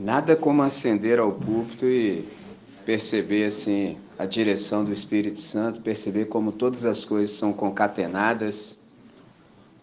Nada 0.00 0.36
como 0.36 0.62
ascender 0.62 1.18
ao 1.18 1.32
púlpito 1.32 1.84
e 1.84 2.24
perceber 2.86 3.46
assim 3.46 3.98
a 4.16 4.26
direção 4.26 4.84
do 4.84 4.92
Espírito 4.92 5.40
Santo, 5.40 5.80
perceber 5.80 6.26
como 6.26 6.52
todas 6.52 6.86
as 6.86 7.04
coisas 7.04 7.36
são 7.36 7.52
concatenadas. 7.52 8.78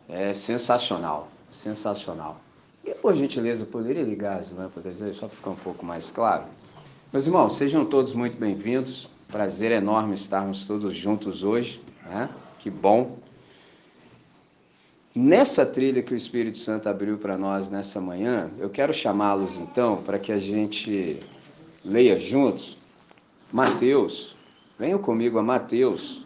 É 0.07 0.33
sensacional, 0.33 1.29
sensacional. 1.49 2.39
E 2.85 2.91
por 2.91 3.13
gentileza, 3.13 3.65
poderia 3.65 4.03
ligar 4.03 4.39
as 4.39 4.53
lâmpadas 4.53 5.01
aí, 5.01 5.13
só 5.13 5.27
para 5.27 5.35
ficar 5.35 5.49
um 5.49 5.55
pouco 5.55 5.85
mais 5.85 6.11
claro? 6.11 6.45
Meus 7.11 7.27
irmãos, 7.27 7.57
sejam 7.57 7.83
todos 7.83 8.13
muito 8.13 8.37
bem-vindos. 8.37 9.09
Prazer 9.27 9.73
enorme 9.73 10.15
estarmos 10.15 10.63
todos 10.63 10.95
juntos 10.95 11.43
hoje. 11.43 11.81
Né? 12.05 12.29
Que 12.59 12.69
bom. 12.69 13.17
Nessa 15.17 15.65
trilha 15.65 16.03
que 16.03 16.13
o 16.13 16.17
Espírito 16.17 16.57
Santo 16.57 16.89
abriu 16.89 17.17
para 17.17 17.37
nós 17.37 17.69
nessa 17.69 18.01
manhã, 18.01 18.51
eu 18.59 18.69
quero 18.69 18.93
chamá-los 18.93 19.57
então 19.57 20.03
para 20.03 20.19
que 20.19 20.29
a 20.29 20.37
gente 20.37 21.21
leia 21.85 22.19
juntos 22.19 22.77
Mateus. 23.49 24.35
Venham 24.77 24.99
comigo 24.99 25.39
a 25.39 25.41
Mateus. 25.41 26.21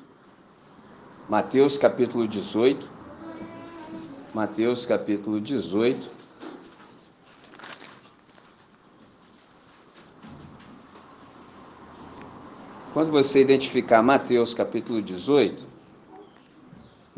Mateus 1.29 1.77
capítulo 1.77 2.27
18. 2.27 2.89
Mateus 4.33 4.87
capítulo 4.87 5.39
18. 5.39 6.09
Quando 12.91 13.11
você 13.11 13.39
identificar 13.39 14.01
Mateus 14.01 14.55
capítulo 14.55 14.99
18, 14.99 15.68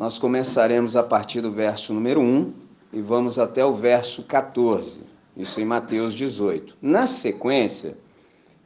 nós 0.02 0.18
começaremos 0.18 0.96
a 0.96 1.04
partir 1.04 1.42
do 1.42 1.52
verso 1.52 1.94
número 1.94 2.20
1 2.20 2.52
e 2.92 3.00
vamos 3.00 3.38
até 3.38 3.64
o 3.64 3.76
verso 3.76 4.24
14, 4.24 5.02
isso 5.38 5.62
em 5.62 5.64
Mateus 5.64 6.16
18. 6.16 6.76
Na 6.82 7.06
sequência, 7.06 7.96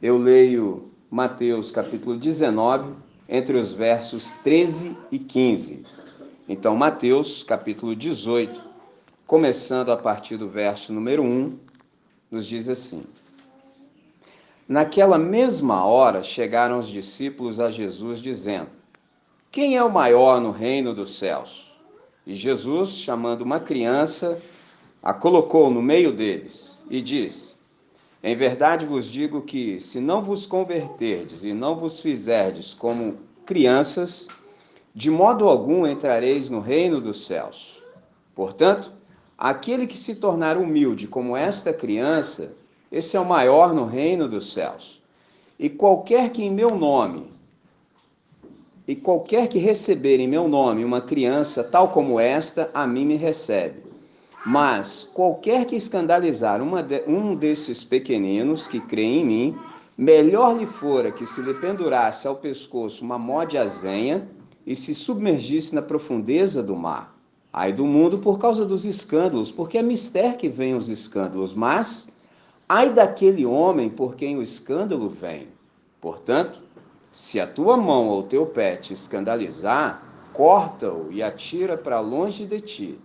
eu 0.00 0.16
leio 0.16 0.90
Mateus 1.10 1.70
capítulo 1.70 2.16
19, 2.16 2.90
entre 3.28 3.58
os 3.58 3.74
versos 3.74 4.30
13 4.42 4.96
e 5.12 5.18
15. 5.18 5.84
Então, 6.48 6.74
Mateus 6.74 7.42
capítulo 7.42 7.94
18, 7.94 8.58
começando 9.26 9.92
a 9.92 9.96
partir 9.98 10.38
do 10.38 10.48
verso 10.48 10.90
número 10.90 11.22
1, 11.22 11.54
nos 12.30 12.46
diz 12.46 12.66
assim: 12.66 13.04
Naquela 14.66 15.18
mesma 15.18 15.84
hora 15.84 16.22
chegaram 16.22 16.78
os 16.78 16.88
discípulos 16.88 17.60
a 17.60 17.68
Jesus, 17.68 18.22
dizendo: 18.22 18.68
quem 19.56 19.74
é 19.74 19.82
o 19.82 19.90
maior 19.90 20.38
no 20.38 20.50
reino 20.50 20.92
dos 20.92 21.16
céus? 21.16 21.74
E 22.26 22.34
Jesus, 22.34 22.90
chamando 22.90 23.40
uma 23.40 23.58
criança, 23.58 24.38
a 25.02 25.14
colocou 25.14 25.70
no 25.70 25.80
meio 25.80 26.12
deles 26.12 26.84
e 26.90 27.00
disse: 27.00 27.54
Em 28.22 28.36
verdade 28.36 28.84
vos 28.84 29.06
digo 29.06 29.40
que, 29.40 29.80
se 29.80 29.98
não 29.98 30.20
vos 30.20 30.44
converterdes 30.44 31.42
e 31.42 31.54
não 31.54 31.74
vos 31.74 32.00
fizerdes 32.00 32.74
como 32.74 33.16
crianças, 33.46 34.28
de 34.94 35.10
modo 35.10 35.48
algum 35.48 35.86
entrareis 35.86 36.50
no 36.50 36.60
reino 36.60 37.00
dos 37.00 37.24
céus. 37.24 37.82
Portanto, 38.34 38.92
aquele 39.38 39.86
que 39.86 39.96
se 39.96 40.16
tornar 40.16 40.58
humilde 40.58 41.08
como 41.08 41.34
esta 41.34 41.72
criança, 41.72 42.52
esse 42.92 43.16
é 43.16 43.20
o 43.20 43.24
maior 43.24 43.72
no 43.72 43.86
reino 43.86 44.28
dos 44.28 44.52
céus. 44.52 45.00
E 45.58 45.70
qualquer 45.70 46.28
que 46.28 46.44
em 46.44 46.50
meu 46.50 46.76
nome 46.76 47.34
e 48.86 48.94
qualquer 48.94 49.48
que 49.48 49.58
receber 49.58 50.20
em 50.20 50.28
meu 50.28 50.48
nome 50.48 50.84
uma 50.84 51.00
criança 51.00 51.64
tal 51.64 51.88
como 51.88 52.20
esta, 52.20 52.70
a 52.72 52.86
mim 52.86 53.04
me 53.04 53.16
recebe. 53.16 53.82
Mas 54.44 55.02
qualquer 55.02 55.64
que 55.66 55.74
escandalizar 55.74 56.60
de, 56.84 57.02
um 57.08 57.34
desses 57.34 57.82
pequeninos 57.82 58.68
que 58.68 58.78
creem 58.78 59.20
em 59.20 59.24
mim, 59.24 59.58
melhor 59.98 60.56
lhe 60.56 60.66
fora 60.66 61.10
que 61.10 61.26
se 61.26 61.42
lhe 61.42 61.54
pendurasse 61.54 62.28
ao 62.28 62.36
pescoço 62.36 63.04
uma 63.04 63.18
mó 63.18 63.42
de 63.42 63.58
azenha 63.58 64.28
e 64.64 64.76
se 64.76 64.94
submergisse 64.94 65.74
na 65.74 65.82
profundeza 65.82 66.62
do 66.62 66.76
mar. 66.76 67.16
Ai 67.52 67.72
do 67.72 67.86
mundo 67.86 68.18
por 68.18 68.38
causa 68.38 68.64
dos 68.64 68.84
escândalos, 68.84 69.50
porque 69.50 69.78
é 69.78 69.82
mister 69.82 70.36
que 70.36 70.48
vêm 70.48 70.74
os 70.74 70.90
escândalos, 70.90 71.54
mas 71.54 72.08
ai 72.68 72.90
daquele 72.90 73.44
homem 73.44 73.88
por 73.88 74.14
quem 74.14 74.36
o 74.36 74.42
escândalo 74.42 75.08
vem. 75.08 75.48
Portanto, 76.00 76.60
se 77.16 77.40
a 77.40 77.46
tua 77.46 77.78
mão 77.78 78.08
ou 78.08 78.22
teu 78.22 78.44
pé 78.44 78.76
te 78.76 78.92
escandalizar, 78.92 80.02
corta-o 80.34 81.10
e 81.10 81.22
atira 81.22 81.74
para 81.74 81.98
longe 81.98 82.44
de 82.44 82.60
ti. 82.60 82.98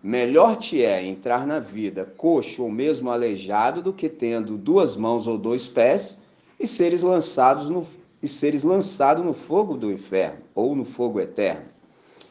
Melhor 0.00 0.54
te 0.54 0.80
é 0.80 1.04
entrar 1.04 1.44
na 1.44 1.58
vida 1.58 2.04
coxo 2.04 2.62
ou 2.62 2.70
mesmo 2.70 3.10
aleijado 3.10 3.82
do 3.82 3.92
que 3.92 4.08
tendo 4.08 4.56
duas 4.56 4.94
mãos 4.94 5.26
ou 5.26 5.36
dois 5.36 5.66
pés 5.66 6.20
e 6.56 6.68
seres 6.68 7.02
lançados 7.02 7.68
no, 7.68 7.84
e 8.22 8.28
seres 8.28 8.62
lançado 8.62 9.24
no 9.24 9.34
fogo 9.34 9.76
do 9.76 9.90
inferno 9.90 10.38
ou 10.54 10.76
no 10.76 10.84
fogo 10.84 11.18
eterno. 11.18 11.66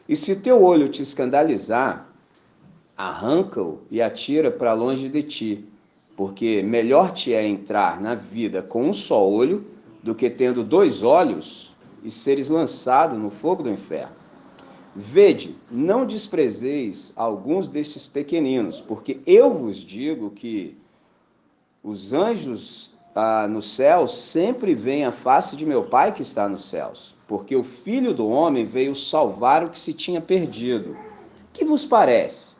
E 0.08 0.16
se 0.16 0.34
teu 0.34 0.64
olho 0.64 0.88
te 0.88 1.02
escandalizar, 1.02 2.08
arranca-o 2.96 3.80
e 3.90 4.00
atira 4.00 4.50
para 4.50 4.72
longe 4.72 5.10
de 5.10 5.22
ti, 5.22 5.66
porque 6.16 6.62
melhor 6.62 7.12
te 7.12 7.34
é 7.34 7.46
entrar 7.46 8.00
na 8.00 8.14
vida 8.14 8.62
com 8.62 8.84
um 8.84 8.94
só 8.94 9.28
olho 9.28 9.76
do 10.02 10.14
que 10.14 10.30
tendo 10.30 10.62
dois 10.62 11.02
olhos 11.02 11.76
e 12.02 12.10
seres 12.10 12.48
lançado 12.48 13.16
no 13.16 13.30
fogo 13.30 13.62
do 13.62 13.70
inferno. 13.70 14.16
Vede, 14.94 15.54
não 15.70 16.04
desprezeis 16.04 17.12
alguns 17.14 17.68
destes 17.68 18.06
pequeninos, 18.06 18.80
porque 18.80 19.20
eu 19.26 19.52
vos 19.52 19.76
digo 19.76 20.30
que 20.30 20.76
os 21.82 22.12
anjos 22.12 22.92
ah, 23.14 23.46
no 23.48 23.62
céu 23.62 24.06
sempre 24.06 24.74
veem 24.74 25.04
a 25.04 25.12
face 25.12 25.56
de 25.56 25.64
meu 25.64 25.84
Pai 25.84 26.12
que 26.12 26.22
está 26.22 26.48
nos 26.48 26.64
céus, 26.64 27.14
porque 27.26 27.54
o 27.54 27.62
Filho 27.62 28.12
do 28.12 28.28
Homem 28.28 28.64
veio 28.64 28.94
salvar 28.94 29.64
o 29.64 29.70
que 29.70 29.78
se 29.78 29.92
tinha 29.92 30.20
perdido. 30.20 30.96
Que 31.52 31.64
vos 31.64 31.84
parece? 31.84 32.56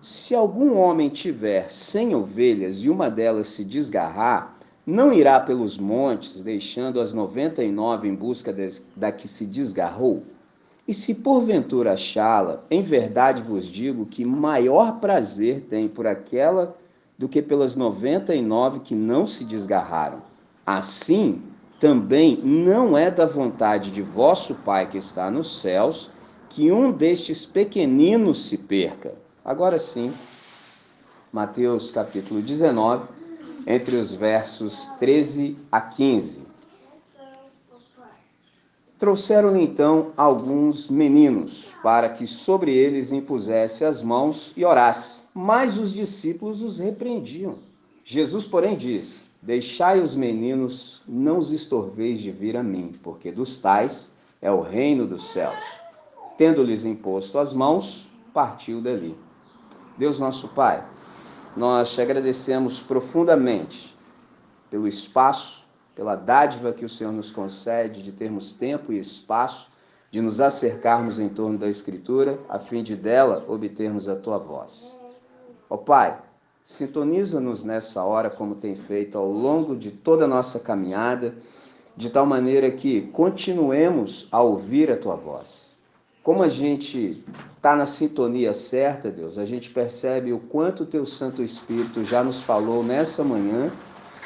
Se 0.00 0.34
algum 0.34 0.76
homem 0.76 1.08
tiver 1.08 1.70
cem 1.70 2.14
ovelhas 2.14 2.84
e 2.84 2.88
uma 2.88 3.10
delas 3.10 3.48
se 3.48 3.64
desgarrar, 3.64 4.57
não 4.90 5.12
irá 5.12 5.38
pelos 5.38 5.76
montes, 5.76 6.40
deixando 6.40 6.98
as 6.98 7.12
noventa 7.12 7.62
e 7.62 7.70
nove 7.70 8.08
em 8.08 8.14
busca 8.14 8.56
da 8.96 9.12
que 9.12 9.28
se 9.28 9.44
desgarrou? 9.44 10.22
E 10.86 10.94
se 10.94 11.16
porventura 11.16 11.92
achá-la, 11.92 12.64
em 12.70 12.82
verdade 12.82 13.42
vos 13.42 13.66
digo 13.66 14.06
que 14.06 14.24
maior 14.24 14.98
prazer 14.98 15.66
tem 15.68 15.88
por 15.88 16.06
aquela 16.06 16.74
do 17.18 17.28
que 17.28 17.42
pelas 17.42 17.76
noventa 17.76 18.34
e 18.34 18.40
nove 18.40 18.80
que 18.80 18.94
não 18.94 19.26
se 19.26 19.44
desgarraram. 19.44 20.22
Assim, 20.64 21.42
também 21.78 22.40
não 22.42 22.96
é 22.96 23.10
da 23.10 23.26
vontade 23.26 23.90
de 23.90 24.00
vosso 24.00 24.54
Pai 24.54 24.88
que 24.88 24.96
está 24.96 25.30
nos 25.30 25.60
céus 25.60 26.10
que 26.48 26.72
um 26.72 26.90
destes 26.90 27.44
pequeninos 27.44 28.48
se 28.48 28.56
perca. 28.56 29.12
Agora 29.44 29.78
sim, 29.78 30.14
Mateus 31.30 31.90
capítulo 31.90 32.40
19, 32.40 33.17
entre 33.70 33.96
os 33.96 34.14
versos 34.14 34.86
13 34.98 35.54
a 35.70 35.78
15. 35.78 36.42
Trouxeram-lhe 38.98 39.62
então 39.62 40.10
alguns 40.16 40.88
meninos, 40.88 41.76
para 41.82 42.08
que 42.08 42.26
sobre 42.26 42.74
eles 42.74 43.12
impusesse 43.12 43.84
as 43.84 44.02
mãos 44.02 44.54
e 44.56 44.64
orasse. 44.64 45.20
Mas 45.34 45.76
os 45.76 45.92
discípulos 45.92 46.62
os 46.62 46.78
repreendiam. 46.78 47.56
Jesus, 48.02 48.46
porém, 48.46 48.74
disse: 48.74 49.22
Deixai 49.42 50.00
os 50.00 50.16
meninos, 50.16 51.02
não 51.06 51.38
os 51.38 51.52
estorveis 51.52 52.20
de 52.20 52.32
vir 52.32 52.56
a 52.56 52.62
mim, 52.62 52.92
porque 53.02 53.30
dos 53.30 53.58
tais 53.58 54.10
é 54.40 54.50
o 54.50 54.62
reino 54.62 55.06
dos 55.06 55.30
céus. 55.30 55.62
Tendo-lhes 56.38 56.86
imposto 56.86 57.38
as 57.38 57.52
mãos, 57.52 58.08
partiu 58.32 58.80
dali. 58.80 59.14
Deus 59.96 60.18
nosso 60.18 60.48
Pai, 60.48 60.84
nós 61.56 61.94
te 61.94 62.00
agradecemos 62.00 62.80
profundamente 62.80 63.96
pelo 64.70 64.86
espaço, 64.86 65.64
pela 65.94 66.14
dádiva 66.14 66.72
que 66.72 66.84
o 66.84 66.88
Senhor 66.88 67.12
nos 67.12 67.32
concede 67.32 68.02
de 68.02 68.12
termos 68.12 68.52
tempo 68.52 68.92
e 68.92 68.98
espaço 68.98 69.68
de 70.10 70.20
nos 70.20 70.40
acercarmos 70.40 71.18
em 71.18 71.28
torno 71.28 71.58
da 71.58 71.68
Escritura, 71.68 72.38
a 72.48 72.58
fim 72.58 72.82
de 72.82 72.96
dela 72.96 73.44
obtermos 73.46 74.08
a 74.08 74.16
tua 74.16 74.38
voz. 74.38 74.98
Ó 75.68 75.76
Pai, 75.76 76.18
sintoniza-nos 76.64 77.62
nessa 77.62 78.02
hora 78.02 78.30
como 78.30 78.54
tem 78.54 78.74
feito 78.74 79.18
ao 79.18 79.30
longo 79.30 79.76
de 79.76 79.90
toda 79.90 80.24
a 80.24 80.28
nossa 80.28 80.60
caminhada, 80.60 81.34
de 81.96 82.10
tal 82.10 82.24
maneira 82.24 82.70
que 82.70 83.02
continuemos 83.08 84.28
a 84.30 84.40
ouvir 84.40 84.90
a 84.90 84.96
tua 84.96 85.16
voz. 85.16 85.67
Como 86.22 86.42
a 86.42 86.48
gente 86.48 87.24
está 87.56 87.74
na 87.74 87.86
sintonia 87.86 88.52
certa, 88.52 89.10
Deus, 89.10 89.38
a 89.38 89.44
gente 89.44 89.70
percebe 89.70 90.32
o 90.32 90.38
quanto 90.38 90.82
o 90.82 90.86
teu 90.86 91.06
Santo 91.06 91.42
Espírito 91.42 92.04
já 92.04 92.22
nos 92.22 92.40
falou 92.40 92.82
nessa 92.84 93.24
manhã 93.24 93.70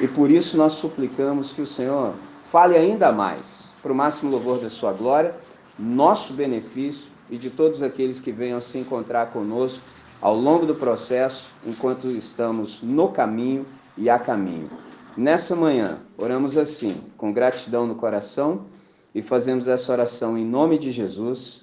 e 0.01 0.07
por 0.07 0.29
isso 0.31 0.57
nós 0.57 0.73
suplicamos 0.73 1.53
que 1.53 1.61
o 1.61 1.65
Senhor 1.65 2.13
fale 2.49 2.75
ainda 2.75 3.11
mais, 3.11 3.73
para 3.81 3.91
o 3.91 3.95
máximo 3.95 4.31
louvor 4.31 4.59
da 4.59 4.69
sua 4.69 4.91
glória, 4.91 5.33
nosso 5.77 6.33
benefício 6.33 7.11
e 7.29 7.37
de 7.37 7.49
todos 7.49 7.81
aqueles 7.81 8.19
que 8.19 8.31
venham 8.31 8.59
se 8.61 8.77
encontrar 8.77 9.27
conosco 9.27 9.83
ao 10.21 10.35
longo 10.35 10.65
do 10.65 10.75
processo, 10.75 11.47
enquanto 11.65 12.07
estamos 12.09 12.81
no 12.81 13.09
caminho 13.09 13.65
e 13.97 14.09
a 14.09 14.17
caminho. 14.17 14.69
Nessa 15.17 15.55
manhã, 15.55 15.99
oramos 16.17 16.57
assim, 16.57 17.01
com 17.17 17.31
gratidão 17.31 17.85
no 17.85 17.95
coração 17.95 18.65
e 19.13 19.21
fazemos 19.21 19.67
essa 19.67 19.91
oração 19.91 20.37
em 20.37 20.45
nome 20.45 20.77
de 20.77 20.89
Jesus. 20.89 21.62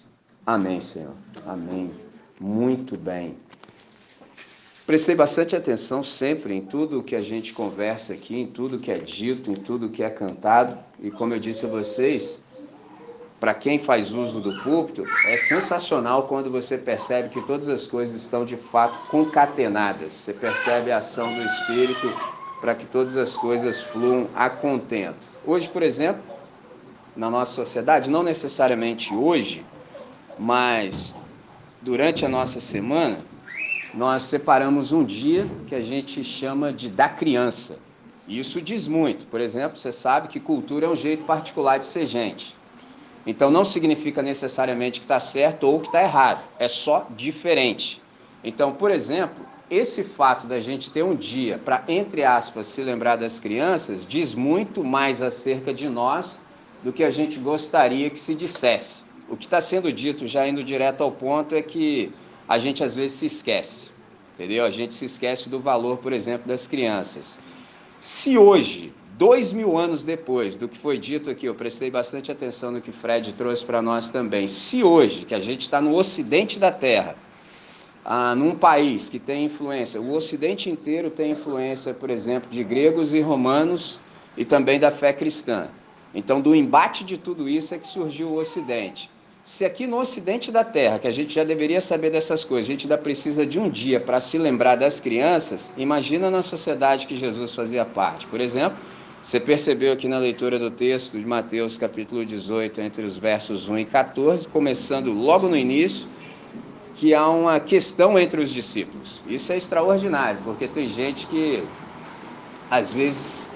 Amém, 0.53 0.81
Senhor. 0.81 1.15
Amém. 1.47 1.93
Muito 2.41 2.99
bem. 2.99 3.37
Prestei 4.85 5.15
bastante 5.15 5.55
atenção 5.55 6.03
sempre 6.03 6.53
em 6.53 6.61
tudo 6.61 7.05
que 7.05 7.15
a 7.15 7.23
gente 7.23 7.53
conversa 7.53 8.15
aqui, 8.15 8.41
em 8.41 8.49
tudo 8.49 8.81
que 8.81 8.91
é 8.91 8.99
dito, 8.99 9.53
em 9.53 9.55
tudo 9.55 9.91
que 9.91 10.03
é 10.03 10.11
cantado. 10.11 10.77
E 10.99 11.09
como 11.09 11.33
eu 11.33 11.39
disse 11.39 11.67
a 11.67 11.69
vocês, 11.69 12.41
para 13.39 13.55
quem 13.55 13.79
faz 13.79 14.13
uso 14.13 14.41
do 14.41 14.61
púlpito, 14.65 15.05
é 15.29 15.37
sensacional 15.37 16.25
quando 16.25 16.51
você 16.51 16.77
percebe 16.77 17.29
que 17.29 17.41
todas 17.43 17.69
as 17.69 17.87
coisas 17.87 18.21
estão 18.21 18.45
de 18.45 18.57
fato 18.57 18.99
concatenadas. 19.07 20.13
Você 20.13 20.33
percebe 20.33 20.91
a 20.91 20.99
ação 20.99 21.33
do 21.33 21.43
Espírito 21.45 22.13
para 22.61 22.75
que 22.75 22.87
todas 22.87 23.17
as 23.17 23.35
coisas 23.35 23.81
fluam 23.81 24.27
a 24.35 24.51
contento. 24.51 25.15
Hoje, 25.47 25.69
por 25.69 25.85
exemplo, 25.85 26.21
na 27.15 27.31
nossa 27.31 27.53
sociedade, 27.53 28.11
não 28.11 28.25
necessariamente 28.25 29.15
hoje, 29.15 29.65
mas 30.41 31.15
durante 31.83 32.25
a 32.25 32.29
nossa 32.29 32.61
semana, 32.61 33.19
nós 33.93 34.23
separamos 34.23 34.91
um 34.91 35.05
dia 35.05 35.47
que 35.67 35.75
a 35.75 35.83
gente 35.83 36.25
chama 36.25 36.73
de 36.73 36.89
da 36.89 37.11
criança. 37.11 37.79
Isso 38.27 38.63
diz 38.63 38.89
muito. 38.89 39.27
Por 39.27 39.39
exemplo, 39.39 39.77
você 39.77 39.93
sabe 39.93 40.29
que 40.29 40.41
cultura 40.41 40.87
é 40.87 40.89
um 40.89 40.97
jeito 40.97 41.25
particular 41.25 41.79
de 41.79 41.85
ser 41.85 42.07
gente. 42.07 42.57
Então 43.27 43.51
não 43.51 43.67
significa 43.67 44.23
necessariamente 44.23 44.99
que 44.99 45.05
está 45.05 45.21
certo 45.21 45.65
ou 45.65 45.79
que 45.79 45.89
está 45.89 46.03
errado. 46.03 46.43
É 46.59 46.69
só 46.69 47.07
diferente. 47.11 48.01
Então, 48.43 48.73
por 48.73 48.91
exemplo, 48.91 49.45
esse 49.71 50.03
fato 50.03 50.47
da 50.47 50.59
gente 50.59 50.91
ter 50.91 51.03
um 51.03 51.15
dia 51.15 51.61
para, 51.63 51.85
entre 51.87 52.25
aspas, 52.25 52.67
se 52.67 52.83
lembrar 52.83 53.17
das 53.17 53.39
crianças, 53.39 54.07
diz 54.07 54.35
muito 54.35 54.83
mais 54.83 55.23
acerca 55.23 55.75
de 55.75 55.87
nós 55.87 56.41
do 56.83 56.95
que 56.95 57.05
a 57.05 57.11
gente 57.11 57.39
gostaria 57.39 58.09
que 58.09 58.19
se 58.19 58.35
dissesse. 58.35 59.10
O 59.31 59.37
que 59.37 59.45
está 59.45 59.61
sendo 59.61 59.93
dito, 59.93 60.27
já 60.27 60.47
indo 60.47 60.63
direto 60.63 61.05
ao 61.05 61.13
ponto, 61.13 61.55
é 61.55 61.63
que 61.63 62.11
a 62.49 62.59
gente 62.59 62.83
às 62.83 62.97
vezes 62.97 63.17
se 63.17 63.27
esquece, 63.27 63.91
entendeu? 64.35 64.65
A 64.65 64.71
gente 64.71 64.93
se 64.93 65.05
esquece 65.05 65.49
do 65.49 65.61
valor, 65.61 65.99
por 65.99 66.13
exemplo, 66.13 66.49
das 66.49 66.67
crianças. 66.67 67.39
Se 68.01 68.37
hoje, 68.37 68.93
dois 69.17 69.53
mil 69.53 69.79
anos 69.79 70.03
depois 70.03 70.57
do 70.57 70.67
que 70.67 70.77
foi 70.77 70.99
dito 70.99 71.31
aqui, 71.31 71.47
eu 71.47 71.55
prestei 71.55 71.93
bastante 71.93 72.33
atenção 72.33 72.73
no 72.73 72.81
que 72.81 72.91
Fred 72.91 73.33
trouxe 73.35 73.65
para 73.65 73.81
nós 73.81 74.09
também. 74.09 74.49
Se 74.49 74.83
hoje, 74.83 75.25
que 75.25 75.35
a 75.35 75.39
gente 75.39 75.61
está 75.61 75.81
no 75.81 75.95
ocidente 75.95 76.59
da 76.59 76.73
Terra, 76.73 77.15
ah, 78.05 78.35
num 78.35 78.57
país 78.57 79.09
que 79.09 79.21
tem 79.21 79.45
influência, 79.45 80.01
o 80.01 80.13
ocidente 80.13 80.69
inteiro 80.69 81.09
tem 81.09 81.31
influência, 81.31 81.95
por 81.95 82.11
exemplo, 82.11 82.51
de 82.51 82.65
gregos 82.65 83.15
e 83.15 83.21
romanos 83.21 84.01
e 84.37 84.45
também 84.45 84.81
da 84.81 84.91
fé 84.91 85.13
cristã. 85.13 85.69
Então, 86.13 86.41
do 86.41 86.53
embate 86.53 87.05
de 87.05 87.17
tudo 87.17 87.49
isso 87.49 87.73
é 87.77 87.79
que 87.79 87.87
surgiu 87.87 88.31
o 88.31 88.39
ocidente. 88.39 89.09
Se 89.43 89.65
aqui 89.65 89.87
no 89.87 89.99
ocidente 89.99 90.53
da 90.53 90.63
Terra, 90.63 90.99
que 90.99 91.09
a 91.09 91.11
gente 91.11 91.35
já 91.35 91.43
deveria 91.43 91.81
saber 91.81 92.11
dessas 92.11 92.45
coisas, 92.45 92.69
a 92.69 92.73
gente 92.73 92.85
ainda 92.85 92.99
precisa 92.99 93.47
de 93.47 93.59
um 93.59 93.71
dia 93.71 93.99
para 93.99 94.21
se 94.21 94.37
lembrar 94.37 94.77
das 94.77 95.01
crianças, 95.01 95.73
imagina 95.79 96.31
na 96.31 96.43
sociedade 96.43 97.07
que 97.07 97.17
Jesus 97.17 97.55
fazia 97.55 97.85
parte. 97.85 98.27
Por 98.27 98.39
exemplo, 98.39 98.77
você 99.23 99.41
percebeu 99.41 99.95
aqui 99.95 100.09
na 100.09 100.19
leitura 100.19 100.59
do 100.59 100.71
texto 100.71 101.19
de 101.19 101.25
Mateus 101.25 101.79
capítulo 101.79 102.25
18, 102.25 102.83
entre 102.83 103.05
os 103.05 103.17
versos 103.17 103.67
1 103.67 103.79
e 103.79 103.85
14, 103.87 104.47
começando 104.47 105.11
logo 105.11 105.49
no 105.49 105.57
início, 105.57 106.07
que 106.97 107.15
há 107.15 107.27
uma 107.31 107.59
questão 107.59 108.19
entre 108.19 108.43
os 108.43 108.51
discípulos. 108.51 109.23
Isso 109.27 109.51
é 109.55 109.57
extraordinário, 109.57 110.41
porque 110.45 110.69
tem 110.69 110.87
gente 110.87 111.27
que 111.27 111.63
às 112.71 112.93
vezes 112.93 113.49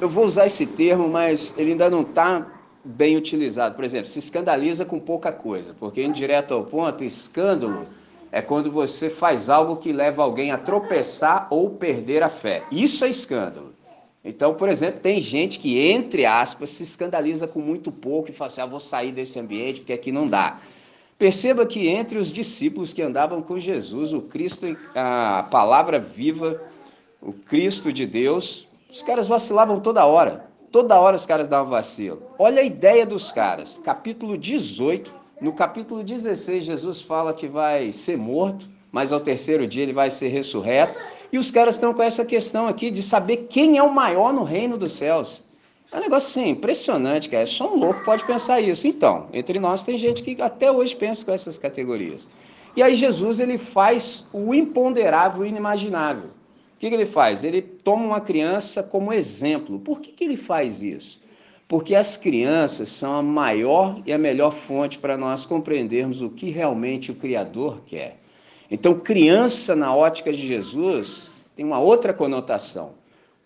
eu 0.00 0.08
vou 0.08 0.24
usar 0.24 0.46
esse 0.46 0.64
termo, 0.64 1.08
mas 1.08 1.52
ele 1.56 1.72
ainda 1.72 1.90
não 1.90 2.02
está 2.02 2.53
bem 2.84 3.16
utilizado. 3.16 3.74
Por 3.74 3.84
exemplo, 3.84 4.08
se 4.08 4.18
escandaliza 4.18 4.84
com 4.84 4.98
pouca 4.98 5.32
coisa, 5.32 5.74
porque 5.78 6.02
indo 6.02 6.14
direto 6.14 6.52
ao 6.52 6.64
ponto, 6.64 7.02
escândalo 7.02 7.86
é 8.30 8.42
quando 8.42 8.70
você 8.70 9.08
faz 9.08 9.48
algo 9.48 9.76
que 9.76 9.92
leva 9.92 10.22
alguém 10.22 10.50
a 10.50 10.58
tropeçar 10.58 11.46
ou 11.50 11.70
perder 11.70 12.22
a 12.22 12.28
fé. 12.28 12.64
Isso 12.70 13.04
é 13.04 13.08
escândalo. 13.08 13.72
Então, 14.24 14.54
por 14.54 14.68
exemplo, 14.68 15.00
tem 15.00 15.20
gente 15.20 15.58
que, 15.58 15.78
entre 15.78 16.24
aspas, 16.24 16.70
se 16.70 16.82
escandaliza 16.82 17.46
com 17.46 17.60
muito 17.60 17.92
pouco 17.92 18.30
e 18.30 18.32
fala 18.32 18.48
assim: 18.48 18.60
ah, 18.60 18.66
vou 18.66 18.80
sair 18.80 19.12
desse 19.12 19.38
ambiente 19.38 19.80
porque 19.80 19.92
aqui 19.92 20.10
não 20.10 20.26
dá. 20.26 20.58
Perceba 21.18 21.64
que 21.64 21.86
entre 21.86 22.18
os 22.18 22.32
discípulos 22.32 22.92
que 22.92 23.02
andavam 23.02 23.40
com 23.40 23.58
Jesus, 23.58 24.12
o 24.12 24.20
Cristo, 24.22 24.66
a 24.94 25.46
palavra 25.50 25.98
viva, 25.98 26.60
o 27.22 27.32
Cristo 27.32 27.92
de 27.92 28.04
Deus, 28.04 28.66
os 28.90 29.02
caras 29.02 29.28
vacilavam 29.28 29.78
toda 29.78 30.04
hora. 30.04 30.46
Toda 30.74 30.98
hora 30.98 31.14
os 31.14 31.24
caras 31.24 31.46
davam 31.46 31.70
vacilo. 31.70 32.20
Olha 32.36 32.60
a 32.60 32.64
ideia 32.64 33.06
dos 33.06 33.30
caras. 33.30 33.80
Capítulo 33.84 34.36
18, 34.36 35.14
no 35.40 35.52
capítulo 35.52 36.02
16, 36.02 36.64
Jesus 36.64 37.00
fala 37.00 37.32
que 37.32 37.46
vai 37.46 37.92
ser 37.92 38.18
morto, 38.18 38.68
mas 38.90 39.12
ao 39.12 39.20
terceiro 39.20 39.68
dia 39.68 39.84
ele 39.84 39.92
vai 39.92 40.10
ser 40.10 40.30
ressurreto. 40.30 40.98
E 41.32 41.38
os 41.38 41.48
caras 41.48 41.76
estão 41.76 41.94
com 41.94 42.02
essa 42.02 42.24
questão 42.24 42.66
aqui 42.66 42.90
de 42.90 43.04
saber 43.04 43.46
quem 43.48 43.78
é 43.78 43.84
o 43.84 43.94
maior 43.94 44.32
no 44.32 44.42
reino 44.42 44.76
dos 44.76 44.90
céus. 44.90 45.44
É 45.92 45.96
um 45.96 46.00
negócio 46.00 46.40
assim, 46.40 46.50
impressionante, 46.50 47.28
cara. 47.28 47.46
Só 47.46 47.72
um 47.72 47.78
louco 47.78 48.04
pode 48.04 48.24
pensar 48.24 48.60
isso. 48.60 48.88
Então, 48.88 49.28
entre 49.32 49.60
nós 49.60 49.84
tem 49.84 49.96
gente 49.96 50.24
que 50.24 50.42
até 50.42 50.72
hoje 50.72 50.96
pensa 50.96 51.24
com 51.24 51.30
essas 51.30 51.56
categorias. 51.56 52.28
E 52.74 52.82
aí 52.82 52.96
Jesus 52.96 53.38
ele 53.38 53.58
faz 53.58 54.26
o 54.32 54.52
imponderável, 54.52 55.42
o 55.42 55.46
inimaginável 55.46 56.30
que, 56.84 56.90
que 56.90 56.96
ele 56.96 57.06
faz? 57.06 57.44
Ele 57.44 57.62
toma 57.62 58.04
uma 58.04 58.20
criança 58.20 58.82
como 58.82 59.12
exemplo. 59.12 59.78
Por 59.78 60.00
que, 60.00 60.12
que 60.12 60.22
ele 60.22 60.36
faz 60.36 60.82
isso? 60.82 61.18
Porque 61.66 61.94
as 61.94 62.18
crianças 62.18 62.90
são 62.90 63.14
a 63.14 63.22
maior 63.22 64.02
e 64.04 64.12
a 64.12 64.18
melhor 64.18 64.52
fonte 64.52 64.98
para 64.98 65.16
nós 65.16 65.46
compreendermos 65.46 66.20
o 66.20 66.28
que 66.28 66.50
realmente 66.50 67.10
o 67.10 67.14
Criador 67.14 67.80
quer. 67.86 68.20
Então, 68.70 69.00
criança 69.00 69.74
na 69.74 69.94
ótica 69.94 70.30
de 70.30 70.46
Jesus 70.46 71.30
tem 71.56 71.64
uma 71.64 71.78
outra 71.80 72.12
conotação. 72.12 72.92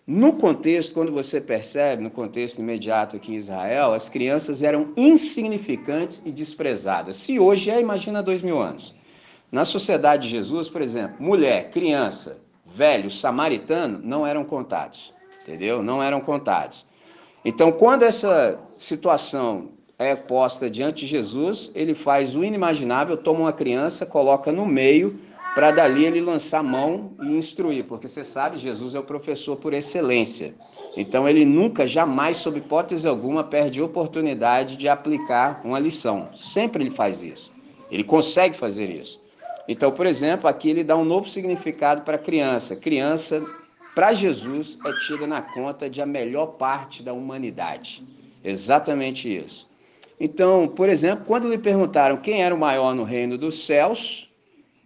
No 0.05 0.33
contexto, 0.33 0.93
quando 0.93 1.11
você 1.11 1.39
percebe, 1.39 2.03
no 2.03 2.09
contexto 2.09 2.59
imediato 2.59 3.15
aqui 3.15 3.31
em 3.31 3.35
Israel, 3.35 3.93
as 3.93 4.09
crianças 4.09 4.63
eram 4.63 4.91
insignificantes 4.97 6.21
e 6.25 6.31
desprezadas. 6.31 7.15
Se 7.15 7.39
hoje 7.39 7.69
é, 7.69 7.79
imagina 7.79 8.21
dois 8.21 8.41
mil 8.41 8.59
anos. 8.59 8.93
Na 9.49 9.63
sociedade 9.63 10.23
de 10.27 10.33
Jesus, 10.33 10.67
por 10.67 10.81
exemplo, 10.81 11.23
mulher, 11.23 11.69
criança, 11.69 12.37
velho 12.69 13.09
samaritano 13.09 13.99
não 14.03 14.25
eram 14.25 14.43
contados, 14.45 15.13
entendeu? 15.41 15.81
Não 15.81 16.01
eram 16.01 16.21
contados. 16.21 16.85
Então, 17.43 17.71
quando 17.71 18.03
essa 18.03 18.59
situação 18.75 19.69
é 19.97 20.15
posta 20.15 20.69
diante 20.69 21.01
de 21.01 21.07
Jesus, 21.07 21.71
ele 21.73 21.93
faz 21.93 22.35
o 22.35 22.43
inimaginável, 22.43 23.17
toma 23.17 23.41
uma 23.41 23.53
criança, 23.53 24.05
coloca 24.05 24.51
no 24.51 24.65
meio, 24.65 25.19
para 25.53 25.71
dali 25.71 26.05
ele 26.05 26.21
lançar 26.21 26.63
mão 26.63 27.13
e 27.19 27.35
instruir, 27.35 27.85
porque 27.85 28.07
você 28.07 28.23
sabe, 28.23 28.57
Jesus 28.57 28.95
é 28.95 28.99
o 28.99 29.03
professor 29.03 29.57
por 29.57 29.73
excelência. 29.73 30.53
Então, 30.95 31.27
ele 31.27 31.45
nunca, 31.45 31.87
jamais, 31.87 32.37
sob 32.37 32.59
hipótese 32.59 33.07
alguma, 33.07 33.43
perde 33.43 33.81
oportunidade 33.81 34.77
de 34.77 34.87
aplicar 34.87 35.61
uma 35.63 35.79
lição. 35.79 36.29
Sempre 36.33 36.83
ele 36.83 36.91
faz 36.91 37.23
isso. 37.23 37.51
Ele 37.89 38.03
consegue 38.03 38.55
fazer 38.55 38.89
isso. 38.89 39.19
Então, 39.71 39.91
por 39.91 40.07
exemplo, 40.07 40.49
aqui 40.49 40.67
ele 40.67 40.83
dá 40.83 40.97
um 40.97 41.05
novo 41.05 41.29
significado 41.29 42.01
para 42.01 42.17
criança. 42.17 42.75
Criança, 42.75 43.39
para 43.93 44.13
Jesus, 44.13 44.79
é 44.83 44.91
tida 44.93 45.27
na 45.27 45.43
conta 45.43 45.87
de 45.87 46.01
a 46.01 46.07
melhor 46.07 46.47
parte 46.57 47.03
da 47.03 47.13
humanidade. 47.13 48.03
Exatamente 48.43 49.31
isso. 49.31 49.69
Então, 50.19 50.67
por 50.67 50.89
exemplo, 50.89 51.23
quando 51.27 51.47
lhe 51.47 51.57
perguntaram 51.59 52.17
quem 52.17 52.41
era 52.41 52.53
o 52.53 52.57
maior 52.57 52.95
no 52.95 53.03
reino 53.03 53.37
dos 53.37 53.63
céus, 53.63 54.27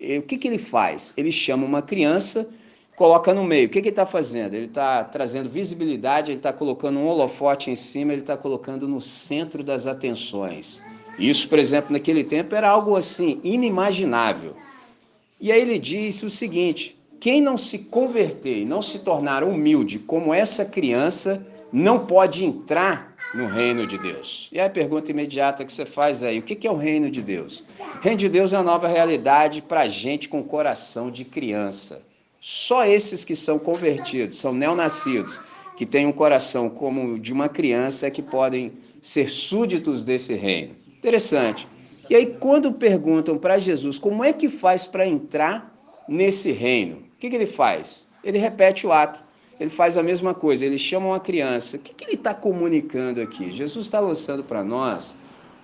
o 0.01 0.21
que, 0.21 0.37
que 0.37 0.49
ele 0.49 0.57
faz? 0.57 1.13
Ele 1.15 1.31
chama 1.31 1.65
uma 1.65 1.81
criança, 1.81 2.49
coloca 2.97 3.33
no 3.33 3.45
meio. 3.45 3.67
O 3.67 3.69
que, 3.69 3.81
que 3.81 3.87
ele 3.87 3.93
está 3.93 4.05
fazendo? 4.05 4.53
Ele 4.53 4.65
está 4.65 5.01
trazendo 5.05 5.47
visibilidade, 5.49 6.29
ele 6.29 6.39
está 6.39 6.51
colocando 6.51 6.99
um 6.99 7.07
holofote 7.07 7.71
em 7.71 7.75
cima, 7.75 8.11
ele 8.11 8.21
está 8.21 8.35
colocando 8.35 8.85
no 8.85 8.99
centro 8.99 9.63
das 9.63 9.87
atenções. 9.87 10.83
Isso, 11.17 11.47
por 11.47 11.57
exemplo, 11.57 11.93
naquele 11.93 12.25
tempo 12.25 12.53
era 12.53 12.67
algo 12.67 12.97
assim 12.97 13.39
inimaginável. 13.45 14.61
E 15.43 15.51
aí 15.51 15.61
ele 15.61 15.77
disse 15.77 16.25
o 16.25 16.29
seguinte: 16.29 16.97
quem 17.19 17.41
não 17.41 17.57
se 17.57 17.79
converter 17.79 18.59
e 18.59 18.65
não 18.65 18.81
se 18.81 18.99
tornar 18.99 19.43
humilde 19.43 19.99
como 19.99 20.33
essa 20.33 20.63
criança, 20.63 21.45
não 21.69 22.05
pode 22.05 22.45
entrar 22.45 23.13
no 23.35 23.45
reino 23.45 23.85
de 23.85 23.97
Deus. 23.97 24.47
E 24.53 24.59
aí 24.59 24.67
a 24.67 24.69
pergunta 24.69 25.11
imediata 25.11 25.65
que 25.65 25.73
você 25.73 25.85
faz 25.85 26.23
aí: 26.23 26.39
o 26.39 26.41
que 26.41 26.65
é 26.65 26.71
o 26.71 26.77
reino 26.77 27.11
de 27.11 27.21
Deus? 27.21 27.61
O 27.77 28.01
reino 28.01 28.19
de 28.19 28.29
Deus 28.29 28.53
é 28.53 28.57
uma 28.57 28.63
nova 28.63 28.87
realidade 28.87 29.61
para 29.61 29.85
gente 29.85 30.29
com 30.29 30.41
coração 30.41 31.11
de 31.11 31.25
criança. 31.25 32.01
Só 32.39 32.85
esses 32.85 33.25
que 33.25 33.35
são 33.35 33.59
convertidos, 33.59 34.37
são 34.37 34.53
neonascidos, 34.53 35.41
que 35.75 35.85
têm 35.85 36.05
um 36.05 36.13
coração 36.13 36.69
como 36.69 37.19
de 37.19 37.33
uma 37.33 37.49
criança, 37.49 38.07
é 38.07 38.09
que 38.09 38.21
podem 38.21 38.71
ser 39.01 39.29
súditos 39.29 40.05
desse 40.05 40.35
reino. 40.35 40.73
Interessante. 40.87 41.67
E 42.13 42.15
aí, 42.15 42.27
quando 42.27 42.71
perguntam 42.71 43.39
para 43.39 43.57
Jesus 43.57 43.97
como 43.97 44.23
é 44.23 44.31
que 44.31 44.47
faz 44.47 44.85
para 44.85 45.03
entrar 45.07 45.75
nesse 46.07 46.51
reino, 46.51 46.97
o 46.97 47.17
que, 47.17 47.27
que 47.27 47.35
ele 47.35 47.47
faz? 47.47 48.07
Ele 48.23 48.37
repete 48.37 48.85
o 48.85 48.91
ato. 48.91 49.19
Ele 49.59 49.71
faz 49.71 49.97
a 49.97 50.03
mesma 50.03 50.31
coisa, 50.31 50.63
ele 50.63 50.77
chama 50.77 51.07
uma 51.07 51.19
criança. 51.19 51.75
O 51.77 51.79
que, 51.79 51.91
que 51.91 52.03
ele 52.03 52.13
está 52.13 52.31
comunicando 52.31 53.19
aqui? 53.19 53.51
Jesus 53.51 53.87
está 53.87 53.99
lançando 53.99 54.43
para 54.43 54.63
nós 54.63 55.15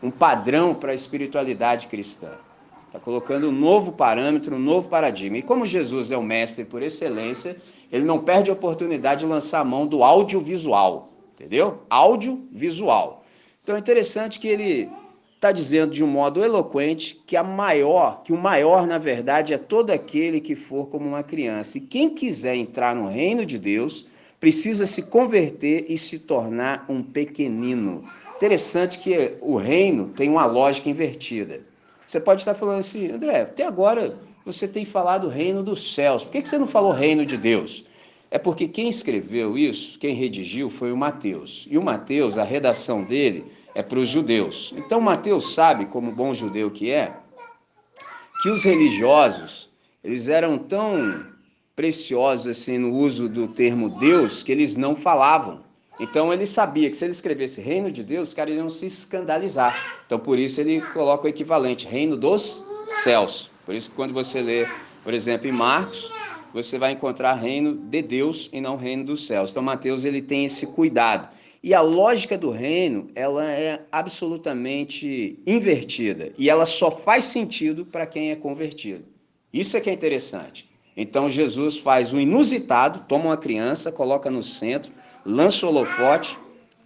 um 0.01 0.09
padrão 0.09 0.73
para 0.73 0.91
a 0.91 0.95
espiritualidade 0.95 1.85
cristã. 1.85 2.31
Está 2.87 2.99
colocando 2.99 3.49
um 3.49 3.51
novo 3.51 3.91
parâmetro, 3.91 4.55
um 4.55 4.59
novo 4.59 4.89
paradigma. 4.89 5.37
E 5.37 5.43
como 5.43 5.67
Jesus 5.67 6.11
é 6.11 6.17
o 6.17 6.23
mestre 6.23 6.65
por 6.65 6.81
excelência, 6.81 7.57
ele 7.91 8.05
não 8.05 8.23
perde 8.23 8.49
a 8.49 8.53
oportunidade 8.53 9.19
de 9.19 9.27
lançar 9.27 9.59
a 9.59 9.63
mão 9.63 9.85
do 9.85 10.03
audiovisual, 10.03 11.13
entendeu? 11.35 11.83
Audiovisual. 11.91 13.23
Então 13.61 13.75
é 13.75 13.79
interessante 13.79 14.39
que 14.39 14.47
ele 14.47 14.89
está 15.39 15.53
dizendo 15.53 15.93
de 15.93 16.03
um 16.03 16.07
modo 16.07 16.43
eloquente 16.43 17.21
que 17.25 17.37
a 17.37 17.41
maior, 17.41 18.23
que 18.23 18.33
o 18.33 18.37
maior 18.37 18.85
na 18.85 18.97
verdade 18.97 19.53
é 19.53 19.57
todo 19.57 19.89
aquele 19.89 20.41
que 20.41 20.53
for 20.53 20.87
como 20.87 21.07
uma 21.07 21.23
criança. 21.23 21.77
E 21.77 21.81
quem 21.81 22.09
quiser 22.09 22.55
entrar 22.55 22.93
no 22.93 23.07
reino 23.07 23.45
de 23.45 23.57
Deus 23.57 24.05
precisa 24.37 24.85
se 24.85 25.03
converter 25.03 25.85
e 25.87 25.97
se 25.97 26.19
tornar 26.19 26.85
um 26.89 27.01
pequenino. 27.01 28.03
Interessante 28.35 28.99
que 28.99 29.37
o 29.39 29.55
reino 29.55 30.09
tem 30.09 30.29
uma 30.29 30.45
lógica 30.45 30.89
invertida. 30.89 31.61
Você 32.05 32.19
pode 32.19 32.41
estar 32.41 32.53
falando 32.53 32.79
assim, 32.79 33.09
André, 33.09 33.43
até 33.43 33.65
agora 33.65 34.17
você 34.45 34.67
tem 34.67 34.83
falado 34.83 35.29
reino 35.29 35.63
dos 35.63 35.93
céus. 35.93 36.25
Por 36.25 36.33
que 36.33 36.49
você 36.49 36.57
não 36.57 36.67
falou 36.67 36.91
reino 36.91 37.25
de 37.25 37.37
Deus? 37.37 37.85
É 38.29 38.37
porque 38.37 38.67
quem 38.67 38.89
escreveu 38.89 39.57
isso, 39.57 39.97
quem 39.99 40.13
redigiu, 40.15 40.69
foi 40.69 40.91
o 40.91 40.97
Mateus. 40.97 41.65
E 41.71 41.77
o 41.77 41.81
Mateus, 41.81 42.37
a 42.37 42.43
redação 42.43 43.05
dele 43.05 43.45
é 43.73 43.83
para 43.83 43.99
os 43.99 44.07
judeus. 44.07 44.73
Então 44.75 44.99
Mateus 44.99 45.53
sabe, 45.53 45.85
como 45.85 46.11
bom 46.11 46.33
judeu 46.33 46.71
que 46.71 46.91
é, 46.91 47.13
que 48.41 48.49
os 48.49 48.63
religiosos, 48.63 49.69
eles 50.03 50.29
eram 50.29 50.57
tão 50.57 51.25
preciosos 51.75 52.47
assim 52.47 52.77
no 52.77 52.93
uso 52.93 53.29
do 53.29 53.47
termo 53.47 53.89
Deus 53.89 54.43
que 54.43 54.51
eles 54.51 54.75
não 54.75 54.95
falavam. 54.95 55.63
Então 55.99 56.31
ele 56.31 56.45
sabia 56.45 56.89
que 56.89 56.95
se 56.95 57.03
ele 57.03 57.11
escrevesse 57.11 57.61
reino 57.61 57.91
de 57.91 58.03
Deus, 58.03 58.29
os 58.29 58.33
caras 58.33 58.55
iam 58.55 58.69
se 58.69 58.85
escandalizar. 58.85 60.01
Então 60.05 60.17
por 60.17 60.39
isso 60.39 60.61
ele 60.61 60.81
coloca 60.93 61.25
o 61.25 61.29
equivalente, 61.29 61.85
reino 61.85 62.15
dos 62.15 62.63
céus. 63.03 63.49
Por 63.65 63.75
isso 63.75 63.89
que 63.89 63.95
quando 63.95 64.13
você 64.13 64.41
lê, 64.41 64.65
por 65.03 65.13
exemplo, 65.13 65.47
em 65.47 65.51
Marcos, 65.51 66.11
você 66.53 66.77
vai 66.77 66.93
encontrar 66.93 67.33
reino 67.33 67.75
de 67.75 68.01
Deus 68.01 68.49
e 68.51 68.61
não 68.61 68.77
reino 68.77 69.03
dos 69.03 69.27
céus. 69.27 69.51
Então 69.51 69.61
Mateus 69.61 70.05
ele 70.05 70.21
tem 70.21 70.45
esse 70.45 70.65
cuidado. 70.67 71.27
E 71.61 71.73
a 71.73 71.81
lógica 71.81 72.37
do 72.37 72.51
reino, 72.51 73.09
ela 73.13 73.45
é 73.45 73.81
absolutamente 73.91 75.37
invertida 75.45 76.31
e 76.37 76.49
ela 76.49 76.65
só 76.65 76.89
faz 76.89 77.25
sentido 77.25 77.85
para 77.85 78.05
quem 78.05 78.31
é 78.31 78.35
convertido. 78.35 79.03
Isso 79.51 79.75
é 79.75 79.81
que 79.81 79.89
é 79.89 79.93
interessante. 79.93 80.69
Então 80.95 81.29
Jesus 81.29 81.77
faz 81.77 82.13
o 82.13 82.19
inusitado, 82.19 83.05
toma 83.07 83.25
uma 83.25 83.37
criança, 83.37 83.91
coloca 83.91 84.31
no 84.31 84.41
centro, 84.41 84.91
lança 85.25 85.65
o 85.65 85.69
holofote, 85.69 86.37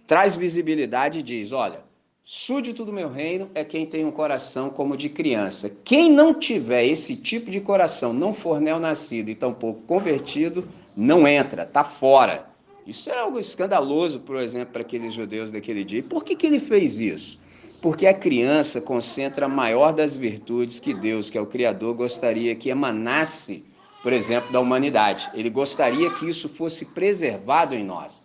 traz 0.06 0.34
visibilidade 0.34 1.20
e 1.20 1.22
diz: 1.22 1.52
Olha, 1.52 1.80
súdito 2.24 2.84
do 2.84 2.92
meu 2.92 3.08
reino 3.08 3.50
é 3.54 3.64
quem 3.64 3.86
tem 3.86 4.04
um 4.04 4.10
coração 4.10 4.70
como 4.70 4.96
de 4.96 5.08
criança. 5.08 5.70
Quem 5.84 6.10
não 6.10 6.34
tiver 6.34 6.84
esse 6.84 7.14
tipo 7.16 7.50
de 7.50 7.60
coração, 7.60 8.12
não 8.12 8.34
for 8.34 8.60
nascido 8.60 9.30
e 9.30 9.34
tampouco 9.36 9.82
convertido, 9.82 10.66
não 10.96 11.28
entra, 11.28 11.62
está 11.62 11.84
fora. 11.84 12.53
Isso 12.86 13.10
é 13.10 13.18
algo 13.18 13.38
escandaloso, 13.38 14.20
por 14.20 14.36
exemplo, 14.36 14.72
para 14.72 14.82
aqueles 14.82 15.12
judeus 15.12 15.50
daquele 15.50 15.84
dia. 15.84 16.00
E 16.00 16.02
por 16.02 16.22
que, 16.22 16.36
que 16.36 16.46
ele 16.46 16.60
fez 16.60 17.00
isso? 17.00 17.38
Porque 17.80 18.06
a 18.06 18.14
criança 18.14 18.80
concentra 18.80 19.46
a 19.46 19.48
maior 19.48 19.92
das 19.92 20.16
virtudes 20.16 20.80
que 20.80 20.92
Deus, 20.92 21.30
que 21.30 21.38
é 21.38 21.40
o 21.40 21.46
Criador, 21.46 21.94
gostaria 21.94 22.54
que 22.54 22.68
emanasse, 22.68 23.64
por 24.02 24.12
exemplo, 24.12 24.52
da 24.52 24.60
humanidade. 24.60 25.30
Ele 25.34 25.50
gostaria 25.50 26.10
que 26.10 26.28
isso 26.28 26.48
fosse 26.48 26.86
preservado 26.86 27.74
em 27.74 27.84
nós. 27.84 28.22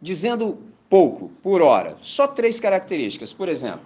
Dizendo 0.00 0.58
pouco, 0.88 1.30
por 1.42 1.62
hora, 1.62 1.96
só 2.00 2.26
três 2.26 2.58
características. 2.58 3.32
Por 3.32 3.48
exemplo, 3.48 3.82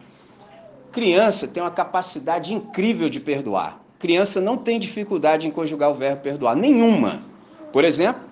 criança 0.90 1.46
tem 1.46 1.62
uma 1.62 1.70
capacidade 1.70 2.54
incrível 2.54 3.08
de 3.08 3.20
perdoar. 3.20 3.80
Criança 3.98 4.40
não 4.40 4.56
tem 4.56 4.78
dificuldade 4.78 5.46
em 5.48 5.50
conjugar 5.50 5.90
o 5.90 5.94
verbo 5.94 6.22
perdoar, 6.22 6.54
nenhuma. 6.54 7.20
Por 7.72 7.84
exemplo, 7.84 8.22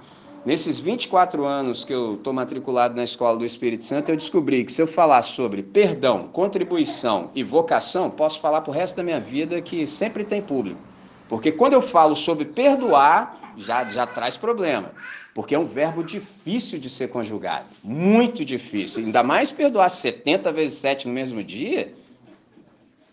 Nesses 0.44 0.80
24 0.80 1.44
anos 1.44 1.84
que 1.84 1.94
eu 1.94 2.14
estou 2.14 2.32
matriculado 2.32 2.96
na 2.96 3.04
Escola 3.04 3.38
do 3.38 3.44
Espírito 3.44 3.84
Santo, 3.84 4.10
eu 4.10 4.16
descobri 4.16 4.64
que 4.64 4.72
se 4.72 4.82
eu 4.82 4.88
falar 4.88 5.22
sobre 5.22 5.62
perdão, 5.62 6.28
contribuição 6.32 7.30
e 7.32 7.44
vocação, 7.44 8.10
posso 8.10 8.40
falar 8.40 8.60
para 8.60 8.70
o 8.72 8.74
resto 8.74 8.96
da 8.96 9.04
minha 9.04 9.20
vida 9.20 9.62
que 9.62 9.86
sempre 9.86 10.24
tem 10.24 10.42
público. 10.42 10.80
Porque 11.28 11.52
quando 11.52 11.74
eu 11.74 11.80
falo 11.80 12.16
sobre 12.16 12.44
perdoar, 12.44 13.54
já, 13.56 13.84
já 13.84 14.04
traz 14.04 14.36
problema. 14.36 14.90
Porque 15.32 15.54
é 15.54 15.58
um 15.58 15.64
verbo 15.64 16.02
difícil 16.02 16.80
de 16.80 16.90
ser 16.90 17.08
conjugado. 17.08 17.66
Muito 17.82 18.44
difícil. 18.44 19.04
Ainda 19.04 19.22
mais 19.22 19.52
perdoar 19.52 19.88
70 19.88 20.50
vezes 20.50 20.76
7 20.78 21.06
no 21.06 21.14
mesmo 21.14 21.42
dia. 21.42 21.94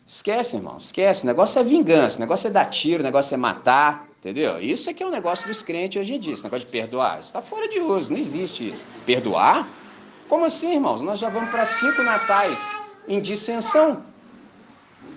Esquece, 0.03 0.55
irmão. 0.57 0.77
Esquece. 0.77 1.24
O 1.24 1.27
negócio 1.27 1.59
é 1.59 1.63
vingança. 1.63 2.17
O 2.17 2.21
negócio 2.21 2.48
é 2.48 2.51
dar 2.51 2.65
tiro. 2.65 3.01
O 3.01 3.05
negócio 3.05 3.36
é 3.36 3.38
matar. 3.38 4.08
Entendeu? 4.19 4.59
Isso 4.59 4.89
é 4.89 4.93
que 4.93 5.01
é 5.01 5.05
um 5.05 5.11
negócio 5.11 5.47
dos 5.47 5.63
crentes 5.63 6.01
hoje 6.01 6.13
em 6.13 6.19
dia, 6.19 6.33
esse 6.33 6.43
negócio 6.43 6.65
de 6.65 6.71
perdoar. 6.71 7.19
Isso 7.19 7.29
está 7.29 7.41
fora 7.41 7.69
de 7.69 7.79
uso, 7.79 8.11
não 8.11 8.19
existe 8.19 8.69
isso. 8.69 8.85
Perdoar? 9.05 9.65
Como 10.27 10.43
assim, 10.43 10.73
irmãos? 10.73 11.01
Nós 11.01 11.19
já 11.19 11.29
vamos 11.29 11.49
para 11.49 11.65
cinco 11.65 12.03
natais 12.03 12.69
em 13.07 13.21
dissensão. 13.21 14.03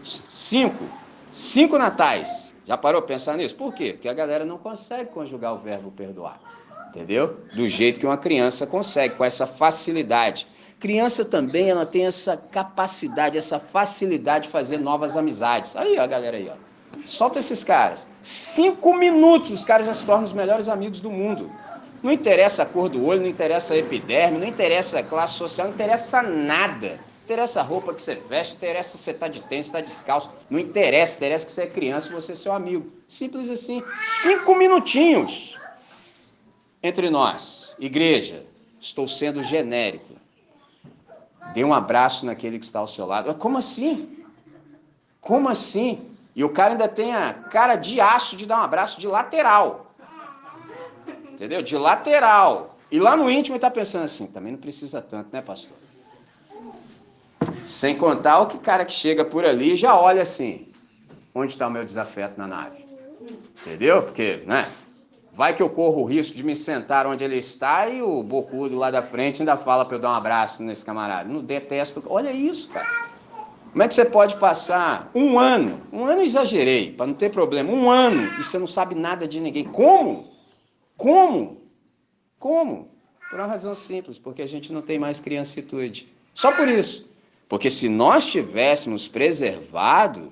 Cinco. 0.04 0.85
Cinco 1.32 1.76
natais. 1.78 2.54
Já 2.64 2.78
parou 2.78 3.02
pensar 3.02 3.37
nisso? 3.37 3.56
Por 3.56 3.75
quê? 3.75 3.92
Porque 3.92 4.09
a 4.09 4.14
galera 4.14 4.44
não 4.44 4.56
consegue 4.56 5.11
conjugar 5.11 5.52
o 5.52 5.59
verbo 5.59 5.90
perdoar. 5.90 6.40
Entendeu? 6.90 7.40
Do 7.54 7.66
jeito 7.66 7.99
que 7.99 8.06
uma 8.06 8.16
criança 8.16 8.68
consegue, 8.68 9.16
com 9.16 9.25
essa 9.25 9.49
facilidade. 9.49 10.47
Criança 10.78 11.25
também, 11.25 11.71
ela 11.71 11.85
tem 11.85 12.06
essa 12.06 12.37
capacidade, 12.37 13.37
essa 13.37 13.59
facilidade 13.59 14.44
de 14.44 14.50
fazer 14.50 14.78
novas 14.78 15.16
amizades. 15.16 15.75
Aí, 15.75 15.99
ó, 15.99 16.02
a 16.02 16.06
galera 16.06 16.37
aí, 16.37 16.49
ó. 16.49 16.72
Solta 17.06 17.38
esses 17.38 17.64
caras. 17.64 18.06
Cinco 18.20 18.94
minutos, 18.94 19.50
os 19.50 19.64
caras 19.64 19.87
já 19.87 19.94
se 19.94 20.04
tornam 20.04 20.25
os 20.25 20.32
melhores 20.32 20.68
amigos 20.68 21.00
do 21.00 21.11
mundo. 21.11 21.50
Não 22.02 22.11
interessa 22.11 22.64
a 22.64 22.66
cor 22.66 22.88
do 22.88 23.04
olho, 23.04 23.20
não 23.20 23.28
interessa 23.28 23.75
a 23.75 23.76
epiderme, 23.76 24.38
não 24.38 24.46
interessa 24.46 24.99
a 24.99 25.02
classe 25.02 25.34
social, 25.34 25.68
não 25.68 25.75
interessa 25.75 26.22
nada. 26.22 26.88
Não 26.88 27.25
interessa 27.25 27.61
a 27.61 27.62
roupa 27.62 27.94
que 27.94 28.02
você 28.02 28.16
veste, 28.16 28.56
interessa 28.56 28.96
se 28.96 29.04
você 29.04 29.11
está 29.12 29.28
de 29.28 29.40
tênis, 29.42 29.66
está 29.66 29.80
descalço. 29.80 30.30
Não 30.50 30.58
interessa, 30.58 31.16
interessa 31.16 31.46
que 31.46 31.52
você 31.52 31.62
é 31.62 31.66
criança 31.66 32.08
e 32.08 32.12
você 32.12 32.32
é 32.32 32.34
seu 32.34 32.52
amigo. 32.52 32.92
Simples 33.06 33.49
assim. 33.49 33.82
Cinco 34.00 34.54
minutinhos 34.56 35.58
entre 36.82 37.08
nós. 37.11 37.76
Igreja, 37.78 38.44
estou 38.80 39.06
sendo 39.06 39.42
genérico. 39.42 40.12
Dê 41.54 41.62
um 41.62 41.72
abraço 41.72 42.26
naquele 42.26 42.58
que 42.58 42.64
está 42.64 42.80
ao 42.80 42.88
seu 42.88 43.06
lado. 43.06 43.32
Como 43.37 43.58
assim? 43.58 44.25
Como 45.20 45.49
assim? 45.49 46.12
E 46.34 46.42
o 46.42 46.48
cara 46.48 46.72
ainda 46.72 46.88
tem 46.88 47.14
a 47.14 47.34
cara 47.34 47.76
de 47.76 48.00
aço 48.00 48.36
de 48.36 48.46
dar 48.46 48.58
um 48.58 48.62
abraço 48.62 49.00
de 49.00 49.06
lateral. 49.06 49.94
Entendeu? 51.30 51.62
De 51.62 51.76
lateral. 51.76 52.76
E 52.90 52.98
lá 52.98 53.16
no 53.16 53.30
íntimo 53.30 53.54
ele 53.54 53.58
está 53.58 53.70
pensando 53.70 54.04
assim, 54.04 54.26
também 54.26 54.52
não 54.52 54.58
precisa 54.58 55.00
tanto, 55.00 55.28
né, 55.32 55.42
pastor? 55.42 55.76
Sem 57.62 57.96
contar 57.96 58.40
o 58.40 58.46
que 58.46 58.58
cara 58.58 58.84
que 58.84 58.92
chega 58.92 59.24
por 59.24 59.44
ali 59.44 59.76
já 59.76 59.98
olha 59.98 60.22
assim, 60.22 60.68
onde 61.34 61.52
está 61.52 61.66
o 61.66 61.70
meu 61.70 61.84
desafeto 61.84 62.34
na 62.38 62.46
nave? 62.46 62.84
Entendeu? 63.60 64.02
Porque, 64.02 64.42
né? 64.46 64.68
Vai 65.34 65.54
que 65.54 65.62
eu 65.62 65.70
corro 65.70 66.02
o 66.02 66.04
risco 66.04 66.36
de 66.36 66.44
me 66.44 66.54
sentar 66.54 67.06
onde 67.06 67.24
ele 67.24 67.36
está 67.36 67.88
e 67.88 68.02
o 68.02 68.22
bocudo 68.22 68.76
lá 68.76 68.90
da 68.90 69.00
frente 69.00 69.40
ainda 69.40 69.56
fala 69.56 69.84
para 69.84 69.96
eu 69.96 70.00
dar 70.00 70.10
um 70.10 70.14
abraço 70.14 70.62
nesse 70.62 70.84
camarada. 70.84 71.26
Não 71.26 71.40
detesto. 71.40 72.02
Olha 72.06 72.30
isso, 72.30 72.68
cara. 72.68 73.12
Como 73.73 73.83
é 73.83 73.88
que 73.88 73.95
você 73.95 74.05
pode 74.05 74.37
passar 74.37 75.11
um 75.14 75.38
ano, 75.38 75.81
um 75.91 76.05
ano 76.05 76.21
exagerei, 76.21 76.93
para 76.93 77.07
não 77.07 77.14
ter 77.14 77.31
problema, 77.31 77.73
um 77.73 77.91
ano 77.91 78.31
e 78.38 78.45
você 78.45 78.59
não 78.59 78.67
sabe 78.67 78.95
nada 78.95 79.26
de 79.26 79.41
ninguém? 79.41 79.64
Como? 79.64 80.31
Como? 80.95 81.62
Como? 82.38 82.91
Por 83.31 83.41
uma 83.41 83.47
razão 83.47 83.75
simples, 83.75 84.19
porque 84.19 84.43
a 84.43 84.47
gente 84.47 84.71
não 84.75 84.83
tem 84.83 84.99
mais 84.99 85.21
criancitude. 85.21 86.07
Só 86.35 86.52
por 86.52 86.69
isso. 86.69 87.09
Porque 87.49 87.71
se 87.71 87.88
nós 87.88 88.26
tivéssemos 88.26 89.09
preservado, 89.09 90.31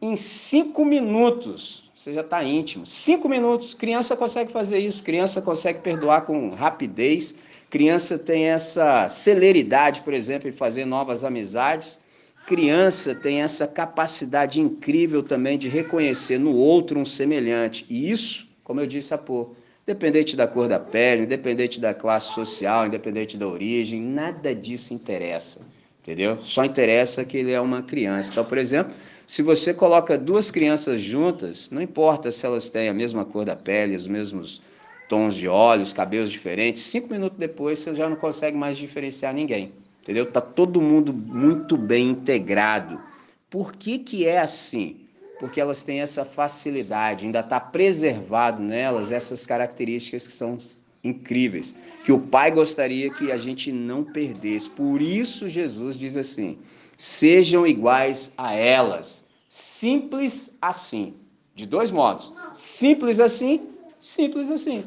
em 0.00 0.16
cinco 0.16 0.82
minutos 0.82 1.90
você 1.94 2.14
já 2.14 2.22
está 2.22 2.42
íntimo. 2.42 2.86
Cinco 2.86 3.28
minutos, 3.28 3.74
criança 3.74 4.16
consegue 4.16 4.50
fazer 4.50 4.78
isso, 4.78 5.04
criança 5.04 5.42
consegue 5.42 5.80
perdoar 5.80 6.22
com 6.22 6.54
rapidez, 6.54 7.34
criança 7.68 8.18
tem 8.18 8.46
essa 8.46 9.06
celeridade, 9.06 10.00
por 10.00 10.14
exemplo, 10.14 10.48
em 10.48 10.52
fazer 10.52 10.86
novas 10.86 11.24
amizades 11.24 12.00
criança 12.50 13.14
tem 13.14 13.42
essa 13.42 13.64
capacidade 13.64 14.60
incrível 14.60 15.22
também 15.22 15.56
de 15.56 15.68
reconhecer 15.68 16.36
no 16.36 16.52
outro 16.52 16.98
um 16.98 17.04
semelhante. 17.04 17.86
E 17.88 18.10
isso, 18.10 18.48
como 18.64 18.80
eu 18.80 18.88
disse 18.88 19.14
há 19.14 19.18
pouco, 19.18 19.54
independente 19.84 20.34
da 20.34 20.48
cor 20.48 20.66
da 20.66 20.80
pele, 20.80 21.22
independente 21.22 21.78
da 21.78 21.94
classe 21.94 22.34
social, 22.34 22.88
independente 22.88 23.36
da 23.36 23.46
origem, 23.46 24.02
nada 24.02 24.52
disso 24.52 24.92
interessa. 24.92 25.64
Entendeu? 26.02 26.38
Só 26.42 26.64
interessa 26.64 27.24
que 27.24 27.36
ele 27.36 27.52
é 27.52 27.60
uma 27.60 27.84
criança. 27.84 28.32
Então, 28.32 28.44
por 28.44 28.58
exemplo, 28.58 28.92
se 29.28 29.42
você 29.42 29.72
coloca 29.72 30.18
duas 30.18 30.50
crianças 30.50 31.00
juntas, 31.00 31.70
não 31.70 31.80
importa 31.80 32.32
se 32.32 32.44
elas 32.44 32.68
têm 32.68 32.88
a 32.88 32.92
mesma 32.92 33.24
cor 33.24 33.44
da 33.44 33.54
pele, 33.54 33.94
os 33.94 34.08
mesmos 34.08 34.60
tons 35.08 35.36
de 35.36 35.46
olhos, 35.46 35.92
cabelos 35.92 36.32
diferentes. 36.32 36.82
Cinco 36.82 37.12
minutos 37.12 37.38
depois 37.38 37.78
você 37.78 37.94
já 37.94 38.08
não 38.08 38.16
consegue 38.16 38.56
mais 38.56 38.76
diferenciar 38.76 39.32
ninguém. 39.32 39.72
Entendeu? 40.02 40.30
Tá 40.30 40.40
todo 40.40 40.80
mundo 40.80 41.12
muito 41.12 41.76
bem 41.76 42.10
integrado. 42.10 43.00
Por 43.48 43.72
que, 43.72 43.98
que 43.98 44.26
é 44.26 44.38
assim? 44.38 44.96
Porque 45.38 45.60
elas 45.60 45.82
têm 45.82 46.00
essa 46.00 46.24
facilidade, 46.24 47.26
ainda 47.26 47.40
está 47.40 47.58
preservado 47.58 48.62
nelas 48.62 49.10
essas 49.10 49.46
características 49.46 50.26
que 50.26 50.32
são 50.32 50.58
incríveis, 51.02 51.74
que 52.04 52.12
o 52.12 52.20
Pai 52.20 52.50
gostaria 52.50 53.10
que 53.10 53.32
a 53.32 53.38
gente 53.38 53.72
não 53.72 54.04
perdesse. 54.04 54.68
Por 54.68 55.00
isso 55.00 55.48
Jesus 55.48 55.96
diz 55.96 56.16
assim: 56.16 56.58
sejam 56.96 57.66
iguais 57.66 58.32
a 58.36 58.54
elas. 58.54 59.24
Simples 59.48 60.56
assim. 60.60 61.14
De 61.54 61.66
dois 61.66 61.90
modos. 61.90 62.32
Simples 62.54 63.18
assim, 63.18 63.68
simples 63.98 64.50
assim. 64.50 64.84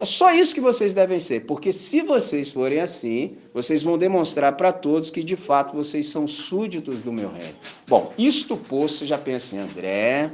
É 0.00 0.04
só 0.04 0.32
isso 0.32 0.54
que 0.54 0.60
vocês 0.60 0.92
devem 0.92 1.20
ser, 1.20 1.46
porque 1.46 1.72
se 1.72 2.02
vocês 2.02 2.50
forem 2.50 2.80
assim, 2.80 3.36
vocês 3.52 3.82
vão 3.82 3.96
demonstrar 3.96 4.56
para 4.56 4.72
todos 4.72 5.08
que 5.08 5.22
de 5.22 5.36
fato 5.36 5.74
vocês 5.74 6.06
são 6.06 6.26
súditos 6.26 7.00
do 7.00 7.12
meu 7.12 7.30
reino. 7.30 7.54
Bom, 7.86 8.12
isto 8.18 8.56
posto, 8.56 8.98
você 8.98 9.06
já 9.06 9.16
pensa 9.16 9.54
em 9.54 9.60
André, 9.60 10.32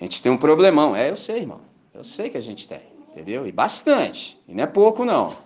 a 0.00 0.04
gente 0.04 0.22
tem 0.22 0.32
um 0.32 0.38
problemão. 0.38 0.96
É, 0.96 1.10
eu 1.10 1.16
sei, 1.16 1.40
irmão. 1.40 1.60
Eu 1.94 2.02
sei 2.02 2.30
que 2.30 2.38
a 2.38 2.40
gente 2.40 2.66
tem, 2.66 2.80
entendeu? 3.10 3.46
E 3.46 3.52
bastante. 3.52 4.38
E 4.48 4.54
não 4.54 4.64
é 4.64 4.66
pouco, 4.66 5.04
não. 5.04 5.36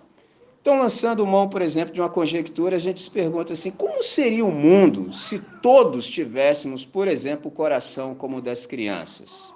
Então, 0.61 0.79
lançando 0.79 1.25
mão, 1.25 1.47
por 1.47 1.61
exemplo, 1.61 1.93
de 1.93 2.01
uma 2.01 2.09
conjectura, 2.09 2.77
a 2.77 2.79
gente 2.79 3.01
se 3.01 3.11
pergunta 3.11 3.53
assim: 3.53 3.69
como 3.69 4.01
seria 4.01 4.45
o 4.45 4.51
mundo 4.51 5.13
se 5.13 5.39
todos 5.61 6.09
tivéssemos, 6.09 6.85
por 6.85 7.07
exemplo, 7.07 7.49
o 7.49 7.53
coração 7.53 8.15
como 8.15 8.37
o 8.37 8.41
das 8.41 8.65
crianças? 8.65 9.53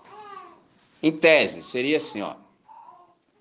Em 1.01 1.11
tese, 1.11 1.63
seria 1.63 1.97
assim, 1.97 2.21
ó 2.21 2.35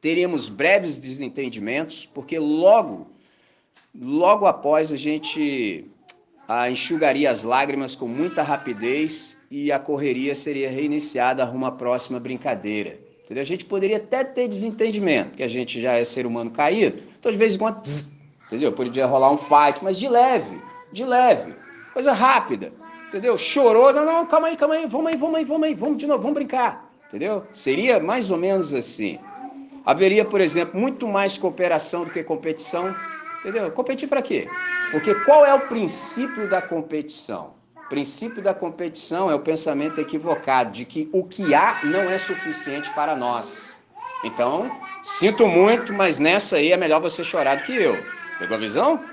teríamos 0.01 0.49
breves 0.49 0.97
desentendimentos, 0.97 2.07
porque 2.07 2.39
logo, 2.39 3.09
logo 3.95 4.47
após 4.47 4.93
a 4.93 4.97
gente 4.97 5.85
enxugaria 6.71 7.31
as 7.31 7.45
lágrimas 7.45 7.95
com 7.95 8.09
muita 8.09 8.43
rapidez 8.43 9.37
e 9.51 9.71
a 9.71 9.79
correria 9.79 10.35
seria 10.35 10.71
reiniciada 10.71 11.45
rumo 11.45 11.67
à 11.67 11.73
próxima 11.73 12.19
brincadeira. 12.19 12.99
A 13.31 13.45
gente 13.45 13.65
poderia 13.65 13.99
até 13.99 14.25
ter 14.25 14.49
desentendimento, 14.49 15.31
porque 15.31 15.45
a 15.45 15.49
gente 15.49 15.81
já 15.81 15.93
é 15.93 16.05
ser 16.05 16.27
humano 16.27 16.51
caído, 16.51 17.01
então 17.17 17.31
de 17.31 17.39
vez 17.39 17.55
em 17.55 17.59
quando, 17.59 17.81
tss, 17.81 18.13
entendeu? 18.49 18.73
Poderia 18.73 19.07
rolar 19.07 19.31
um 19.31 19.39
fight, 19.39 19.85
mas 19.85 19.97
de 19.97 20.09
leve, 20.09 20.61
de 20.93 21.05
leve, 21.05 21.55
coisa 21.93 22.13
rápida, 22.13 22.73
entendeu? 23.07 23.39
Chorou, 23.39 23.93
não, 23.93 24.05
não, 24.05 24.27
calma 24.27 24.49
aí, 24.49 24.57
calma 24.57 24.75
aí, 24.75 24.87
vamos 24.89 25.13
aí, 25.13 25.17
vamos 25.17 25.37
aí, 25.37 25.45
vamos 25.45 25.69
aí, 25.69 25.75
vamos 25.77 25.99
de 25.99 26.09
novo, 26.09 26.21
vamos 26.21 26.35
brincar, 26.35 26.93
entendeu? 27.07 27.45
Seria 27.53 28.01
mais 28.01 28.33
ou 28.33 28.37
menos 28.37 28.75
assim. 28.75 29.21
Haveria, 29.91 30.25
por 30.25 30.41
exemplo, 30.41 30.79
muito 30.79 31.09
mais 31.09 31.37
cooperação 31.37 32.05
do 32.05 32.11
que 32.11 32.23
competição. 32.23 32.95
Entendeu? 33.41 33.73
Competir 33.73 34.09
para 34.09 34.23
quê? 34.23 34.47
Porque 34.93 35.13
qual 35.25 35.45
é 35.45 35.53
o 35.53 35.63
princípio 35.63 36.49
da 36.49 36.63
competição? 36.63 37.55
O 37.87 37.89
princípio 37.89 38.41
da 38.41 38.55
competição 38.55 39.29
é 39.29 39.35
o 39.35 39.41
pensamento 39.41 39.99
equivocado 39.99 40.71
de 40.71 40.85
que 40.85 41.11
o 41.13 41.25
que 41.25 41.57
há 41.57 41.81
não 41.83 42.09
é 42.09 42.19
suficiente 42.19 42.89
para 42.91 43.17
nós. 43.17 43.81
Então, 44.23 44.71
sinto 45.03 45.45
muito, 45.49 45.93
mas 45.93 46.21
nessa 46.21 46.59
aí 46.59 46.71
é 46.71 46.77
melhor 46.77 47.01
você 47.01 47.25
chorar 47.25 47.57
do 47.57 47.65
que 47.65 47.75
eu. 47.75 47.99
Pegou 48.39 48.57
a 48.57 48.61
visão? 48.61 49.05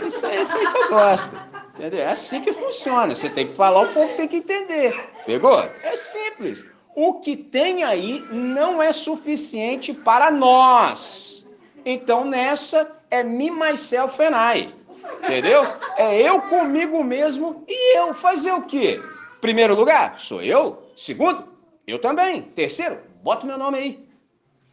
É 0.00 0.06
isso, 0.06 0.26
é 0.26 0.40
isso 0.40 0.56
aí 0.56 0.70
que 0.70 0.78
eu 0.78 0.88
gosto. 0.90 1.36
Entendeu? 1.74 2.02
É 2.02 2.10
assim 2.10 2.40
que 2.40 2.52
funciona. 2.52 3.16
Você 3.16 3.28
tem 3.28 3.48
que 3.48 3.54
falar, 3.54 3.80
o 3.80 3.92
povo 3.92 4.14
tem 4.14 4.28
que 4.28 4.36
entender. 4.36 4.94
Pegou? 5.26 5.58
É 5.82 5.96
simples 5.96 6.72
o 6.94 7.14
que 7.14 7.36
tem 7.36 7.82
aí 7.82 8.24
não 8.30 8.82
é 8.82 8.92
suficiente 8.92 9.92
para 9.92 10.30
nós. 10.30 11.46
Então 11.84 12.24
nessa 12.24 12.90
é 13.10 13.22
me, 13.22 13.50
myself 13.50 14.22
and 14.22 14.34
I. 14.34 14.74
Entendeu? 15.22 15.64
É 15.96 16.20
eu 16.20 16.40
comigo 16.42 17.02
mesmo 17.02 17.64
e 17.68 17.98
eu. 17.98 18.14
Fazer 18.14 18.52
o 18.52 18.62
quê? 18.62 19.02
Primeiro 19.40 19.74
lugar, 19.74 20.18
sou 20.18 20.42
eu. 20.42 20.82
Segundo, 20.96 21.44
eu 21.86 21.98
também. 21.98 22.42
Terceiro, 22.42 22.98
bota 23.22 23.46
meu 23.46 23.58
nome 23.58 23.78
aí. 23.78 24.08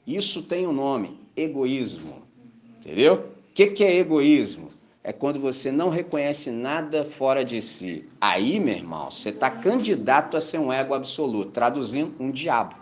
Isso 0.06 0.44
tem 0.44 0.68
um 0.68 0.72
nome: 0.72 1.20
egoísmo. 1.36 2.24
Entendeu? 2.80 3.32
O 3.50 3.54
que, 3.54 3.68
que 3.68 3.84
é 3.84 3.96
egoísmo? 3.96 4.71
É 5.04 5.12
quando 5.12 5.40
você 5.40 5.72
não 5.72 5.90
reconhece 5.90 6.52
nada 6.52 7.04
fora 7.04 7.44
de 7.44 7.62
si. 7.62 8.06
Aí, 8.20 8.60
meu 8.60 8.76
irmão, 8.76 9.10
você 9.10 9.30
está 9.30 9.50
candidato 9.50 10.38
a 10.38 10.42
ser 10.42 10.60
um 10.60 10.72
ego 10.72 10.94
absoluto, 10.94 11.52
traduzindo 11.52 12.14
um 12.20 12.30
diabo. 12.30 12.76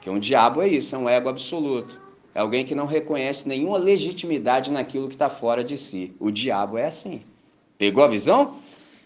Que 0.00 0.10
um 0.10 0.18
diabo 0.18 0.60
é 0.60 0.68
isso, 0.68 0.94
é 0.94 0.98
um 0.98 1.08
ego 1.08 1.28
absoluto. 1.28 1.98
É 2.34 2.40
alguém 2.40 2.64
que 2.64 2.74
não 2.74 2.84
reconhece 2.84 3.48
nenhuma 3.48 3.78
legitimidade 3.78 4.70
naquilo 4.70 5.08
que 5.08 5.14
está 5.14 5.30
fora 5.30 5.64
de 5.64 5.78
si. 5.78 6.14
O 6.20 6.30
diabo 6.30 6.76
é 6.76 6.84
assim. 6.84 7.22
Pegou 7.78 8.04
a 8.04 8.08
visão? 8.08 8.56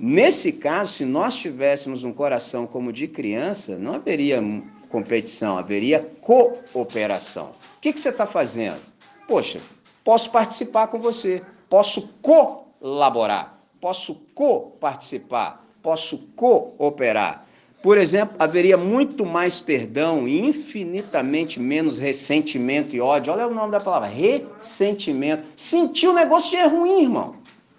Nesse 0.00 0.52
caso, 0.52 0.92
se 0.92 1.04
nós 1.04 1.36
tivéssemos 1.36 2.02
um 2.02 2.12
coração 2.12 2.66
como 2.66 2.92
de 2.92 3.06
criança, 3.06 3.76
não 3.76 3.94
haveria 3.94 4.42
competição, 4.88 5.58
haveria 5.58 6.00
cooperação. 6.20 7.50
O 7.76 7.80
que, 7.80 7.92
que 7.92 8.00
você 8.00 8.08
está 8.08 8.26
fazendo? 8.26 8.80
Poxa, 9.28 9.60
posso 10.02 10.30
participar 10.30 10.88
com 10.88 10.98
você 10.98 11.42
posso 11.68 12.09
colaborar, 12.20 13.59
posso 13.81 14.14
co-participar, 14.35 15.64
posso 15.83 16.18
cooperar. 16.35 17.46
Por 17.83 17.96
exemplo, 17.96 18.37
haveria 18.40 18.76
muito 18.76 19.24
mais 19.24 19.61
perdão 19.61 20.26
e 20.26 20.40
infinitamente 20.40 21.61
menos 21.61 21.98
ressentimento 21.98 22.96
e 22.96 23.00
ódio. 23.00 23.33
Olha 23.33 23.46
o 23.46 23.54
nome 23.54 23.70
da 23.70 23.78
palavra: 23.78 24.09
ressentimento. 24.09 25.46
Sentir 25.57 26.09
o 26.09 26.12
negócio 26.12 26.50
já 26.50 26.64
é 26.64 26.66
ruim, 26.66 27.02
irmão. 27.02 27.37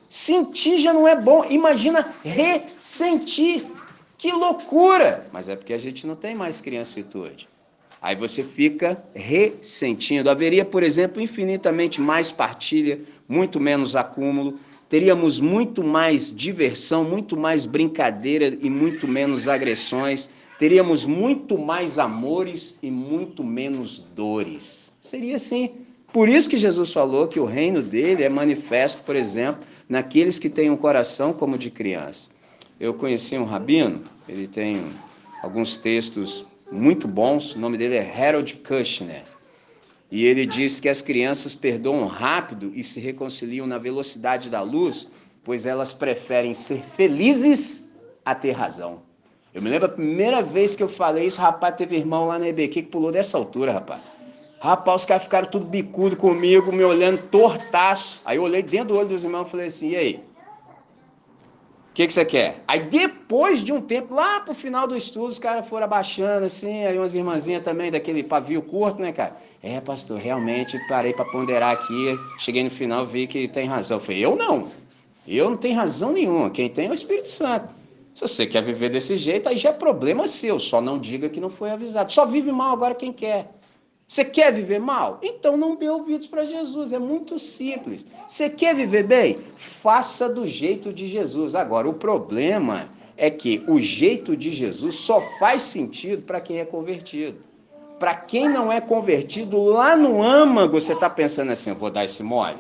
Sentir 0.08 0.78
já 0.78 0.94
não 0.94 1.08
é 1.08 1.16
bom. 1.16 1.44
Imagina 1.50 2.14
ressentir. 2.24 3.66
Que 4.18 4.32
loucura! 4.32 5.28
Mas 5.32 5.50
é 5.50 5.56
porque 5.56 5.74
a 5.74 5.78
gente 5.78 6.08
não 6.08 6.16
tem 6.16 6.34
mais 6.34 6.62
criancitude. 6.62 7.48
Aí 8.02 8.16
você 8.16 8.44
fica 8.44 9.02
ressentindo. 9.14 10.30
Haveria, 10.30 10.64
por 10.64 10.84
exemplo, 10.84 11.22
infinitamente 11.22 12.00
mais 12.00 12.32
partilha, 12.32 13.02
muito 13.30 13.60
menos 13.60 13.96
acúmulo, 13.96 14.60
teríamos 14.90 15.40
muito 15.40 15.84
mais 15.84 16.36
diversão, 16.36 17.04
muito 17.04 17.38
mais 17.38 17.68
brincadeira 17.68 18.58
e 18.60 18.70
muito 18.70 19.08
menos 19.08 19.48
agressões, 19.48 20.32
teríamos 20.58 21.06
muito 21.06 21.58
mais 21.58 22.00
amores 22.00 22.80
e 22.82 22.90
muito 22.90 23.44
menos 23.44 24.00
dores. 24.16 24.92
Seria 25.00 25.36
assim. 25.36 25.70
Por 26.12 26.28
isso 26.28 26.50
que 26.50 26.58
Jesus 26.58 26.92
falou 26.92 27.28
que 27.28 27.40
o 27.40 27.46
reino 27.46 27.84
dele 27.84 28.24
é 28.24 28.30
manifesto, 28.30 29.04
por 29.04 29.16
exemplo, 29.16 29.62
naqueles 29.88 30.40
que 30.40 30.50
têm 30.50 30.72
um 30.72 30.76
coração 30.76 31.32
como 31.32 31.56
de 31.56 31.70
criança. 31.70 32.32
Eu 32.80 32.96
conheci 32.96 33.38
um 33.38 33.46
rabino, 33.46 34.02
ele 34.28 34.48
tem 34.48 34.82
alguns 35.44 35.78
textos 35.78 36.46
muito 36.72 37.08
bons, 37.08 37.56
o 37.56 37.60
nome 37.60 37.78
dele 37.78 37.96
é 37.96 38.28
Harold 38.28 38.56
Kushner. 38.56 39.24
E 40.12 40.26
ele 40.26 40.46
diz 40.46 40.80
que 40.80 40.90
as 40.90 41.02
crianças 41.02 41.54
perdoam 41.54 42.08
rápido 42.08 42.72
e 42.74 42.84
se 42.84 43.00
reconciliam 43.00 43.68
na 43.68 43.78
velocidade 43.78 44.50
da 44.50 44.62
luz, 44.62 45.10
pois 45.44 45.66
elas 45.66 45.94
preferem 45.94 46.54
ser 46.54 46.82
felizes 46.82 47.94
a 48.26 48.34
ter 48.34 48.52
razão. 48.52 49.02
Eu 49.54 49.62
me 49.62 49.70
lembro 49.70 49.88
a 49.88 49.92
primeira 49.92 50.42
vez 50.42 50.76
que 50.76 50.84
eu 50.84 50.90
falei 50.90 51.26
isso, 51.26 51.42
rapaz, 51.42 51.76
teve 51.76 51.96
irmão 51.96 52.28
lá 52.28 52.40
na 52.40 52.48
EBQ 52.48 52.84
que 52.84 52.90
pulou 52.90 53.12
dessa 53.12 53.38
altura, 53.38 53.72
rapaz. 53.72 54.02
Rapaz, 54.60 55.02
os 55.02 55.06
caras 55.06 55.24
ficaram 55.24 55.50
tudo 55.50 55.66
bicudo 55.66 56.18
comigo, 56.18 56.72
me 56.72 56.84
olhando 56.84 57.22
tortaço. 57.30 58.22
Aí 58.26 58.38
eu 58.38 58.44
olhei 58.44 58.62
dentro 58.62 58.90
do 58.90 58.98
olho 58.98 59.08
dos 59.08 59.24
irmãos 59.24 59.48
e 59.48 59.52
falei 59.52 59.68
assim: 59.68 59.90
e 59.90 59.96
aí? 59.96 60.24
Que, 61.94 62.08
que 62.08 62.14
você 62.14 62.24
quer? 62.24 62.64
Aí 62.68 62.82
depois 62.82 63.62
de 63.62 63.74
um 63.74 63.82
tempo, 63.82 64.14
lá 64.14 64.40
pro 64.40 64.54
final 64.54 64.88
do 64.88 64.96
estudo, 64.96 65.28
os 65.28 65.40
caras 65.40 65.68
foram 65.68 65.86
abaixando, 65.86 66.46
assim, 66.46 66.86
aí 66.86 66.98
umas 66.98 67.16
irmãzinhas 67.16 67.62
também, 67.62 67.92
daquele 67.92 68.24
pavio 68.24 68.62
curto, 68.62 69.02
né, 69.02 69.12
cara? 69.12 69.36
É, 69.62 69.82
pastor, 69.82 70.18
realmente 70.20 70.80
parei 70.88 71.14
para 71.14 71.26
ponderar 71.26 71.74
aqui, 71.74 72.16
cheguei 72.40 72.64
no 72.64 72.70
final, 72.70 73.06
vi 73.06 73.28
que 73.28 73.48
tem 73.48 73.68
razão. 73.68 73.98
Eu 73.98 74.02
falei, 74.02 74.26
eu 74.26 74.36
não. 74.36 74.68
Eu 75.28 75.50
não 75.50 75.58
tenho 75.58 75.76
razão 75.76 76.14
nenhuma. 76.14 76.50
Quem 76.50 76.70
tem 76.70 76.88
é 76.88 76.90
o 76.90 76.94
Espírito 76.94 77.30
Santo. 77.30 77.74
Se 78.16 78.22
você 78.22 78.46
quer 78.46 78.64
viver 78.64 78.90
desse 78.90 79.16
jeito, 79.18 79.48
aí 79.48 79.58
já 79.58 79.70
é 79.70 79.74
problema 79.74 80.28
seu. 80.28 80.58
Só 80.58 80.82
não 80.82 80.98
diga 80.98 81.30
que 81.30 81.40
não 81.40 81.50
foi 81.50 81.70
avisado. 81.70 82.12
Só 82.12 82.26
vive 82.26 82.52
mal 82.52 82.74
agora 82.74 82.96
quem 82.96 83.14
quer. 83.14 83.59
Você 84.10 84.26
quer 84.26 84.52
viver 84.52 84.80
mal? 84.80 85.20
Então 85.22 85.56
não 85.56 85.76
dê 85.76 85.88
ouvidos 85.88 86.26
para 86.26 86.44
Jesus. 86.44 86.92
É 86.92 86.98
muito 86.98 87.38
simples. 87.38 88.08
Você 88.28 88.50
quer 88.50 88.74
viver 88.74 89.04
bem? 89.04 89.38
Faça 89.56 90.28
do 90.28 90.48
jeito 90.48 90.92
de 90.92 91.08
Jesus. 91.08 91.54
Agora, 91.54 91.88
o 91.88 91.94
problema 91.94 92.90
é 93.16 93.30
que 93.30 93.64
o 93.68 93.80
jeito 93.80 94.36
de 94.36 94.50
Jesus 94.50 94.96
só 94.96 95.22
faz 95.38 95.62
sentido 95.62 96.24
para 96.24 96.42
quem 96.42 96.58
é 96.58 96.66
convertido. 96.66 97.38
Para 98.00 98.16
quem 98.16 98.50
não 98.50 98.72
é 98.72 98.82
convertido, 98.82 99.62
lá 99.62 99.96
no 99.96 100.24
âmago 100.24 100.82
você 100.82 100.94
está 100.94 101.08
pensando 101.08 101.52
assim: 101.52 101.70
eu 101.70 101.76
vou 101.76 101.92
dar 101.92 102.04
esse 102.04 102.24
mole. 102.24 102.58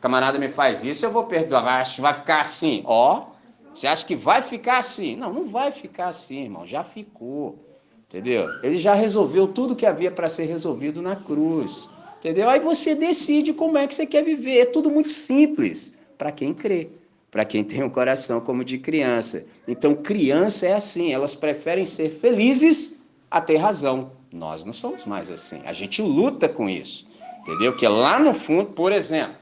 Camarada 0.00 0.40
me 0.40 0.48
faz 0.48 0.84
isso, 0.84 1.06
eu 1.06 1.12
vou 1.12 1.22
perdoar. 1.22 1.64
Acho 1.68 2.02
vai 2.02 2.14
ficar 2.14 2.40
assim. 2.40 2.82
Ó, 2.84 3.26
você 3.72 3.86
acha 3.86 4.04
que 4.04 4.16
vai 4.16 4.42
ficar 4.42 4.78
assim? 4.78 5.14
Não, 5.14 5.32
não 5.32 5.46
vai 5.46 5.70
ficar 5.70 6.08
assim, 6.08 6.42
irmão. 6.42 6.66
Já 6.66 6.82
ficou. 6.82 7.63
Entendeu? 8.14 8.48
Ele 8.62 8.78
já 8.78 8.94
resolveu 8.94 9.48
tudo 9.48 9.74
que 9.74 9.84
havia 9.84 10.08
para 10.08 10.28
ser 10.28 10.44
resolvido 10.44 11.02
na 11.02 11.16
cruz. 11.16 11.90
Entendeu? 12.20 12.48
Aí 12.48 12.60
você 12.60 12.94
decide 12.94 13.52
como 13.52 13.76
é 13.76 13.88
que 13.88 13.94
você 13.94 14.06
quer 14.06 14.22
viver. 14.22 14.58
É 14.60 14.64
tudo 14.64 14.88
muito 14.88 15.10
simples 15.10 15.98
para 16.16 16.30
quem 16.30 16.54
crê, 16.54 16.90
para 17.28 17.44
quem 17.44 17.64
tem 17.64 17.82
um 17.82 17.90
coração 17.90 18.40
como 18.40 18.64
de 18.64 18.78
criança. 18.78 19.44
Então, 19.66 19.96
criança 19.96 20.64
é 20.64 20.74
assim, 20.74 21.12
elas 21.12 21.34
preferem 21.34 21.84
ser 21.84 22.20
felizes 22.20 23.00
a 23.28 23.40
ter 23.40 23.56
razão. 23.56 24.12
Nós 24.32 24.64
não 24.64 24.72
somos 24.72 25.04
mais 25.04 25.28
assim. 25.28 25.60
A 25.64 25.72
gente 25.72 26.00
luta 26.00 26.48
com 26.48 26.70
isso. 26.70 27.08
Entendeu? 27.40 27.74
Que 27.74 27.88
lá 27.88 28.20
no 28.20 28.32
fundo, 28.32 28.70
por 28.70 28.92
exemplo, 28.92 29.34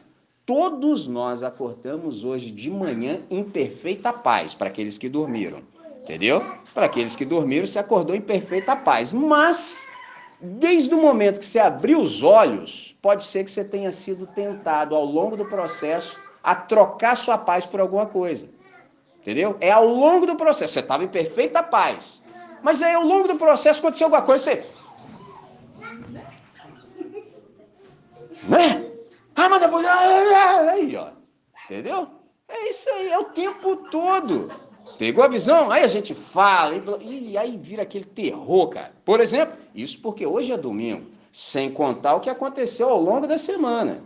todos 0.47 1.07
nós 1.07 1.43
acordamos 1.43 2.25
hoje 2.25 2.51
de 2.51 2.71
manhã 2.71 3.21
em 3.31 3.45
perfeita 3.45 4.15
paz 4.15 4.55
para 4.55 4.69
aqueles 4.69 4.97
que 4.97 5.11
dormiram. 5.11 5.59
Entendeu? 6.03 6.43
Para 6.75 6.87
aqueles 6.87 7.15
que 7.15 7.25
dormiram, 7.25 7.67
se 7.67 7.79
acordou 7.79 8.17
em 8.17 8.21
perfeita 8.21 8.75
paz. 8.75 9.13
Mas, 9.13 9.87
desde 10.41 10.95
o 10.95 11.01
momento 11.01 11.39
que 11.39 11.47
você 11.47 11.59
abriu 11.59 12.01
os 12.01 12.23
olhos, 12.23 12.97
pode 13.03 13.25
ser 13.25 13.45
que 13.45 13.51
você 13.51 13.65
tenha 13.65 13.91
sido 13.91 14.27
tentado 14.27 14.95
ao 14.95 15.05
longo 15.05 15.37
do 15.37 15.45
processo 15.45 16.19
a 16.43 16.55
trocar 16.55 17.17
sua 17.17 17.37
paz 17.37 17.67
por 17.67 17.81
alguma 17.81 18.07
coisa. 18.07 18.49
Entendeu? 19.21 19.57
É 19.61 19.71
ao 19.71 19.87
longo 19.87 20.27
do 20.27 20.35
processo. 20.35 20.73
Você 20.73 20.81
estava 20.81 21.05
em 21.05 21.09
perfeita 21.09 21.63
paz. 21.63 22.23
Mas 22.63 22.83
aí, 22.83 22.95
ao 22.95 23.05
longo 23.05 23.29
do 23.29 23.37
processo, 23.37 23.81
aconteceu 23.81 24.07
alguma 24.07 24.23
coisa, 24.23 24.45
você. 24.45 24.65
Né? 28.49 28.91
Ah, 29.37 29.59
depois. 29.59 29.87
Aí, 29.87 30.97
ó. 30.97 31.11
Entendeu? 31.65 32.09
É 32.49 32.69
isso 32.69 32.91
aí, 32.91 33.11
é 33.11 33.19
o 33.19 33.25
tempo 33.25 33.77
todo. 33.91 34.51
Pegou 34.99 35.23
a 35.25 35.29
visão? 35.29 35.71
Aí 35.71 35.83
a 35.83 35.89
gente 35.89 36.15
fala, 36.15 36.75
e, 37.01 37.37
aí 37.37 37.57
vira 37.57 37.83
aquele 37.83 38.05
terror, 38.05 38.69
cara. 38.69 38.93
Por 39.05 39.21
exemplo, 39.21 39.57
isso 39.75 40.01
porque 40.01 40.27
hoje 40.27 40.53
é 40.53 40.57
domingo, 40.57 41.07
sem 41.31 41.71
contar 41.71 42.15
o 42.15 42.21
que 42.21 42.31
aconteceu 42.31 42.89
ao 42.89 43.01
longo 43.01 43.27
da 43.27 43.39
semana. 43.39 44.03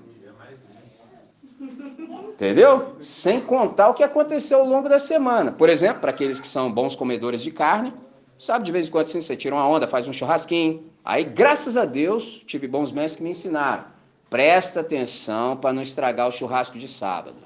Entendeu? 2.29 2.97
Sem 3.01 3.41
contar 3.41 3.89
o 3.89 3.95
que 3.95 4.03
aconteceu 4.03 4.61
ao 4.61 4.67
longo 4.67 4.89
da 4.89 4.99
semana. 4.99 5.51
Por 5.51 5.71
exemplo, 5.71 6.01
para 6.01 6.11
aqueles 6.11 6.39
que 6.39 6.47
são 6.47 6.71
bons 6.71 6.95
comedores 6.95 7.41
de 7.41 7.51
carne, 7.51 7.93
sabe, 8.39 8.65
de 8.65 8.73
vez 8.73 8.89
em 8.89 8.91
quando 8.91 9.07
assim, 9.07 9.23
você 9.23 9.35
tira 9.35 9.55
uma 9.55 9.67
onda, 9.67 9.89
faz 9.89 10.07
um 10.07 10.13
churrasquinho. 10.13 10.85
Aí, 11.03 11.25
graças 11.25 11.77
a 11.77 11.87
Deus, 11.87 12.43
tive 12.47 12.69
bons 12.69 12.93
mestres 12.93 13.17
que 13.17 13.25
me 13.25 13.31
ensinaram. 13.31 13.85
Presta 14.29 14.81
atenção 14.81 15.57
para 15.57 15.73
não 15.73 15.81
estragar 15.81 16.29
o 16.29 16.33
churrasco 16.33 16.79
de 16.79 16.89
sábado. 16.89 17.37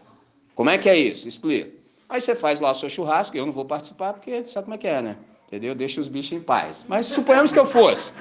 Como 0.55 0.71
é 0.71 0.77
que 0.77 0.89
é 0.89 0.97
isso? 0.97 1.29
Explica. 1.29 1.80
Aí 2.11 2.21
você 2.21 2.35
faz 2.35 2.61
lá 2.61 2.73
o 2.73 2.75
seu 2.75 2.89
churrasco, 2.89 3.37
eu 3.37 3.47
não 3.47 3.53
vou 3.53 3.65
participar 3.65 4.13
porque 4.13 4.45
sabe 4.45 4.65
como 4.65 4.75
é 4.75 4.79
que 4.79 4.89
é, 4.89 5.01
né? 5.01 5.17
Entendeu? 5.47 5.77
Deixa 5.77 6.01
os 6.01 6.09
bichos 6.09 6.33
em 6.33 6.41
paz. 6.41 6.85
Mas 6.89 7.07
suponhamos 7.07 7.53
que 7.53 7.59
eu 7.59 7.67
fosse. 7.67 8.13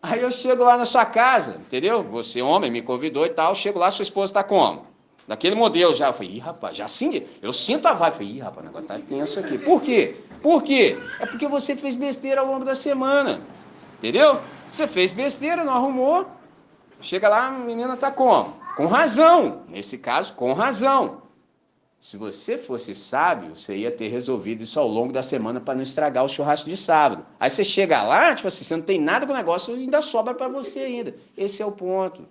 Aí 0.00 0.22
eu 0.22 0.30
chego 0.30 0.62
lá 0.62 0.76
na 0.76 0.84
sua 0.84 1.04
casa, 1.04 1.56
entendeu? 1.60 2.04
Você, 2.04 2.40
homem, 2.40 2.70
me 2.70 2.80
convidou 2.80 3.26
e 3.26 3.30
tal. 3.30 3.52
Chego 3.54 3.80
lá, 3.80 3.90
sua 3.90 4.04
esposa 4.04 4.30
está 4.30 4.44
como? 4.44 4.86
Daquele 5.26 5.56
modelo 5.56 5.92
já. 5.92 6.06
Eu 6.06 6.12
falei, 6.12 6.36
ih, 6.36 6.38
rapaz, 6.38 6.76
já 6.76 6.86
sim. 6.86 7.24
Eu 7.42 7.52
sinto 7.52 7.86
a 7.86 7.94
vibe. 7.94 8.12
Eu 8.12 8.16
falei, 8.16 8.32
ih, 8.32 8.38
rapaz, 8.38 8.64
o 8.64 8.66
negócio 8.66 8.86
tá 8.86 8.98
tenso 8.98 9.40
aqui. 9.40 9.58
Por 9.58 9.82
quê? 9.82 10.16
Por 10.40 10.62
quê? 10.62 10.96
É 11.18 11.26
porque 11.26 11.48
você 11.48 11.76
fez 11.76 11.96
besteira 11.96 12.40
ao 12.40 12.46
longo 12.46 12.64
da 12.64 12.76
semana. 12.76 13.40
Entendeu? 13.98 14.40
Você 14.70 14.86
fez 14.86 15.10
besteira, 15.10 15.64
não 15.64 15.74
arrumou. 15.74 16.26
Chega 17.00 17.28
lá, 17.28 17.46
a 17.46 17.50
menina 17.50 17.96
tá 17.96 18.10
como? 18.10 18.54
Com 18.76 18.86
razão. 18.86 19.62
Nesse 19.68 19.98
caso, 19.98 20.34
com 20.34 20.52
razão. 20.52 21.22
Se 22.00 22.16
você 22.16 22.56
fosse 22.56 22.94
sábio, 22.94 23.56
você 23.56 23.76
ia 23.76 23.90
ter 23.90 24.08
resolvido 24.08 24.62
isso 24.62 24.78
ao 24.78 24.86
longo 24.86 25.12
da 25.12 25.22
semana 25.22 25.60
para 25.60 25.74
não 25.74 25.82
estragar 25.82 26.24
o 26.24 26.28
churrasco 26.28 26.68
de 26.68 26.76
sábado. 26.76 27.26
Aí 27.40 27.50
você 27.50 27.64
chega 27.64 28.02
lá, 28.02 28.34
tipo 28.34 28.46
assim, 28.46 28.64
você 28.64 28.76
não 28.76 28.84
tem 28.84 29.00
nada 29.00 29.26
com 29.26 29.32
o 29.32 29.36
negócio, 29.36 29.74
ainda 29.74 30.00
sobra 30.00 30.32
para 30.32 30.48
você 30.48 30.80
ainda. 30.80 31.14
Esse 31.36 31.60
é 31.60 31.66
o 31.66 31.72
ponto. 31.72 32.22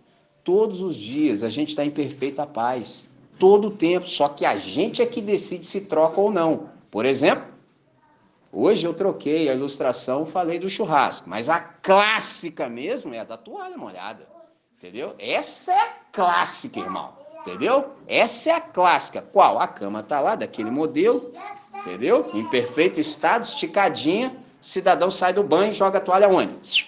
Todos 0.44 0.82
os 0.82 0.96
dias 0.96 1.44
a 1.44 1.50
gente 1.50 1.70
está 1.70 1.84
em 1.84 1.92
perfeita 1.92 2.46
paz. 2.46 3.06
Todo 3.38 3.68
o 3.68 3.72
tempo. 3.72 4.08
Só 4.08 4.30
que 4.30 4.46
a 4.46 4.58
gente 4.58 5.02
é 5.02 5.06
que 5.06 5.22
decide 5.22 5.66
se 5.66 5.82
troca 5.82 6.22
ou 6.22 6.32
não. 6.32 6.70
Por 6.90 7.06
exemplo, 7.06 7.46
hoje 8.52 8.88
eu 8.88 8.94
troquei 8.94 9.50
a 9.50 9.54
ilustração, 9.54 10.26
falei 10.26 10.60
do 10.60 10.70
churrasco. 10.70 11.30
Mas 11.30 11.50
a 11.50 11.60
clássica 11.60 12.70
mesmo 12.70 13.14
é 13.14 13.20
a 13.20 13.26
da 13.26 13.38
toalha 13.38 13.78
molhada. 13.78 14.37
Entendeu? 14.78 15.16
Essa 15.18 15.74
é 15.74 15.80
a 15.80 15.90
clássica, 16.12 16.80
irmão. 16.80 17.12
Entendeu? 17.42 17.94
Essa 18.08 18.52
é 18.52 18.54
a 18.54 18.62
clássica. 18.62 19.22
Qual? 19.22 19.60
A 19.60 19.68
cama 19.68 20.04
tá 20.04 20.20
lá, 20.20 20.36
daquele 20.36 20.70
modelo. 20.70 21.34
Entendeu? 21.76 22.30
Em 22.34 22.48
perfeito 22.48 23.00
estado, 23.00 23.44
esticadinha. 23.44 24.36
Cidadão 24.62 25.10
sai 25.10 25.34
do 25.34 25.44
banho 25.44 25.72
e 25.72 25.74
joga 25.74 25.98
a 25.98 26.02
toalha 26.02 26.30
onde? 26.30 26.88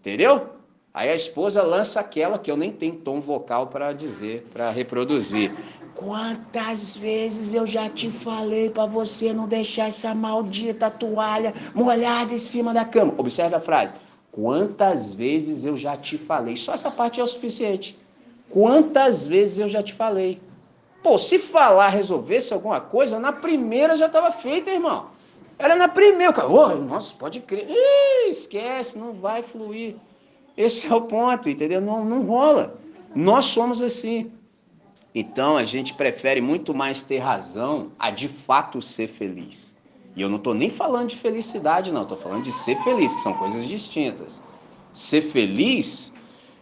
Entendeu? 0.00 0.54
Aí 0.92 1.08
a 1.08 1.14
esposa 1.14 1.62
lança 1.62 2.00
aquela 2.00 2.38
que 2.38 2.50
eu 2.50 2.56
nem 2.56 2.72
tenho 2.72 2.96
tom 2.96 3.20
vocal 3.20 3.68
para 3.68 3.92
dizer, 3.92 4.46
para 4.52 4.70
reproduzir. 4.70 5.52
Quantas 5.94 6.96
vezes 6.96 7.54
eu 7.54 7.66
já 7.66 7.88
te 7.88 8.10
falei 8.10 8.70
para 8.70 8.86
você 8.86 9.32
não 9.32 9.46
deixar 9.46 9.86
essa 9.86 10.14
maldita 10.14 10.90
toalha 10.90 11.54
molhada 11.74 12.34
em 12.34 12.38
cima 12.38 12.74
da 12.74 12.84
cama? 12.84 13.14
Observe 13.16 13.54
a 13.54 13.60
frase. 13.60 13.94
Quantas 14.34 15.14
vezes 15.14 15.64
eu 15.64 15.76
já 15.76 15.96
te 15.96 16.18
falei? 16.18 16.56
Só 16.56 16.74
essa 16.74 16.90
parte 16.90 17.20
é 17.20 17.22
o 17.22 17.26
suficiente. 17.26 17.96
Quantas 18.50 19.24
vezes 19.24 19.60
eu 19.60 19.68
já 19.68 19.80
te 19.80 19.92
falei? 19.92 20.40
Pô, 21.04 21.16
se 21.18 21.38
falar 21.38 21.90
resolvesse 21.90 22.52
alguma 22.52 22.80
coisa, 22.80 23.20
na 23.20 23.32
primeira 23.32 23.96
já 23.96 24.06
estava 24.06 24.32
feita, 24.32 24.72
irmão. 24.72 25.06
Era 25.56 25.76
na 25.76 25.86
primeira. 25.86 26.32
Oh, 26.46 26.68
nossa, 26.74 27.14
pode 27.14 27.40
crer. 27.40 27.68
Ih, 27.68 28.30
esquece, 28.30 28.98
não 28.98 29.12
vai 29.12 29.42
fluir. 29.42 29.94
Esse 30.56 30.88
é 30.88 30.94
o 30.94 31.02
ponto, 31.02 31.48
entendeu? 31.48 31.80
Não, 31.80 32.04
não 32.04 32.22
rola. 32.22 32.76
Nós 33.14 33.44
somos 33.44 33.80
assim. 33.80 34.32
Então 35.14 35.56
a 35.56 35.62
gente 35.62 35.94
prefere 35.94 36.40
muito 36.40 36.74
mais 36.74 37.02
ter 37.02 37.18
razão 37.18 37.92
a 37.96 38.10
de 38.10 38.26
fato 38.26 38.82
ser 38.82 39.06
feliz. 39.06 39.73
E 40.16 40.22
eu 40.22 40.28
não 40.28 40.36
estou 40.36 40.54
nem 40.54 40.70
falando 40.70 41.08
de 41.08 41.16
felicidade, 41.16 41.90
não, 41.90 42.02
estou 42.02 42.16
falando 42.16 42.42
de 42.42 42.52
ser 42.52 42.76
feliz, 42.82 43.14
que 43.14 43.20
são 43.22 43.34
coisas 43.34 43.66
distintas. 43.66 44.40
Ser 44.92 45.22
feliz 45.22 46.12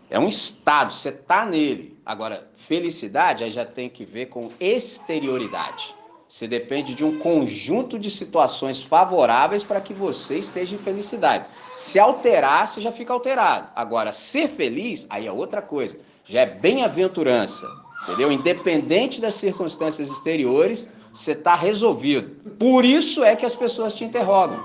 é 0.08 0.18
um 0.18 0.28
estado, 0.28 0.92
você 0.92 1.10
está 1.10 1.44
nele. 1.44 1.98
Agora, 2.04 2.50
felicidade 2.56 3.44
aí 3.44 3.50
já 3.50 3.64
tem 3.64 3.90
que 3.90 4.04
ver 4.04 4.26
com 4.26 4.50
exterioridade. 4.58 5.94
Você 6.32 6.48
depende 6.48 6.94
de 6.94 7.04
um 7.04 7.18
conjunto 7.18 7.98
de 7.98 8.10
situações 8.10 8.80
favoráveis 8.80 9.62
para 9.62 9.82
que 9.82 9.92
você 9.92 10.38
esteja 10.38 10.74
em 10.74 10.78
felicidade. 10.78 11.44
Se 11.70 11.98
alterar, 11.98 12.66
você 12.66 12.80
já 12.80 12.90
fica 12.90 13.12
alterado. 13.12 13.68
Agora, 13.76 14.12
ser 14.12 14.48
feliz, 14.48 15.06
aí 15.10 15.26
é 15.26 15.32
outra 15.32 15.60
coisa. 15.60 16.00
Já 16.24 16.40
é 16.40 16.46
bem-aventurança, 16.46 17.68
entendeu? 18.02 18.32
Independente 18.32 19.20
das 19.20 19.34
circunstâncias 19.34 20.10
exteriores, 20.10 20.88
você 21.12 21.32
está 21.32 21.54
resolvido. 21.54 22.50
Por 22.58 22.84
isso 22.84 23.22
é 23.22 23.36
que 23.36 23.44
as 23.44 23.54
pessoas 23.54 23.92
te 23.94 24.04
interrogam. 24.04 24.62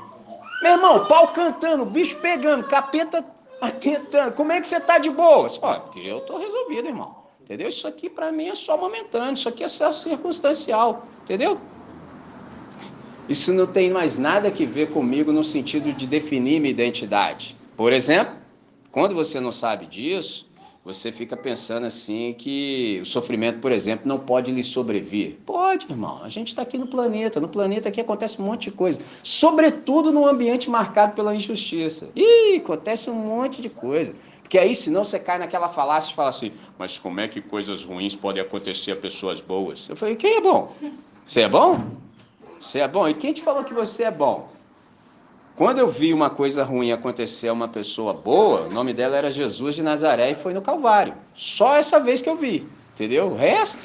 Meu 0.61 0.73
irmão, 0.73 1.05
pau 1.05 1.27
cantando, 1.29 1.85
bicho 1.85 2.17
pegando, 2.17 2.63
capeta 2.63 3.23
tentando. 3.79 4.33
Como 4.33 4.51
é 4.51 4.59
que 4.59 4.67
você 4.67 4.77
está 4.77 4.97
de 4.97 5.09
boas? 5.09 5.59
Olha, 5.61 5.79
porque 5.79 5.99
eu 5.99 6.19
estou 6.19 6.39
resolvido, 6.39 6.87
irmão. 6.87 7.15
Entendeu? 7.41 7.67
Isso 7.67 7.87
aqui 7.87 8.09
para 8.09 8.31
mim 8.31 8.47
é 8.47 8.55
só 8.55 8.77
momentâneo, 8.77 9.33
isso 9.33 9.47
aqui 9.47 9.63
é 9.63 9.67
só 9.67 9.91
circunstancial. 9.91 11.05
Entendeu? 11.23 11.59
Isso 13.29 13.51
não 13.53 13.67
tem 13.67 13.89
mais 13.89 14.17
nada 14.17 14.49
que 14.49 14.65
ver 14.65 14.91
comigo 14.91 15.31
no 15.31 15.43
sentido 15.43 15.91
de 15.91 16.07
definir 16.07 16.59
minha 16.59 16.71
identidade. 16.71 17.57
Por 17.75 17.91
exemplo, 17.91 18.35
quando 18.91 19.13
você 19.13 19.39
não 19.39 19.51
sabe 19.51 19.85
disso, 19.85 20.49
você 20.87 21.11
fica 21.11 21.35
pensando 21.35 21.85
assim 21.85 22.33
que 22.33 22.99
o 23.01 23.05
sofrimento, 23.05 23.59
por 23.59 23.73
exemplo, 23.73 24.07
não 24.07 24.17
pode 24.17 24.53
lhe 24.53 24.63
sobrevir. 24.63 25.35
Pode, 25.45 25.85
irmão. 25.89 26.21
A 26.23 26.29
gente 26.29 26.47
está 26.47 26.61
aqui 26.61 26.77
no 26.77 26.87
planeta. 26.87 27.41
No 27.41 27.49
planeta 27.49 27.89
aqui 27.89 27.99
acontece 27.99 28.41
um 28.41 28.45
monte 28.45 28.69
de 28.69 28.71
coisa. 28.71 29.01
Sobretudo 29.21 30.13
num 30.13 30.25
ambiente 30.25 30.69
marcado 30.69 31.13
pela 31.13 31.35
injustiça. 31.35 32.07
Ih, 32.15 32.55
acontece 32.55 33.09
um 33.09 33.15
monte 33.15 33.61
de 33.61 33.67
coisa. 33.67 34.15
Porque 34.41 34.57
aí, 34.57 34.73
senão, 34.73 35.03
você 35.03 35.19
cai 35.19 35.37
naquela 35.37 35.67
falácia 35.67 36.13
e 36.13 36.15
fala 36.15 36.29
assim, 36.29 36.53
mas 36.79 36.97
como 36.97 37.19
é 37.19 37.27
que 37.27 37.41
coisas 37.41 37.83
ruins 37.83 38.15
podem 38.15 38.41
acontecer 38.41 38.93
a 38.93 38.95
pessoas 38.95 39.41
boas? 39.41 39.89
Eu 39.89 39.97
falei, 39.97 40.15
quem 40.15 40.37
é 40.37 40.41
bom? 40.41 40.73
Você 41.25 41.41
é 41.41 41.49
bom? 41.49 41.83
Você 42.61 42.79
é 42.79 42.87
bom? 42.87 43.05
E 43.09 43.13
quem 43.13 43.33
te 43.33 43.41
falou 43.41 43.65
que 43.65 43.73
você 43.73 44.03
é 44.03 44.11
bom? 44.11 44.47
Quando 45.57 45.79
eu 45.79 45.87
vi 45.87 46.13
uma 46.13 46.29
coisa 46.29 46.63
ruim 46.63 46.91
acontecer 46.91 47.47
a 47.47 47.53
uma 47.53 47.67
pessoa 47.67 48.13
boa, 48.13 48.67
o 48.67 48.71
nome 48.71 48.93
dela 48.93 49.17
era 49.17 49.31
Jesus 49.31 49.73
de 49.73 49.81
Nazaré 49.81 50.29
e 50.29 50.35
foi 50.35 50.53
no 50.53 50.61
Calvário. 50.61 51.15
Só 51.33 51.75
essa 51.75 51.99
vez 51.99 52.21
que 52.21 52.29
eu 52.29 52.35
vi, 52.35 52.69
entendeu? 52.93 53.25
O 53.25 53.35
resto, 53.35 53.83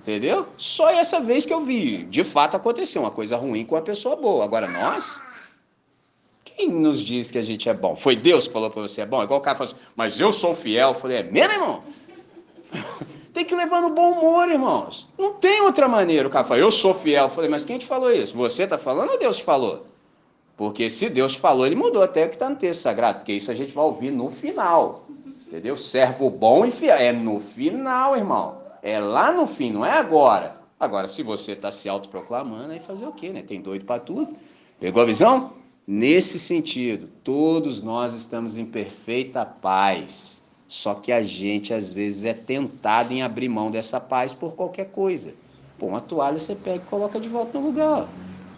entendeu? 0.00 0.46
Só 0.56 0.88
essa 0.88 1.20
vez 1.20 1.44
que 1.44 1.52
eu 1.52 1.60
vi. 1.60 2.04
De 2.04 2.24
fato 2.24 2.56
aconteceu 2.56 3.02
uma 3.02 3.10
coisa 3.10 3.36
ruim 3.36 3.66
com 3.66 3.74
uma 3.74 3.82
pessoa 3.82 4.16
boa. 4.16 4.42
Agora 4.42 4.66
nós, 4.66 5.22
quem 6.42 6.70
nos 6.70 7.04
diz 7.04 7.30
que 7.30 7.36
a 7.36 7.42
gente 7.42 7.68
é 7.68 7.74
bom? 7.74 7.94
Foi 7.94 8.16
Deus 8.16 8.46
que 8.46 8.52
falou 8.54 8.70
para 8.70 8.80
você 8.80 9.02
é 9.02 9.06
bom? 9.06 9.22
Igual 9.22 9.40
o 9.40 9.42
cara 9.42 9.58
falou 9.58 9.74
assim, 9.74 9.82
mas 9.94 10.18
eu 10.18 10.32
sou 10.32 10.54
fiel. 10.54 10.88
Eu 10.88 10.94
falei, 10.94 11.18
é 11.18 11.22
mesmo, 11.22 11.52
irmão? 11.52 11.82
Tem 13.34 13.44
que 13.44 13.54
levar 13.54 13.82
no 13.82 13.90
bom 13.90 14.12
humor, 14.12 14.48
irmãos. 14.48 15.06
Não 15.18 15.34
tem 15.34 15.60
outra 15.60 15.86
maneira. 15.86 16.26
O 16.26 16.30
cara 16.30 16.44
falou, 16.46 16.62
eu 16.62 16.72
sou 16.72 16.94
fiel. 16.94 17.24
Eu 17.24 17.30
falei, 17.30 17.50
mas 17.50 17.64
quem 17.64 17.76
te 17.76 17.84
falou 17.84 18.10
isso? 18.10 18.34
Você 18.36 18.62
está 18.62 18.78
falando 18.78 19.10
ou 19.10 19.18
Deus 19.18 19.36
te 19.36 19.44
falou? 19.44 19.89
Porque 20.60 20.90
se 20.90 21.08
Deus 21.08 21.36
falou, 21.36 21.66
ele 21.66 21.74
mudou 21.74 22.02
até 22.02 22.26
o 22.26 22.28
que 22.28 22.34
está 22.34 22.46
no 22.46 22.54
texto 22.54 22.82
sagrado, 22.82 23.20
porque 23.20 23.32
isso 23.32 23.50
a 23.50 23.54
gente 23.54 23.72
vai 23.72 23.82
ouvir 23.82 24.10
no 24.10 24.28
final. 24.28 25.06
Entendeu? 25.46 25.74
Servo 25.74 26.28
bom 26.28 26.66
e 26.66 26.70
fiel. 26.70 26.96
É 26.96 27.14
no 27.14 27.40
final, 27.40 28.14
irmão. 28.14 28.58
É 28.82 29.00
lá 29.00 29.32
no 29.32 29.46
fim, 29.46 29.72
não 29.72 29.86
é 29.86 29.92
agora. 29.92 30.56
Agora, 30.78 31.08
se 31.08 31.22
você 31.22 31.52
está 31.52 31.70
se 31.70 31.88
autoproclamando, 31.88 32.74
aí 32.74 32.78
fazer 32.78 33.06
o 33.06 33.12
quê, 33.12 33.30
né? 33.30 33.40
Tem 33.40 33.58
doido 33.58 33.86
para 33.86 34.02
tudo. 34.02 34.36
Pegou 34.78 35.00
a 35.02 35.06
visão? 35.06 35.54
Nesse 35.86 36.38
sentido, 36.38 37.08
todos 37.24 37.82
nós 37.82 38.12
estamos 38.12 38.58
em 38.58 38.66
perfeita 38.66 39.46
paz. 39.46 40.44
Só 40.68 40.92
que 40.92 41.10
a 41.10 41.22
gente, 41.22 41.72
às 41.72 41.90
vezes, 41.90 42.26
é 42.26 42.34
tentado 42.34 43.14
em 43.14 43.22
abrir 43.22 43.48
mão 43.48 43.70
dessa 43.70 43.98
paz 43.98 44.34
por 44.34 44.54
qualquer 44.54 44.90
coisa. 44.90 45.32
Pô, 45.78 45.86
uma 45.86 46.02
toalha 46.02 46.38
você 46.38 46.54
pega 46.54 46.84
e 46.84 46.90
coloca 46.90 47.18
de 47.18 47.30
volta 47.30 47.58
no 47.58 47.64
lugar. 47.64 48.06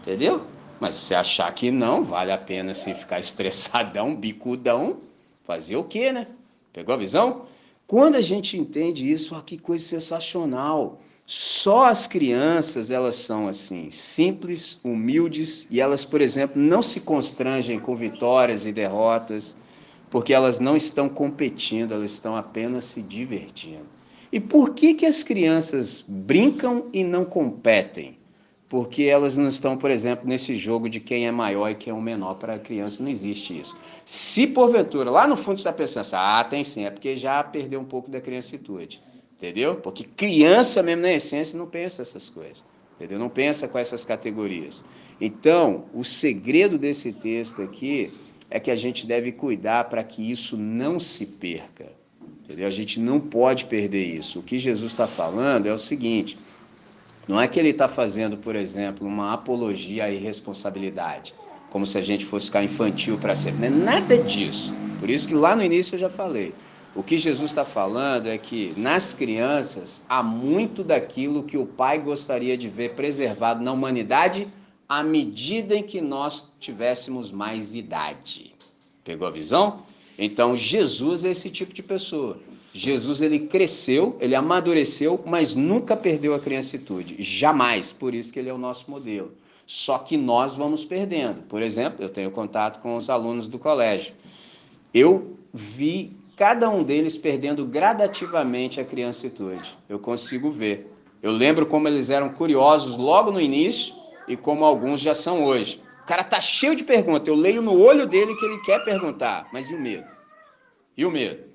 Entendeu? 0.01 0.43
Mas 0.83 0.97
se 0.97 1.03
você 1.03 1.15
achar 1.15 1.55
que 1.55 1.71
não, 1.71 2.03
vale 2.03 2.33
a 2.33 2.37
pena 2.37 2.75
se 2.75 2.93
ficar 2.93 3.21
estressadão, 3.21 4.17
bicudão, 4.17 4.97
fazer 5.45 5.77
o 5.77 5.85
quê, 5.85 6.11
né? 6.11 6.27
Pegou 6.73 6.93
a 6.93 6.99
visão? 6.99 7.43
Quando 7.87 8.17
a 8.17 8.21
gente 8.21 8.59
entende 8.59 9.09
isso, 9.09 9.37
ah, 9.37 9.43
que 9.47 9.57
coisa 9.57 9.85
sensacional. 9.85 11.01
Só 11.25 11.85
as 11.85 12.09
crianças, 12.09 12.91
elas 12.91 13.15
são 13.15 13.47
assim, 13.47 13.93
simples, 13.93 14.81
humildes, 14.83 15.69
e 15.71 15.81
elas, 15.81 16.05
por 16.05 16.21
exemplo, 16.21 16.61
não 16.61 16.83
se 16.83 16.99
constrangem 16.99 17.79
com 17.79 17.95
vitórias 17.95 18.67
e 18.67 18.73
derrotas, 18.73 19.57
porque 20.11 20.35
elas 20.35 20.59
não 20.59 20.75
estão 20.75 21.09
competindo, 21.09 21.95
elas 21.95 22.11
estão 22.11 22.35
apenas 22.35 22.87
se 22.87 23.05
divertindo. 23.05 23.87
E 24.33 24.41
por 24.41 24.71
que, 24.71 24.95
que 24.95 25.07
as 25.07 25.23
crianças 25.23 26.05
brincam 26.09 26.87
e 26.93 27.05
não 27.05 27.25
competem? 27.25 28.19
Porque 28.73 29.03
elas 29.03 29.37
não 29.37 29.49
estão, 29.49 29.77
por 29.77 29.91
exemplo, 29.91 30.27
nesse 30.27 30.57
jogo 30.57 30.89
de 30.89 30.99
quem 30.99 31.27
é 31.27 31.31
maior 31.31 31.69
e 31.69 31.75
quem 31.75 31.91
é 31.91 31.95
o 31.95 32.01
menor. 32.01 32.37
Para 32.37 32.55
a 32.55 32.59
criança 32.59 33.03
não 33.03 33.11
existe 33.11 33.61
isso. 33.61 33.77
Se 34.03 34.47
porventura, 34.47 35.11
lá 35.11 35.29
no 35.29 35.37
fundo 35.37 35.59
está 35.59 35.71
pensando 35.71 36.01
assim, 36.01 36.17
ah, 36.17 36.43
tem 36.43 36.65
sim, 36.65 36.87
é 36.87 36.91
porque 36.91 37.15
já 37.15 37.45
perdeu 37.45 37.79
um 37.79 37.85
pouco 37.85 38.11
da 38.11 38.19
criancitude, 38.19 39.03
entendeu? 39.37 39.75
Porque 39.75 40.05
criança 40.05 40.83
mesmo 40.83 41.03
na 41.03 41.13
essência 41.13 41.59
não 41.59 41.67
pensa 41.67 42.01
essas 42.01 42.31
coisas, 42.31 42.65
entendeu? 42.97 43.19
Não 43.19 43.29
pensa 43.29 43.69
com 43.69 43.79
essas 43.79 44.07
categorias. 44.07 44.83
Então, 45.21 45.85
o 45.93 46.03
segredo 46.03 46.79
desse 46.79 47.13
texto 47.13 47.61
aqui 47.61 48.11
é 48.49 48.59
que 48.59 48.71
a 48.71 48.75
gente 48.75 49.07
deve 49.07 49.33
cuidar 49.33 49.91
para 49.91 50.03
que 50.03 50.31
isso 50.31 50.57
não 50.57 50.99
se 50.99 51.27
perca, 51.27 51.93
entendeu? 52.43 52.67
A 52.67 52.71
gente 52.71 52.99
não 52.99 53.21
pode 53.21 53.67
perder 53.67 54.03
isso. 54.03 54.39
O 54.39 54.43
que 54.43 54.57
Jesus 54.57 54.93
está 54.93 55.07
falando 55.07 55.67
é 55.67 55.75
o 55.75 55.79
seguinte 55.79 56.39
não 57.29 57.41
é 57.41 57.47
que 57.47 57.59
ele 57.59 57.71
está 57.71 57.89
fazendo, 57.89 58.37
por 58.37 58.57
exemplo, 58.57 59.07
uma 59.07 59.33
apologia 59.33 60.05
à 60.05 60.11
irresponsabilidade, 60.11 61.35
como 61.71 61.87
se 61.87 61.97
a 61.97 62.03
gente 62.03 62.27
fosse 62.27 62.47
ficar 62.47 62.65
infantil 62.65 63.17
para 63.19 63.35
sempre. 63.35 63.69
Não 63.69 63.89
é 63.89 64.01
nada 64.01 64.19
disso. 64.19 64.73
Por 64.99 65.09
isso 65.09 65.29
que 65.29 65.35
lá 65.35 65.55
no 65.55 65.63
início 65.63 65.95
eu 65.95 65.99
já 66.01 66.11
falei. 66.11 66.53
O 66.95 67.03
que 67.03 67.17
Jesus 67.17 67.51
está 67.51 67.65
falando 67.65 68.27
é 68.27 68.37
que 68.37 68.75
nas 68.77 69.15
crianças 69.15 70.05
há 70.09 70.23
muito 70.23 70.85
daquilo 70.85 71.43
que 71.43 71.57
o 71.57 71.65
Pai 71.65 71.99
gostaria 71.99 72.57
de 72.57 72.69
ver 72.69 72.95
preservado 72.95 73.65
na 73.65 73.73
humanidade 73.73 74.49
à 74.87 75.03
medida 75.03 75.75
em 75.75 75.83
que 75.83 76.03
nós 76.03 76.53
tivéssemos 76.61 77.33
mais 77.33 77.75
idade. 77.75 78.55
Pegou 79.03 79.27
a 79.27 79.31
visão? 79.31 79.85
Então 80.19 80.55
Jesus 80.55 81.25
é 81.25 81.31
esse 81.31 81.49
tipo 81.49 81.73
de 81.73 81.83
pessoa. 81.83 82.39
Jesus 82.75 83.21
ele 83.21 83.41
cresceu, 83.41 84.17
ele 84.19 84.35
amadureceu, 84.35 85.21
mas 85.27 85.55
nunca 85.55 85.95
perdeu 85.95 86.35
a 86.35 86.41
criancitude, 86.41 87.17
jamais. 87.23 87.93
Por 87.93 88.15
isso 88.15 88.33
que 88.33 88.39
ele 88.39 88.49
é 88.49 88.55
o 88.55 88.59
nosso 88.59 88.91
modelo. 88.91 89.33
Só 89.67 89.99
que 89.99 90.17
nós 90.17 90.55
vamos 90.55 90.85
perdendo. 90.85 91.43
Por 91.43 91.63
exemplo, 91.63 92.03
eu 92.03 92.09
tenho 92.09 92.31
contato 92.31 92.81
com 92.81 92.97
os 92.97 93.11
alunos 93.11 93.47
do 93.47 93.59
colégio. 93.59 94.15
Eu 94.93 95.37
vi 95.53 96.17
cada 96.37 96.69
um 96.71 96.83
deles 96.83 97.17
perdendo 97.17 97.65
gradativamente 97.67 98.81
a 98.81 98.85
criancitude. 98.85 99.77
Eu 99.89 99.99
consigo 99.99 100.51
ver. 100.51 100.91
Eu 101.23 101.31
lembro 101.31 101.67
como 101.67 101.89
eles 101.89 102.11
eram 102.11 102.31
curiosos 102.31 102.97
logo 102.97 103.31
no 103.31 103.41
início 103.41 103.95
e 104.27 104.37
como 104.37 104.65
alguns 104.65 105.01
já 105.01 105.15
são 105.15 105.45
hoje. 105.45 105.81
O 106.03 106.07
cara 106.07 106.25
tá 106.25 106.41
cheio 106.41 106.75
de 106.75 106.85
perguntas. 106.85 107.29
Eu 107.29 107.35
leio 107.35 107.63
no 107.63 107.79
olho 107.79 108.07
dele 108.07 108.35
que 108.35 108.45
ele 108.45 108.59
quer 108.63 108.83
perguntar, 108.85 109.49
mas 109.53 109.71
e 109.71 109.75
o 109.75 109.81
medo? 109.81 110.11
E 110.97 111.05
o 111.05 111.11
medo? 111.11 111.52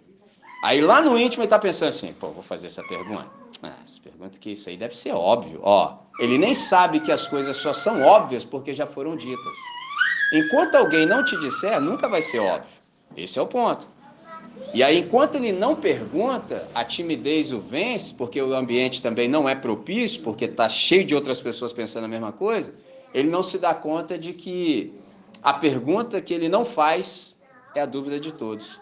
Aí 0.62 0.82
lá 0.82 1.02
no 1.02 1.17
íntimo 1.17 1.43
ele 1.43 1.48
está 1.48 1.60
pensando 1.60 1.89
assim, 1.89 2.13
pô, 2.13 2.30
vou 2.30 2.43
fazer 2.43 2.67
essa 2.67 2.84
pergunta. 2.84 3.28
Ah, 3.62 3.74
essa 3.84 4.00
pergunta 4.02 4.39
que 4.39 4.52
isso 4.52 4.70
aí 4.70 4.78
deve 4.78 4.98
ser 4.98 5.13
óbvio. 5.13 5.60
Ó, 5.63 5.98
ele 6.20 6.38
nem 6.38 6.54
sabe 6.54 7.00
que 7.00 7.12
as 7.12 7.28
coisas 7.28 7.56
só 7.58 7.74
são 7.74 8.02
óbvias 8.02 8.43
porque 8.43 8.74
já 8.74 8.88
foram 8.88 9.15
ditas. 9.15 9.58
Enquanto 10.34 10.76
alguém 10.76 11.06
não 11.06 11.24
te 11.24 11.38
disser, 11.38 11.80
nunca 11.80 12.08
vai 12.08 12.22
ser 12.22 12.39
óbvio. 12.39 12.70
Esse 13.15 13.39
é 13.39 13.41
o 13.41 13.48
ponto. 13.48 13.88
E 14.74 14.84
aí, 14.84 15.00
enquanto 15.00 15.36
ele 15.36 15.54
não 15.54 15.76
pergunta, 15.76 16.67
a 16.76 16.84
timidez 16.84 17.54
o 17.54 17.60
vence, 17.60 18.13
porque 18.13 18.41
o 18.41 18.54
ambiente 18.54 19.02
também 19.02 19.28
não 19.28 19.48
é 19.48 19.56
propício, 19.56 20.22
porque 20.22 20.46
está 20.46 20.67
cheio 20.67 21.06
de 21.06 21.15
outras 21.15 21.39
pessoas 21.39 21.72
pensando 21.72 22.04
a 22.04 22.08
mesma 22.08 22.32
coisa, 22.32 22.76
ele 23.13 23.30
não 23.30 23.41
se 23.41 23.58
dá 23.60 23.74
conta 23.74 24.17
de 24.17 24.34
que 24.34 24.93
a 25.41 25.54
pergunta 25.54 26.20
que 26.20 26.34
ele 26.34 26.50
não 26.50 26.65
faz 26.65 27.36
é 27.74 27.80
a 27.80 27.86
dúvida 27.86 28.20
de 28.20 28.32
todos. 28.34 28.80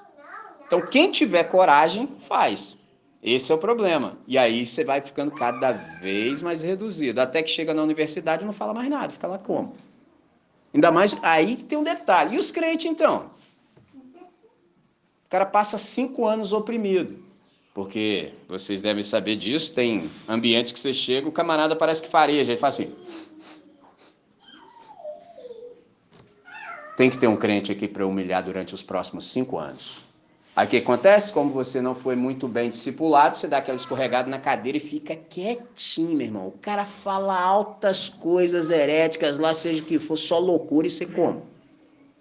Então, 0.66 0.82
quem 0.82 1.12
tiver 1.12 1.44
coragem, 1.46 2.10
faz. 2.28 2.78
Esse 3.22 3.52
é 3.52 3.56
o 3.56 3.58
problema. 3.58 4.18
E 4.28 4.38
aí 4.38 4.66
você 4.66 4.84
vai 4.84 5.02
ficando 5.02 5.32
cada 5.32 5.72
vez 5.72 6.42
mais 6.42 6.62
reduzido. 6.62 7.20
Até 7.20 7.42
que 7.42 7.50
chega 7.50 7.74
na 7.74 7.82
universidade 7.82 8.44
e 8.44 8.46
não 8.46 8.54
fala 8.54 8.74
mais 8.74 8.90
nada, 8.90 9.14
fica 9.14 9.28
lá 9.28 9.40
como? 9.40 9.76
Ainda 10.74 10.92
mais 10.92 11.16
aí 11.24 11.56
que 11.56 11.64
tem 11.64 11.78
um 11.78 11.84
detalhe. 11.84 12.36
E 12.36 12.38
os 12.38 12.52
crentes, 12.52 12.86
então? 12.86 13.32
O 15.26 15.30
cara 15.30 15.46
passa 15.46 15.78
cinco 15.78 16.26
anos 16.26 16.54
oprimido. 16.54 17.24
Porque 17.74 18.32
vocês 18.48 18.82
devem 18.82 19.04
saber 19.04 19.36
disso, 19.36 19.74
tem 19.74 20.10
ambiente 20.30 20.74
que 20.74 20.80
você 20.80 20.94
chega, 20.94 21.28
o 21.28 21.32
camarada 21.32 21.76
parece 21.76 22.02
que 22.02 22.08
fareja, 22.08 22.52
ele 22.52 22.60
fala 22.60 22.70
assim. 22.70 22.94
Tem 26.96 27.10
que 27.10 27.18
ter 27.18 27.28
um 27.28 27.36
crente 27.36 27.72
aqui 27.72 27.88
para 27.88 28.06
humilhar 28.06 28.44
durante 28.44 28.74
os 28.74 28.84
próximos 28.84 29.26
cinco 29.26 29.58
anos. 29.58 30.06
Aí 30.56 30.66
o 30.66 30.70
que 30.70 30.78
acontece? 30.78 31.34
Como 31.34 31.52
você 31.52 31.82
não 31.82 31.94
foi 31.94 32.16
muito 32.16 32.48
bem 32.48 32.70
discipulado, 32.70 33.36
você 33.36 33.46
dá 33.46 33.58
aquela 33.58 33.76
escorregada 33.76 34.30
na 34.30 34.40
cadeira 34.40 34.78
e 34.78 34.82
fica 34.82 35.14
quietinho, 35.14 36.16
meu 36.16 36.28
irmão. 36.28 36.48
O 36.48 36.58
cara 36.60 36.86
fala 36.86 37.38
altas 37.38 38.08
coisas 38.08 38.72
heréticas 38.72 39.38
lá, 39.38 39.54
seja 39.54 39.84
que 39.84 40.00
for, 40.00 40.16
só 40.16 40.40
loucura 40.40 40.88
e 40.88 40.90
você 40.90 41.06
come. 41.06 41.42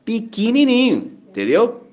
Pequenininho, 0.05 1.17
entendeu? 1.29 1.85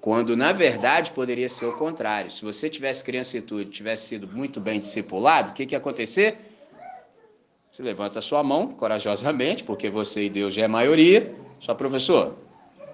Quando 0.00 0.36
na 0.36 0.52
verdade 0.52 1.10
poderia 1.10 1.48
ser 1.48 1.66
o 1.66 1.76
contrário. 1.76 2.30
Se 2.30 2.44
você 2.44 2.70
tivesse 2.70 3.02
criancitude, 3.02 3.70
tivesse 3.70 4.06
sido 4.06 4.28
muito 4.28 4.60
bem 4.60 4.78
discipulado, 4.78 5.50
o 5.50 5.54
que, 5.54 5.66
que 5.66 5.74
ia 5.74 5.78
acontecer? 5.78 6.38
Você 7.72 7.82
levanta 7.82 8.20
a 8.20 8.22
sua 8.22 8.44
mão 8.44 8.68
corajosamente, 8.68 9.64
porque 9.64 9.90
você 9.90 10.26
e 10.26 10.30
Deus 10.30 10.54
já 10.54 10.62
é 10.62 10.68
maioria. 10.68 11.34
Só 11.58 11.74
professor, 11.74 12.36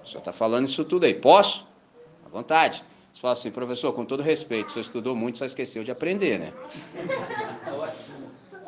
o 0.03 0.07
senhor 0.07 0.19
está 0.19 0.33
falando 0.33 0.65
isso 0.65 0.83
tudo 0.83 1.05
aí. 1.05 1.13
Posso? 1.13 1.66
À 2.27 2.29
vontade. 2.29 2.83
Você 3.13 3.21
fala 3.21 3.33
assim, 3.33 3.49
professor, 3.49 3.93
com 3.93 4.03
todo 4.03 4.21
respeito, 4.21 4.71
você 4.71 4.81
estudou 4.81 5.15
muito, 5.15 5.37
só 5.37 5.45
esqueceu 5.45 5.83
de 5.83 5.91
aprender, 5.91 6.37
né? 6.37 6.53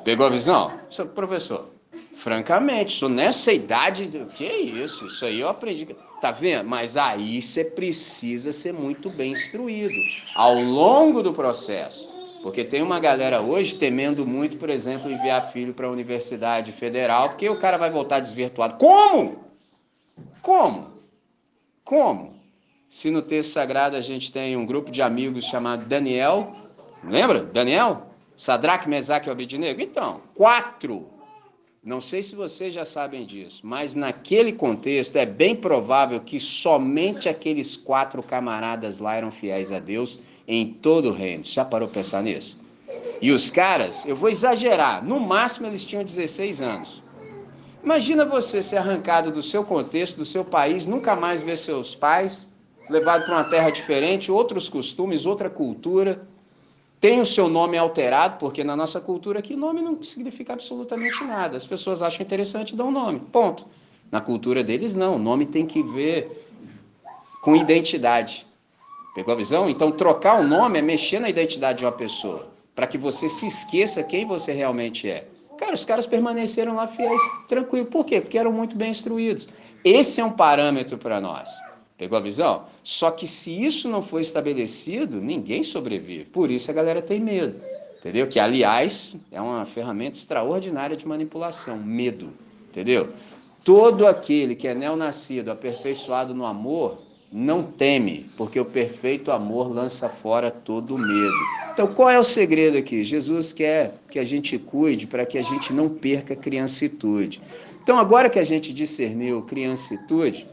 Pegou 0.03 0.25
a 0.25 0.29
visão? 0.29 0.71
Professor, 1.13 1.67
francamente, 2.15 2.93
sou 2.93 3.09
nessa 3.09 3.51
idade. 3.51 4.07
Que 4.35 4.47
é 4.47 4.59
isso? 4.59 5.07
Isso 5.07 5.25
aí 5.25 5.41
eu 5.41 5.49
aprendi. 5.49 5.85
Tá 6.21 6.31
vendo? 6.31 6.67
Mas 6.67 6.97
aí 6.97 7.41
você 7.41 7.63
precisa 7.63 8.51
ser 8.51 8.73
muito 8.73 9.09
bem 9.09 9.33
instruído 9.33 9.95
ao 10.33 10.55
longo 10.55 11.21
do 11.21 11.33
processo. 11.33 12.09
Porque 12.41 12.63
tem 12.63 12.81
uma 12.81 12.99
galera 12.99 13.41
hoje 13.41 13.75
temendo 13.75 14.25
muito, 14.25 14.57
por 14.57 14.69
exemplo, 14.69 15.11
enviar 15.11 15.51
filho 15.51 15.73
para 15.73 15.87
a 15.87 15.91
Universidade 15.91 16.71
Federal, 16.71 17.29
porque 17.29 17.49
o 17.49 17.59
cara 17.59 17.77
vai 17.77 17.89
voltar 17.89 18.21
desvirtuado. 18.21 18.77
Como? 18.77 19.43
Como? 20.41 20.91
Como? 21.83 22.38
Se 22.89 23.11
no 23.11 23.21
texto 23.21 23.51
sagrado 23.51 23.95
a 23.95 24.01
gente 24.01 24.31
tem 24.31 24.57
um 24.57 24.65
grupo 24.65 24.89
de 24.89 24.99
amigos 24.99 25.45
chamado 25.45 25.85
Daniel, 25.85 26.51
lembra? 27.03 27.43
Daniel? 27.43 28.07
Sadraque, 28.35 28.89
Mesaque 28.89 29.29
e 29.29 29.31
Abednego? 29.31 29.79
Então, 29.79 30.21
quatro. 30.33 31.07
Não 31.83 32.01
sei 32.01 32.23
se 32.23 32.35
vocês 32.35 32.73
já 32.73 32.83
sabem 32.83 33.27
disso, 33.27 33.61
mas 33.63 33.93
naquele 33.93 34.51
contexto 34.51 35.15
é 35.17 35.25
bem 35.25 35.55
provável 35.55 36.19
que 36.19 36.39
somente 36.39 37.29
aqueles 37.29 37.77
quatro 37.77 38.23
camaradas 38.23 38.97
lá 38.97 39.15
eram 39.15 39.29
fiéis 39.29 39.71
a 39.71 39.79
Deus 39.79 40.19
em 40.47 40.73
todo 40.73 41.09
o 41.09 41.13
reino. 41.13 41.43
Já 41.43 41.63
parou 41.63 41.87
para 41.87 41.99
pensar 42.01 42.23
nisso? 42.23 42.59
E 43.21 43.31
os 43.31 43.51
caras, 43.51 44.03
eu 44.07 44.15
vou 44.15 44.29
exagerar, 44.29 45.05
no 45.05 45.19
máximo 45.19 45.67
eles 45.67 45.85
tinham 45.85 46.03
16 46.03 46.63
anos. 46.63 47.03
Imagina 47.83 48.25
você 48.25 48.63
ser 48.63 48.77
arrancado 48.77 49.31
do 49.31 49.43
seu 49.43 49.63
contexto, 49.63 50.17
do 50.17 50.25
seu 50.25 50.43
país, 50.43 50.87
nunca 50.87 51.15
mais 51.15 51.43
ver 51.43 51.55
seus 51.55 51.93
pais, 51.93 52.49
levado 52.89 53.25
para 53.25 53.35
uma 53.35 53.43
terra 53.43 53.69
diferente, 53.69 54.31
outros 54.31 54.67
costumes, 54.67 55.25
outra 55.25 55.49
cultura, 55.49 56.27
tem 56.99 57.21
o 57.21 57.25
seu 57.25 57.47
nome 57.47 57.77
alterado, 57.77 58.37
porque 58.37 58.63
na 58.63 58.75
nossa 58.75 58.99
cultura 58.99 59.39
aqui 59.39 59.55
nome 59.55 59.81
não 59.81 60.03
significa 60.03 60.53
absolutamente 60.53 61.23
nada. 61.23 61.55
As 61.55 61.65
pessoas 61.65 62.01
acham 62.01 62.25
interessante 62.25 62.75
dão 62.75 62.91
nome. 62.91 63.21
Ponto. 63.31 63.65
Na 64.11 64.19
cultura 64.19 64.63
deles, 64.63 64.95
não. 64.95 65.15
O 65.15 65.19
nome 65.19 65.45
tem 65.45 65.65
que 65.65 65.81
ver 65.81 66.45
com 67.41 67.55
identidade. 67.55 68.45
Pegou 69.15 69.33
a 69.33 69.37
visão? 69.37 69.69
Então, 69.69 69.91
trocar 69.91 70.39
o 70.41 70.43
nome 70.43 70.79
é 70.79 70.81
mexer 70.81 71.19
na 71.19 71.29
identidade 71.29 71.79
de 71.79 71.85
uma 71.85 71.91
pessoa, 71.91 72.47
para 72.75 72.87
que 72.87 72.97
você 72.97 73.29
se 73.29 73.47
esqueça 73.47 74.03
quem 74.03 74.25
você 74.25 74.51
realmente 74.51 75.09
é. 75.09 75.27
Cara, 75.57 75.73
os 75.73 75.85
caras 75.85 76.05
permaneceram 76.05 76.75
lá 76.75 76.87
fiéis, 76.87 77.21
tranquilo. 77.47 77.85
Por 77.85 78.05
quê? 78.05 78.19
Porque 78.19 78.37
eram 78.37 78.51
muito 78.51 78.75
bem 78.75 78.91
instruídos. 78.91 79.49
Esse 79.83 80.19
é 80.19 80.25
um 80.25 80.31
parâmetro 80.31 80.97
para 80.97 81.21
nós. 81.21 81.49
Pegou 81.99 82.17
a 82.17 82.21
visão? 82.21 82.63
Só 82.81 83.11
que 83.11 83.27
se 83.27 83.51
isso 83.51 83.89
não 83.89 84.01
for 84.01 84.21
estabelecido, 84.21 85.19
ninguém 85.19 85.63
sobrevive. 85.63 86.23
Por 86.23 86.49
isso 86.49 86.71
a 86.71 86.73
galera 86.73 87.01
tem 87.01 87.19
medo. 87.19 87.61
Entendeu? 87.99 88.25
Que, 88.25 88.39
aliás, 88.39 89.17
é 89.29 89.41
uma 89.41 89.65
ferramenta 89.65 90.17
extraordinária 90.17 90.95
de 90.95 91.05
manipulação. 91.05 91.77
Medo. 91.77 92.29
Entendeu? 92.69 93.09
Todo 93.65 94.07
aquele 94.07 94.55
que 94.55 94.65
é 94.65 94.73
neonascido, 94.73 95.51
aperfeiçoado 95.51 96.33
no 96.33 96.45
amor, 96.45 96.99
não 97.29 97.63
teme, 97.63 98.29
porque 98.37 98.57
o 98.57 98.65
perfeito 98.65 99.29
amor 99.29 99.69
lança 99.69 100.07
fora 100.07 100.49
todo 100.49 100.95
o 100.95 100.97
medo. 100.97 101.35
Então, 101.73 101.85
qual 101.87 102.09
é 102.09 102.17
o 102.17 102.23
segredo 102.23 102.77
aqui? 102.77 103.03
Jesus 103.03 103.51
quer 103.51 103.95
que 104.09 104.19
a 104.19 104.23
gente 104.23 104.57
cuide 104.57 105.05
para 105.05 105.25
que 105.25 105.37
a 105.37 105.43
gente 105.43 105.73
não 105.73 105.89
perca 105.89 106.33
a 106.33 106.37
criancitude. 106.37 107.41
Então, 107.83 107.99
agora 107.99 108.29
que 108.29 108.39
a 108.39 108.43
gente 108.43 108.71
discerniu 108.71 109.41
criancitude, 109.41 110.47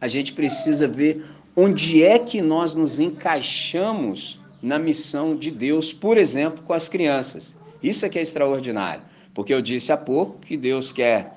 a 0.00 0.08
gente 0.08 0.32
precisa 0.32 0.86
ver 0.86 1.24
onde 1.54 2.02
é 2.02 2.18
que 2.18 2.42
nós 2.42 2.74
nos 2.74 3.00
encaixamos 3.00 4.40
na 4.62 4.78
missão 4.78 5.36
de 5.36 5.50
Deus, 5.50 5.92
por 5.92 6.18
exemplo, 6.18 6.62
com 6.64 6.72
as 6.72 6.88
crianças. 6.88 7.56
Isso 7.82 8.04
é 8.04 8.08
que 8.08 8.18
é 8.18 8.22
extraordinário, 8.22 9.02
porque 9.34 9.52
eu 9.54 9.62
disse 9.62 9.92
há 9.92 9.96
pouco 9.96 10.38
que 10.40 10.56
Deus 10.56 10.92
quer 10.92 11.36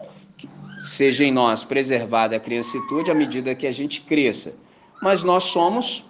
seja 0.83 1.23
em 1.25 1.31
nós 1.31 1.63
preservada 1.63 2.35
a 2.35 2.39
criancitude 2.39 3.11
à 3.11 3.13
medida 3.13 3.53
que 3.53 3.67
a 3.67 3.71
gente 3.71 4.01
cresça. 4.01 4.53
Mas 5.01 5.23
nós 5.23 5.43
somos 5.45 6.05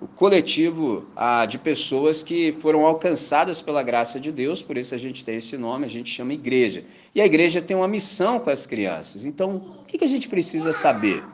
o 0.00 0.06
coletivo 0.06 1.06
ah, 1.16 1.46
de 1.46 1.58
pessoas 1.58 2.22
que 2.22 2.52
foram 2.52 2.84
alcançadas 2.84 3.62
pela 3.62 3.82
graça 3.82 4.20
de 4.20 4.30
Deus, 4.30 4.60
por 4.60 4.76
isso 4.76 4.94
a 4.94 4.98
gente 4.98 5.24
tem 5.24 5.36
esse 5.36 5.56
nome, 5.56 5.84
a 5.86 5.88
gente 5.88 6.10
chama 6.10 6.34
igreja. 6.34 6.84
E 7.14 7.20
a 7.20 7.26
igreja 7.26 7.62
tem 7.62 7.76
uma 7.76 7.88
missão 7.88 8.38
com 8.38 8.50
as 8.50 8.66
crianças. 8.66 9.24
Então, 9.24 9.56
o 9.80 9.84
que 9.84 10.04
a 10.04 10.08
gente 10.08 10.28
precisa 10.28 10.72
saber? 10.72 11.24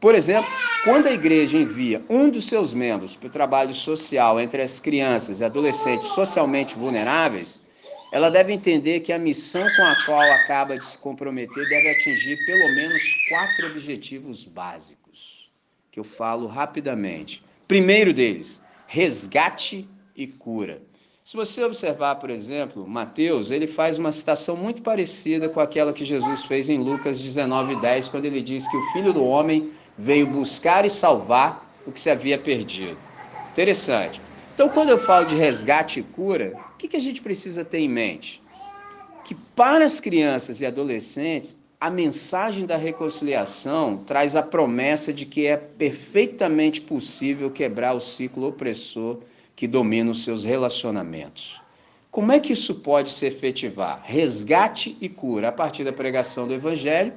Por 0.00 0.14
exemplo, 0.14 0.48
quando 0.84 1.08
a 1.08 1.12
igreja 1.12 1.58
envia 1.58 2.04
um 2.08 2.30
dos 2.30 2.44
seus 2.44 2.72
membros 2.72 3.16
para 3.16 3.26
o 3.26 3.30
trabalho 3.30 3.74
social 3.74 4.40
entre 4.40 4.62
as 4.62 4.78
crianças 4.78 5.40
e 5.40 5.44
adolescentes 5.44 6.06
socialmente 6.08 6.76
vulneráveis, 6.76 7.60
ela 8.12 8.30
deve 8.30 8.52
entender 8.52 9.00
que 9.00 9.12
a 9.12 9.18
missão 9.18 9.66
com 9.74 9.82
a 9.82 9.96
qual 10.06 10.30
acaba 10.32 10.78
de 10.78 10.84
se 10.84 10.96
comprometer 10.98 11.68
deve 11.68 11.90
atingir 11.90 12.36
pelo 12.46 12.74
menos 12.76 13.02
quatro 13.28 13.66
objetivos 13.66 14.44
básicos, 14.44 15.50
que 15.90 15.98
eu 15.98 16.04
falo 16.04 16.46
rapidamente. 16.46 17.42
Primeiro 17.66 18.12
deles, 18.12 18.62
resgate 18.86 19.88
e 20.14 20.28
cura. 20.28 20.80
Se 21.24 21.36
você 21.36 21.62
observar, 21.62 22.14
por 22.14 22.30
exemplo, 22.30 22.88
Mateus, 22.88 23.50
ele 23.50 23.66
faz 23.66 23.98
uma 23.98 24.10
citação 24.10 24.56
muito 24.56 24.80
parecida 24.80 25.48
com 25.48 25.60
aquela 25.60 25.92
que 25.92 26.04
Jesus 26.04 26.44
fez 26.44 26.70
em 26.70 26.78
Lucas 26.78 27.20
19:10, 27.20 28.08
quando 28.08 28.24
ele 28.24 28.40
diz 28.40 28.66
que 28.66 28.76
o 28.76 28.92
Filho 28.92 29.12
do 29.12 29.22
homem 29.22 29.70
veio 29.98 30.26
buscar 30.26 30.84
e 30.84 30.90
salvar 30.90 31.68
o 31.86 31.90
que 31.90 31.98
se 31.98 32.08
havia 32.08 32.38
perdido. 32.38 32.96
Interessante. 33.50 34.20
Então, 34.54 34.68
quando 34.68 34.90
eu 34.90 34.98
falo 34.98 35.26
de 35.26 35.34
resgate 35.34 36.00
e 36.00 36.02
cura, 36.02 36.52
o 36.74 36.76
que, 36.78 36.96
a 36.96 37.00
gente 37.00 37.20
precisa 37.20 37.64
ter 37.64 37.78
em 37.78 37.88
mente? 37.88 38.42
Que 39.24 39.34
para 39.34 39.84
as 39.84 40.00
crianças 40.00 40.60
e 40.60 40.66
adolescentes, 40.66 41.58
a 41.80 41.90
mensagem 41.90 42.66
da 42.66 42.76
reconciliação 42.76 43.98
traz 43.98 44.34
a 44.34 44.42
promessa 44.42 45.12
de 45.12 45.24
que 45.24 45.46
é 45.46 45.56
perfeitamente 45.56 46.80
possível 46.80 47.50
quebrar 47.50 47.94
o 47.94 48.00
ciclo 48.00 48.48
opressor 48.48 49.18
que 49.54 49.66
domina 49.66 50.10
os 50.10 50.24
seus 50.24 50.44
relacionamentos. 50.44 51.60
Como 52.10 52.32
é 52.32 52.40
que 52.40 52.52
isso 52.52 52.76
pode 52.76 53.10
se 53.10 53.26
efetivar? 53.26 54.02
Resgate 54.04 54.96
e 55.00 55.08
cura 55.08 55.48
a 55.48 55.52
partir 55.52 55.84
da 55.84 55.92
pregação 55.92 56.48
do 56.48 56.54
Evangelho 56.54 57.12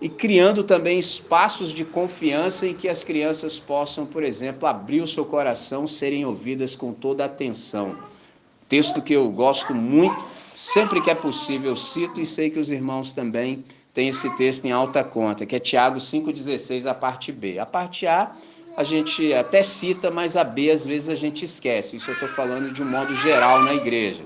e 0.00 0.08
criando 0.08 0.62
também 0.62 0.98
espaços 0.98 1.72
de 1.72 1.84
confiança 1.84 2.66
em 2.66 2.74
que 2.74 2.88
as 2.88 3.02
crianças 3.02 3.58
possam, 3.58 4.04
por 4.04 4.22
exemplo, 4.22 4.68
abrir 4.68 5.00
o 5.00 5.06
seu 5.06 5.24
coração, 5.24 5.86
serem 5.86 6.24
ouvidas 6.24 6.76
com 6.76 6.92
toda 6.92 7.22
a 7.22 7.26
atenção. 7.26 7.96
Texto 8.68 9.00
que 9.00 9.14
eu 9.14 9.30
gosto 9.30 9.74
muito, 9.74 10.22
sempre 10.54 11.00
que 11.00 11.10
é 11.10 11.14
possível 11.14 11.70
eu 11.70 11.76
cito 11.76 12.20
e 12.20 12.26
sei 12.26 12.50
que 12.50 12.58
os 12.58 12.70
irmãos 12.70 13.12
também 13.12 13.64
têm 13.94 14.08
esse 14.08 14.28
texto 14.36 14.66
em 14.66 14.72
alta 14.72 15.02
conta, 15.02 15.46
que 15.46 15.56
é 15.56 15.58
Tiago 15.58 15.98
5,16, 15.98 16.90
a 16.90 16.94
parte 16.94 17.32
B. 17.32 17.58
A 17.58 17.64
parte 17.64 18.06
A 18.06 18.32
a 18.76 18.82
gente 18.82 19.32
até 19.32 19.62
cita, 19.62 20.10
mas 20.10 20.36
a 20.36 20.44
B 20.44 20.70
às 20.70 20.84
vezes 20.84 21.08
a 21.08 21.14
gente 21.14 21.46
esquece. 21.46 21.96
Isso 21.96 22.10
eu 22.10 22.14
estou 22.14 22.28
falando 22.28 22.70
de 22.70 22.82
um 22.82 22.86
modo 22.86 23.14
geral 23.14 23.62
na 23.62 23.72
igreja. 23.72 24.24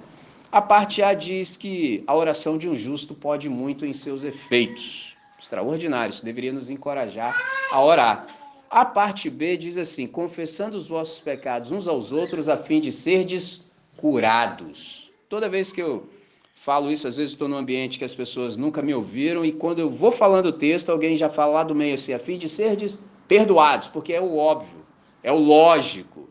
A 0.50 0.60
parte 0.60 1.00
A 1.00 1.14
diz 1.14 1.56
que 1.56 2.02
a 2.04 2.16
oração 2.16 2.58
de 2.58 2.68
um 2.68 2.74
justo 2.74 3.14
pode 3.14 3.48
muito 3.48 3.86
em 3.86 3.92
seus 3.92 4.24
efeitos 4.24 5.10
extraordinário, 5.40 6.12
isso 6.12 6.24
deveria 6.24 6.52
nos 6.52 6.70
encorajar 6.70 7.34
a 7.72 7.82
orar. 7.82 8.26
A 8.68 8.84
parte 8.84 9.28
B 9.28 9.56
diz 9.56 9.78
assim: 9.78 10.06
confessando 10.06 10.76
os 10.76 10.86
vossos 10.86 11.18
pecados 11.20 11.72
uns 11.72 11.88
aos 11.88 12.12
outros, 12.12 12.48
a 12.48 12.56
fim 12.56 12.80
de 12.80 12.92
serdes 12.92 13.68
curados. 13.96 15.10
Toda 15.28 15.48
vez 15.48 15.72
que 15.72 15.82
eu 15.82 16.08
falo 16.54 16.90
isso, 16.92 17.08
às 17.08 17.16
vezes 17.16 17.32
estou 17.32 17.48
num 17.48 17.56
ambiente 17.56 17.98
que 17.98 18.04
as 18.04 18.14
pessoas 18.14 18.56
nunca 18.56 18.82
me 18.82 18.94
ouviram, 18.94 19.44
e 19.44 19.50
quando 19.50 19.80
eu 19.80 19.90
vou 19.90 20.12
falando 20.12 20.46
o 20.46 20.52
texto, 20.52 20.90
alguém 20.90 21.16
já 21.16 21.28
fala 21.28 21.54
lá 21.54 21.62
do 21.64 21.74
meio 21.74 21.94
assim, 21.94 22.12
a 22.12 22.18
fim 22.18 22.36
de 22.36 22.48
serdes 22.48 22.98
perdoados, 23.26 23.88
porque 23.88 24.12
é 24.12 24.20
o 24.20 24.36
óbvio, 24.36 24.84
é 25.22 25.32
o 25.32 25.38
lógico. 25.38 26.28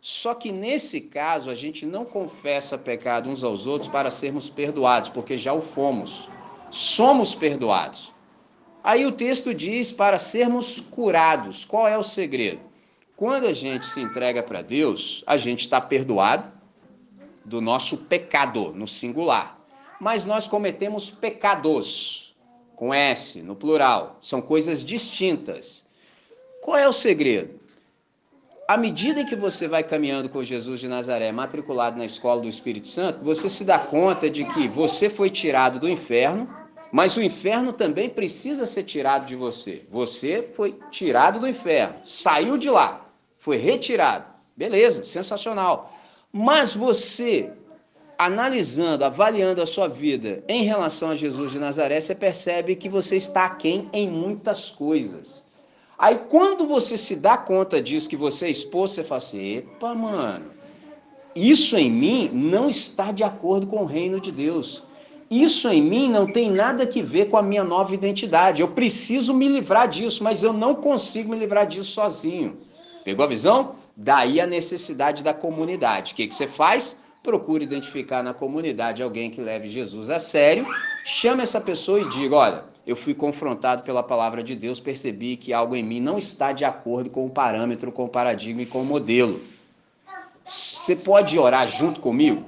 Só 0.00 0.34
que 0.34 0.52
nesse 0.52 1.00
caso, 1.00 1.50
a 1.50 1.54
gente 1.54 1.84
não 1.84 2.04
confessa 2.04 2.78
pecado 2.78 3.28
uns 3.28 3.42
aos 3.42 3.66
outros 3.66 3.90
para 3.90 4.08
sermos 4.08 4.48
perdoados, 4.48 5.08
porque 5.08 5.36
já 5.36 5.52
o 5.52 5.60
fomos. 5.60 6.28
Somos 6.70 7.34
perdoados. 7.34 8.15
Aí 8.86 9.04
o 9.04 9.10
texto 9.10 9.52
diz 9.52 9.90
para 9.90 10.16
sermos 10.16 10.78
curados. 10.78 11.64
Qual 11.64 11.88
é 11.88 11.98
o 11.98 12.04
segredo? 12.04 12.60
Quando 13.16 13.48
a 13.48 13.52
gente 13.52 13.84
se 13.84 14.00
entrega 14.00 14.44
para 14.44 14.62
Deus, 14.62 15.24
a 15.26 15.36
gente 15.36 15.62
está 15.62 15.80
perdoado 15.80 16.52
do 17.44 17.60
nosso 17.60 17.96
pecado, 17.96 18.72
no 18.72 18.86
singular. 18.86 19.58
Mas 20.00 20.24
nós 20.24 20.46
cometemos 20.46 21.10
pecados, 21.10 22.36
com 22.76 22.94
S, 22.94 23.42
no 23.42 23.56
plural. 23.56 24.20
São 24.22 24.40
coisas 24.40 24.84
distintas. 24.84 25.84
Qual 26.62 26.76
é 26.76 26.86
o 26.86 26.92
segredo? 26.92 27.58
À 28.68 28.76
medida 28.76 29.24
que 29.24 29.34
você 29.34 29.66
vai 29.66 29.82
caminhando 29.82 30.28
com 30.28 30.44
Jesus 30.44 30.78
de 30.78 30.86
Nazaré, 30.86 31.32
matriculado 31.32 31.98
na 31.98 32.04
escola 32.04 32.40
do 32.40 32.48
Espírito 32.48 32.86
Santo, 32.86 33.24
você 33.24 33.50
se 33.50 33.64
dá 33.64 33.80
conta 33.80 34.30
de 34.30 34.44
que 34.44 34.68
você 34.68 35.10
foi 35.10 35.28
tirado 35.28 35.80
do 35.80 35.88
inferno 35.88 36.65
mas 36.96 37.14
o 37.18 37.22
inferno 37.22 37.74
também 37.74 38.08
precisa 38.08 38.64
ser 38.64 38.84
tirado 38.84 39.26
de 39.26 39.36
você. 39.36 39.82
Você 39.90 40.48
foi 40.54 40.78
tirado 40.90 41.38
do 41.38 41.46
inferno, 41.46 41.96
saiu 42.06 42.56
de 42.56 42.70
lá, 42.70 43.06
foi 43.36 43.58
retirado. 43.58 44.24
Beleza, 44.56 45.04
sensacional. 45.04 45.94
Mas 46.32 46.72
você, 46.72 47.52
analisando, 48.16 49.04
avaliando 49.04 49.60
a 49.60 49.66
sua 49.66 49.88
vida 49.88 50.42
em 50.48 50.64
relação 50.64 51.10
a 51.10 51.14
Jesus 51.14 51.52
de 51.52 51.58
Nazaré, 51.58 52.00
você 52.00 52.14
percebe 52.14 52.74
que 52.74 52.88
você 52.88 53.18
está 53.18 53.44
aquém 53.44 53.90
em 53.92 54.08
muitas 54.08 54.70
coisas. 54.70 55.44
Aí 55.98 56.18
quando 56.30 56.66
você 56.66 56.96
se 56.96 57.16
dá 57.16 57.36
conta 57.36 57.82
disso, 57.82 58.08
que 58.08 58.16
você 58.16 58.46
é 58.46 58.50
expôs, 58.50 58.92
você 58.92 59.04
fala 59.04 59.18
assim: 59.18 59.56
epa, 59.56 59.94
mano, 59.94 60.46
isso 61.34 61.76
em 61.76 61.90
mim 61.90 62.30
não 62.32 62.70
está 62.70 63.12
de 63.12 63.22
acordo 63.22 63.66
com 63.66 63.82
o 63.82 63.86
reino 63.86 64.18
de 64.18 64.32
Deus. 64.32 64.85
Isso 65.30 65.68
em 65.68 65.82
mim 65.82 66.08
não 66.08 66.26
tem 66.26 66.50
nada 66.50 66.86
que 66.86 67.02
ver 67.02 67.28
com 67.28 67.36
a 67.36 67.42
minha 67.42 67.64
nova 67.64 67.92
identidade. 67.92 68.62
Eu 68.62 68.68
preciso 68.68 69.34
me 69.34 69.48
livrar 69.48 69.88
disso, 69.88 70.22
mas 70.22 70.42
eu 70.42 70.52
não 70.52 70.74
consigo 70.74 71.30
me 71.30 71.38
livrar 71.38 71.66
disso 71.66 71.90
sozinho. 71.90 72.56
Pegou 73.04 73.24
a 73.24 73.28
visão? 73.28 73.74
Daí 73.96 74.40
a 74.40 74.46
necessidade 74.46 75.24
da 75.24 75.34
comunidade. 75.34 76.12
O 76.12 76.16
que, 76.16 76.26
que 76.26 76.34
você 76.34 76.46
faz? 76.46 76.96
Procure 77.22 77.64
identificar 77.64 78.22
na 78.22 78.32
comunidade 78.32 79.02
alguém 79.02 79.30
que 79.30 79.40
leve 79.40 79.68
Jesus 79.68 80.10
a 80.10 80.18
sério, 80.18 80.64
chame 81.04 81.42
essa 81.42 81.60
pessoa 81.60 82.00
e 82.00 82.08
diga: 82.08 82.36
Olha, 82.36 82.64
eu 82.86 82.94
fui 82.94 83.14
confrontado 83.14 83.82
pela 83.82 84.02
palavra 84.02 84.44
de 84.44 84.54
Deus, 84.54 84.78
percebi 84.78 85.36
que 85.36 85.52
algo 85.52 85.74
em 85.74 85.82
mim 85.82 86.00
não 86.00 86.18
está 86.18 86.52
de 86.52 86.64
acordo 86.64 87.10
com 87.10 87.26
o 87.26 87.30
parâmetro, 87.30 87.90
com 87.90 88.04
o 88.04 88.08
paradigma 88.08 88.62
e 88.62 88.66
com 88.66 88.82
o 88.82 88.84
modelo. 88.84 89.40
Você 90.44 90.94
pode 90.94 91.36
orar 91.36 91.66
junto 91.66 92.00
comigo? 92.00 92.44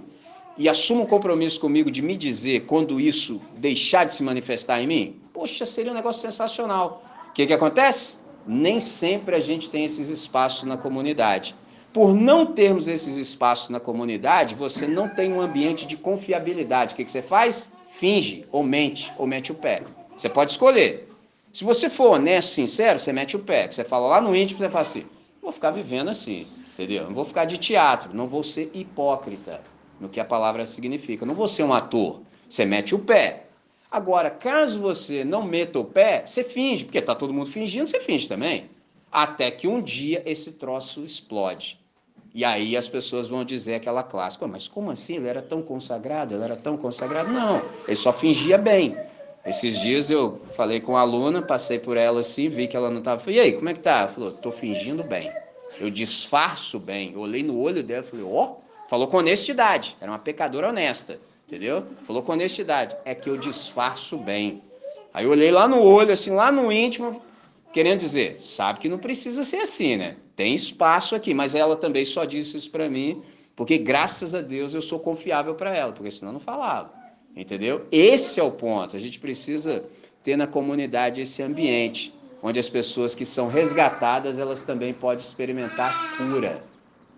E 0.59 0.69
assuma 0.69 1.03
um 1.03 1.07
compromisso 1.07 1.61
comigo 1.61 1.89
de 1.89 2.03
me 2.03 2.17
dizer 2.17 2.67
quando 2.67 2.99
isso 2.99 3.41
deixar 3.57 4.05
de 4.05 4.13
se 4.13 4.25
manifestar 4.25 4.83
em 4.83 4.89
mim, 4.89 5.21
poxa, 5.33 5.65
seria 5.65 5.93
um 5.93 5.95
negócio 5.95 6.21
sensacional. 6.21 7.03
O 7.29 7.33
que, 7.33 7.47
que 7.47 7.53
acontece? 7.53 8.19
Nem 8.45 8.81
sempre 8.81 9.37
a 9.37 9.41
gente 9.41 9.71
tem 9.71 9.85
esses 9.85 10.09
espaços 10.09 10.65
na 10.65 10.77
comunidade. 10.77 11.55
Por 11.93 12.13
não 12.13 12.45
termos 12.45 12.89
esses 12.89 13.17
espaços 13.17 13.71
na 13.71 13.79
comunidade, 13.79 14.57
você 14.57 14.87
não 14.87 15.09
tem 15.09 15.33
um 15.33 15.41
ambiente 15.41 15.87
de 15.87 15.97
confiabilidade. 15.97 16.93
O 16.93 16.97
que, 16.97 17.05
que 17.05 17.11
você 17.11 17.23
faz? 17.23 17.73
Finge, 17.89 18.45
ou 18.51 18.65
mente, 18.65 19.13
ou 19.17 19.27
mete 19.27 19.53
o 19.53 19.55
pé. 19.55 19.83
Você 20.17 20.29
pode 20.29 20.51
escolher. 20.51 21.09
Se 21.53 21.63
você 21.65 21.89
for 21.89 22.15
honesto, 22.15 22.51
sincero, 22.51 22.99
você 22.99 23.13
mete 23.13 23.37
o 23.37 23.41
pé. 23.41 23.71
Você 23.71 23.85
fala 23.85 24.09
lá 24.09 24.21
no 24.21 24.35
íntimo, 24.35 24.59
você 24.59 24.69
fala 24.69 24.83
assim: 24.83 25.07
vou 25.41 25.53
ficar 25.53 25.71
vivendo 25.71 26.11
assim, 26.11 26.47
entendeu? 26.73 27.05
Não 27.05 27.15
vou 27.15 27.25
ficar 27.25 27.45
de 27.45 27.57
teatro, 27.57 28.11
não 28.13 28.27
vou 28.27 28.43
ser 28.43 28.71
hipócrita 28.75 29.61
no 30.01 30.09
que 30.09 30.21
a 30.21 30.25
palavra 30.25 30.65
significa. 30.67 31.27
Não 31.27 31.35
vou 31.35 31.49
ser 31.49 31.63
um 31.63 31.75
ator. 31.75 32.21
Você 32.49 32.65
mete 32.65 32.95
o 32.95 32.99
pé. 32.99 33.45
Agora, 33.91 34.31
caso 34.31 34.81
você 34.81 35.25
não 35.25 35.43
meta 35.43 35.79
o 35.79 35.85
pé, 35.85 36.23
você 36.25 36.45
finge, 36.45 36.85
porque 36.85 37.01
tá 37.01 37.15
todo 37.15 37.33
mundo 37.33 37.51
fingindo, 37.51 37.87
você 37.87 38.01
finge 38.01 38.29
também. 38.29 38.69
Até 39.11 39.51
que 39.51 39.67
um 39.67 39.81
dia 39.81 40.23
esse 40.27 40.53
troço 40.53 41.05
explode. 41.05 41.79
E 42.35 42.45
aí 42.45 42.77
as 42.77 42.87
pessoas 42.87 43.27
vão 43.27 43.45
dizer 43.45 43.77
aquela 43.77 44.03
clássica, 44.03 44.47
mas 44.47 44.69
como 44.69 44.91
assim? 44.91 45.17
Ele 45.17 45.29
era 45.29 45.41
tão 45.41 45.63
consagrado, 45.63 46.35
ele 46.35 46.45
era 46.45 46.57
tão 46.57 46.77
consagrado? 46.77 47.33
Não, 47.33 47.63
ele 47.87 47.97
só 47.97 48.13
fingia 48.13 48.59
bem. 48.59 48.97
Esses 49.47 49.81
dias 49.81 50.11
eu 50.11 50.39
falei 50.55 50.79
com 50.79 50.95
a 50.95 51.01
aluna, 51.01 51.41
passei 51.41 51.79
por 51.79 51.97
ela 51.97 52.21
assim, 52.21 52.51
vi 52.51 52.69
que 52.69 52.77
ela 52.77 52.91
não 52.91 52.99
estava. 52.99 53.31
E 53.31 53.41
aí, 53.41 53.55
como 53.55 53.71
é 53.71 53.75
que 53.75 53.81
tá? 53.81 54.01
Ela 54.01 54.09
falou, 54.09 54.53
fingindo 54.53 55.03
bem. 55.03 55.33
Eu 55.81 55.89
disfarço 55.89 56.79
bem. 56.79 57.13
Eu 57.15 57.21
olhei 57.21 57.43
no 57.43 57.59
olho 57.59 57.83
dela 57.83 58.05
e 58.07 58.11
falei, 58.11 58.27
ó, 58.27 58.45
oh, 58.45 58.57
falou 58.89 59.07
com 59.07 59.19
honestidade. 59.19 59.97
Era 60.01 60.11
uma 60.11 60.19
pecadora 60.19 60.71
honesta, 60.71 61.21
entendeu? 61.47 61.85
Falou 62.07 62.23
com 62.23 62.33
honestidade. 62.33 62.97
É 63.05 63.15
que 63.15 63.29
eu 63.31 63.37
disfarço 63.37 64.17
bem. 64.17 64.63
Aí 65.13 65.25
eu 65.25 65.31
olhei 65.31 65.53
lá 65.53 65.69
no 65.69 65.81
olho, 65.81 66.13
assim, 66.13 66.31
lá 66.31 66.51
no 66.51 66.73
íntimo, 66.73 67.23
querendo 67.73 68.01
dizer, 68.01 68.41
sabe 68.41 68.81
que 68.81 68.89
não 68.89 68.99
precisa 68.99 69.45
ser 69.45 69.59
assim, 69.59 69.97
né? 69.97 70.17
Tem 70.35 70.55
espaço 70.55 71.15
aqui, 71.15 71.35
mas 71.35 71.55
ela 71.55 71.77
também 71.77 72.05
só 72.05 72.25
disse 72.25 72.57
isso 72.57 72.71
para 72.71 72.89
mim, 72.89 73.23
porque 73.55 73.77
graças 73.77 74.35
a 74.35 74.41
Deus 74.41 74.75
eu 74.75 74.83
sou 74.83 74.99
confiável 74.99 75.55
para 75.55 75.75
ela, 75.75 75.93
porque 75.93 76.11
senão 76.11 76.33
não 76.33 76.41
falava. 76.41 76.93
Entendeu? 77.37 77.87
Esse 77.93 78.41
é 78.41 78.43
o 78.43 78.51
ponto. 78.51 78.97
A 78.97 78.99
gente 78.99 79.21
precisa 79.21 79.85
ter 80.23 80.37
na 80.37 80.47
comunidade 80.47 81.21
esse 81.21 81.43
ambiente 81.43 82.15
onde 82.43 82.59
as 82.59 82.69
pessoas 82.69 83.15
que 83.15 83.27
são 83.27 83.49
resgatadas, 83.49 84.39
elas 84.39 84.63
também 84.63 84.95
podem 84.95 85.25
experimentar 85.25 86.17
cura 86.17 86.63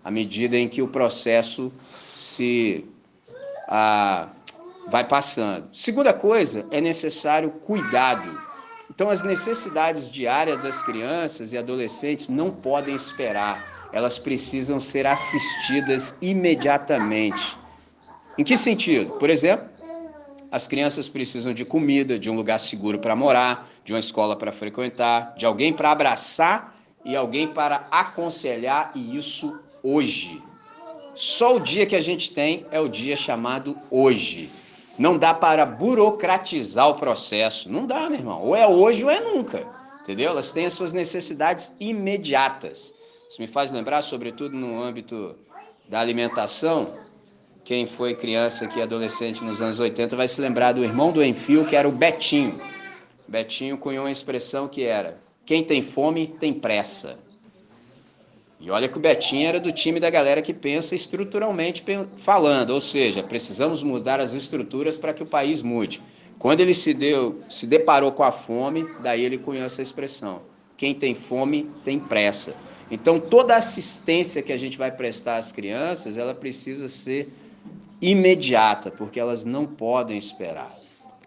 à 0.03 0.11
medida 0.11 0.57
em 0.57 0.67
que 0.67 0.81
o 0.81 0.87
processo 0.87 1.71
se 2.15 2.85
ah, 3.67 4.29
vai 4.87 5.07
passando. 5.07 5.67
Segunda 5.73 6.13
coisa, 6.13 6.65
é 6.71 6.81
necessário 6.81 7.49
cuidado. 7.49 8.39
Então, 8.89 9.09
as 9.09 9.23
necessidades 9.23 10.11
diárias 10.11 10.61
das 10.61 10.83
crianças 10.83 11.53
e 11.53 11.57
adolescentes 11.57 12.27
não 12.27 12.51
podem 12.51 12.93
esperar, 12.93 13.89
elas 13.93 14.19
precisam 14.19 14.79
ser 14.79 15.07
assistidas 15.07 16.17
imediatamente. 16.21 17.57
Em 18.37 18.43
que 18.43 18.57
sentido? 18.57 19.17
Por 19.17 19.29
exemplo, 19.29 19.69
as 20.51 20.67
crianças 20.67 21.07
precisam 21.07 21.53
de 21.53 21.63
comida, 21.63 22.19
de 22.19 22.29
um 22.29 22.35
lugar 22.35 22.59
seguro 22.59 22.99
para 22.99 23.15
morar, 23.15 23.69
de 23.85 23.93
uma 23.93 23.99
escola 23.99 24.35
para 24.35 24.51
frequentar, 24.51 25.33
de 25.37 25.45
alguém 25.45 25.71
para 25.71 25.91
abraçar 25.91 26.75
e 27.05 27.15
alguém 27.15 27.47
para 27.47 27.87
aconselhar, 27.89 28.91
e 28.93 29.17
isso 29.17 29.57
hoje. 29.83 30.41
Só 31.15 31.55
o 31.55 31.59
dia 31.59 31.85
que 31.85 31.95
a 31.95 31.99
gente 31.99 32.33
tem 32.33 32.65
é 32.71 32.79
o 32.79 32.87
dia 32.87 33.15
chamado 33.15 33.77
hoje. 33.89 34.49
Não 34.97 35.17
dá 35.17 35.33
para 35.33 35.65
burocratizar 35.65 36.89
o 36.89 36.95
processo. 36.95 37.71
Não 37.71 37.85
dá, 37.85 38.09
meu 38.09 38.19
irmão. 38.19 38.41
Ou 38.43 38.55
é 38.55 38.67
hoje 38.67 39.03
ou 39.03 39.09
é 39.09 39.19
nunca. 39.19 39.67
Entendeu? 40.01 40.29
Elas 40.29 40.51
têm 40.51 40.65
as 40.65 40.73
suas 40.73 40.93
necessidades 40.93 41.75
imediatas. 41.79 42.93
Isso 43.29 43.41
me 43.41 43.47
faz 43.47 43.71
lembrar, 43.71 44.01
sobretudo 44.01 44.57
no 44.57 44.81
âmbito 44.81 45.35
da 45.87 45.99
alimentação, 45.99 46.97
quem 47.63 47.85
foi 47.85 48.15
criança 48.15 48.65
aqui, 48.65 48.81
adolescente 48.81 49.43
nos 49.43 49.61
anos 49.61 49.79
80, 49.79 50.15
vai 50.15 50.27
se 50.27 50.41
lembrar 50.41 50.73
do 50.73 50.83
irmão 50.83 51.11
do 51.11 51.23
Enfio, 51.23 51.65
que 51.65 51.75
era 51.75 51.87
o 51.87 51.91
Betinho. 51.91 52.59
Betinho 53.27 53.77
cunhou 53.77 54.05
uma 54.05 54.11
expressão 54.11 54.67
que 54.67 54.83
era: 54.83 55.19
quem 55.45 55.63
tem 55.63 55.81
fome 55.81 56.27
tem 56.27 56.53
pressa. 56.53 57.19
E 58.61 58.69
olha 58.69 58.87
que 58.87 58.97
o 58.97 59.01
Betinho 59.01 59.47
era 59.47 59.59
do 59.59 59.71
time 59.71 59.99
da 59.99 60.09
galera 60.11 60.39
que 60.39 60.53
pensa 60.53 60.93
estruturalmente 60.93 61.83
falando, 62.17 62.69
ou 62.69 62.79
seja, 62.79 63.23
precisamos 63.23 63.81
mudar 63.81 64.19
as 64.19 64.35
estruturas 64.35 64.95
para 64.95 65.13
que 65.13 65.23
o 65.23 65.25
país 65.25 65.63
mude. 65.63 65.99
Quando 66.37 66.59
ele 66.59 66.75
se 66.75 66.93
deu, 66.93 67.41
se 67.49 67.65
deparou 67.65 68.11
com 68.11 68.23
a 68.23 68.31
fome, 68.31 68.87
daí 69.01 69.25
ele 69.25 69.39
cunhou 69.39 69.65
essa 69.65 69.81
expressão: 69.81 70.43
quem 70.77 70.93
tem 70.93 71.15
fome 71.15 71.71
tem 71.83 71.99
pressa. 71.99 72.55
Então 72.91 73.19
toda 73.19 73.55
assistência 73.55 74.43
que 74.43 74.53
a 74.53 74.57
gente 74.57 74.77
vai 74.77 74.91
prestar 74.91 75.37
às 75.37 75.51
crianças, 75.51 76.15
ela 76.15 76.35
precisa 76.35 76.87
ser 76.87 77.33
imediata, 77.99 78.91
porque 78.91 79.19
elas 79.19 79.43
não 79.43 79.65
podem 79.65 80.17
esperar. 80.17 80.75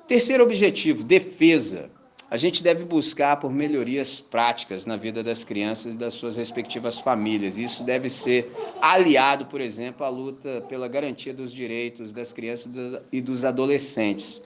Terceiro 0.06 0.44
objetivo, 0.44 1.02
defesa. 1.02 1.90
A 2.34 2.36
gente 2.36 2.64
deve 2.64 2.84
buscar 2.84 3.36
por 3.36 3.48
melhorias 3.48 4.18
práticas 4.18 4.84
na 4.84 4.96
vida 4.96 5.22
das 5.22 5.44
crianças 5.44 5.94
e 5.94 5.96
das 5.96 6.14
suas 6.14 6.36
respectivas 6.36 6.98
famílias. 6.98 7.58
Isso 7.58 7.84
deve 7.84 8.10
ser 8.10 8.50
aliado, 8.82 9.46
por 9.46 9.60
exemplo, 9.60 10.04
à 10.04 10.08
luta 10.08 10.60
pela 10.68 10.88
garantia 10.88 11.32
dos 11.32 11.52
direitos 11.52 12.12
das 12.12 12.32
crianças 12.32 13.00
e 13.12 13.20
dos 13.20 13.44
adolescentes. 13.44 14.42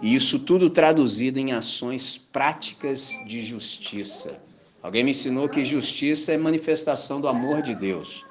E 0.00 0.14
isso 0.14 0.38
tudo 0.38 0.70
traduzido 0.70 1.40
em 1.40 1.50
ações 1.50 2.16
práticas 2.16 3.10
de 3.26 3.44
justiça. 3.44 4.38
Alguém 4.80 5.02
me 5.02 5.10
ensinou 5.10 5.48
que 5.48 5.64
justiça 5.64 6.32
é 6.32 6.36
manifestação 6.36 7.20
do 7.20 7.26
amor 7.26 7.60
de 7.60 7.74
Deus. 7.74 8.24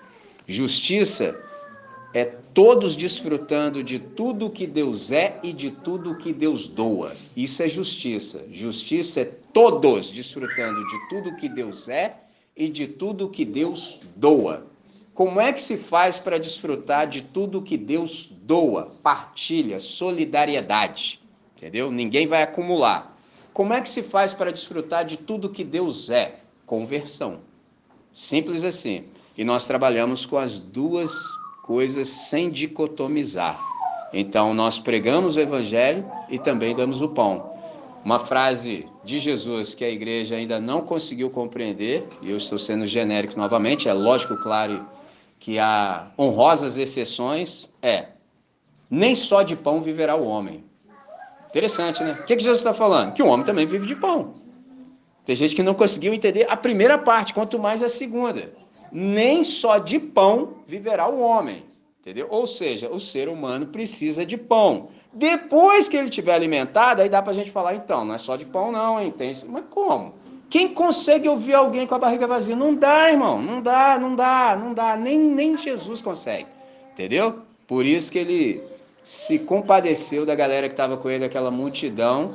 Justiça 0.48 1.38
é 2.16 2.24
todos 2.54 2.96
desfrutando 2.96 3.84
de 3.84 4.00
tudo 4.00 4.50
que 4.50 4.66
Deus 4.66 5.12
é 5.12 5.38
e 5.44 5.52
de 5.52 5.70
tudo 5.70 6.16
que 6.16 6.32
Deus 6.32 6.66
doa. 6.66 7.14
Isso 7.36 7.62
é 7.62 7.68
justiça. 7.68 8.46
Justiça 8.50 9.20
é 9.20 9.26
todos 9.26 10.10
desfrutando 10.10 10.88
de 10.88 11.10
tudo 11.10 11.36
que 11.36 11.50
Deus 11.50 11.90
é 11.90 12.16
e 12.56 12.70
de 12.70 12.88
tudo 12.88 13.28
que 13.28 13.44
Deus 13.44 14.00
doa. 14.16 14.66
Como 15.14 15.42
é 15.42 15.52
que 15.52 15.62
se 15.62 15.76
faz 15.76 16.18
para 16.18 16.40
desfrutar 16.40 17.06
de 17.06 17.22
tudo 17.22 17.62
que 17.62 17.78
Deus 17.78 18.32
doa? 18.32 18.96
Partilha, 19.04 19.78
solidariedade. 19.78 21.20
Entendeu? 21.58 21.92
Ninguém 21.92 22.28
vai 22.28 22.44
acumular. 22.44 23.14
Como 23.52 23.74
é 23.74 23.82
que 23.82 23.90
se 23.90 24.02
faz 24.02 24.34
para 24.34 24.54
desfrutar 24.54 25.04
de 25.04 25.18
tudo 25.18 25.50
que 25.50 25.66
Deus 25.66 26.10
é? 26.10 26.40
Conversão. 26.66 27.42
Simples 28.14 28.64
assim. 28.64 29.04
E 29.38 29.44
nós 29.44 29.68
trabalhamos 29.68 30.26
com 30.26 30.38
as 30.38 30.62
duas 30.62 31.12
coisas 31.66 32.08
sem 32.08 32.52
dicotomizar. 32.52 33.60
Então, 34.14 34.54
nós 34.54 34.78
pregamos 34.78 35.36
o 35.36 35.40
Evangelho 35.40 36.06
e 36.30 36.38
também 36.38 36.76
damos 36.76 37.02
o 37.02 37.10
pão. 37.10 37.54
Uma 38.04 38.20
frase 38.20 38.88
de 39.04 39.18
Jesus 39.18 39.74
que 39.74 39.84
a 39.84 39.90
igreja 39.90 40.36
ainda 40.36 40.60
não 40.60 40.82
conseguiu 40.82 41.28
compreender, 41.28 42.08
e 42.22 42.30
eu 42.30 42.38
estou 42.38 42.60
sendo 42.60 42.86
genérico 42.86 43.36
novamente, 43.36 43.90
é 43.90 43.94
lógico, 43.94 44.38
claro, 44.38 44.86
que 45.40 45.58
há 45.58 46.08
honrosas 46.20 46.78
exceções, 46.78 47.68
é: 47.82 48.10
nem 48.88 49.16
só 49.16 49.42
de 49.42 49.56
pão 49.56 49.82
viverá 49.82 50.16
o 50.16 50.28
homem. 50.28 50.64
Interessante, 51.50 52.04
né? 52.04 52.12
O 52.22 52.26
que, 52.26 52.36
que 52.36 52.44
Jesus 52.44 52.60
está 52.60 52.76
falando? 52.76 53.14
Que 53.14 53.24
o 53.24 53.28
homem 53.28 53.44
também 53.44 53.66
vive 53.66 53.88
de 53.88 53.96
pão. 53.96 54.36
Tem 55.26 55.36
gente 55.36 55.56
que 55.56 55.64
não 55.64 55.74
conseguiu 55.74 56.14
entender 56.14 56.46
a 56.48 56.56
primeira 56.56 57.00
parte, 57.00 57.34
quanto 57.34 57.58
mais 57.58 57.82
a 57.82 57.90
segunda 57.90 58.65
nem 58.98 59.44
só 59.44 59.78
de 59.78 60.00
pão 60.00 60.54
viverá 60.66 61.06
o 61.10 61.20
homem. 61.20 61.66
Entendeu? 62.00 62.28
Ou 62.30 62.48
seja, 62.48 62.90
o 62.90 62.98
ser 62.98 63.28
humano 63.28 63.68
precisa 63.68 64.26
de 64.26 64.38
pão. 64.38 64.88
Depois 65.12 65.90
que 65.90 65.98
ele 65.98 66.08
estiver 66.08 66.34
alimentado, 66.34 67.02
aí 67.02 67.10
dá 67.10 67.22
para 67.22 67.32
a 67.32 67.36
gente 67.36 67.52
falar, 67.52 67.76
então, 67.76 68.06
não 68.06 68.16
é 68.16 68.18
só 68.18 68.38
de 68.38 68.46
pão, 68.46 68.72
não, 68.72 69.02
hein? 69.02 69.12
Tem... 69.12 69.34
Mas 69.50 69.66
como? 69.70 70.14
Quem 70.50 70.70
consegue 70.70 71.28
ouvir 71.28 71.56
alguém 71.56 71.86
com 71.86 71.96
a 71.96 72.00
barriga 72.00 72.26
vazia? 72.26 72.56
Não 72.56 72.74
dá, 72.74 73.12
irmão. 73.12 73.42
Não 73.42 73.62
dá, 73.62 74.00
não 74.00 74.16
dá, 74.16 74.56
não 74.56 74.74
dá. 74.74 74.96
Nem, 74.96 75.20
nem 75.20 75.58
Jesus 75.58 76.02
consegue. 76.02 76.48
Entendeu? 76.94 77.42
Por 77.68 77.86
isso 77.86 78.10
que 78.10 78.20
ele 78.20 78.64
se 79.04 79.40
compadeceu 79.40 80.26
da 80.26 80.36
galera 80.36 80.70
que 80.70 80.74
estava 80.74 80.96
com 80.96 81.10
ele, 81.10 81.26
aquela 81.26 81.52
multidão, 81.52 82.34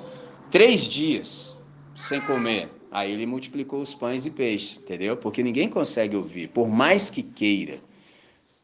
três 0.50 0.80
dias 0.80 1.56
sem 1.96 2.20
comer. 2.20 2.79
Aí 2.90 3.12
ele 3.12 3.24
multiplicou 3.26 3.80
os 3.80 3.94
pães 3.94 4.26
e 4.26 4.30
peixes, 4.30 4.78
entendeu? 4.78 5.16
Porque 5.16 5.42
ninguém 5.42 5.68
consegue 5.68 6.16
ouvir, 6.16 6.48
por 6.48 6.68
mais 6.68 7.08
que 7.08 7.22
queira. 7.22 7.78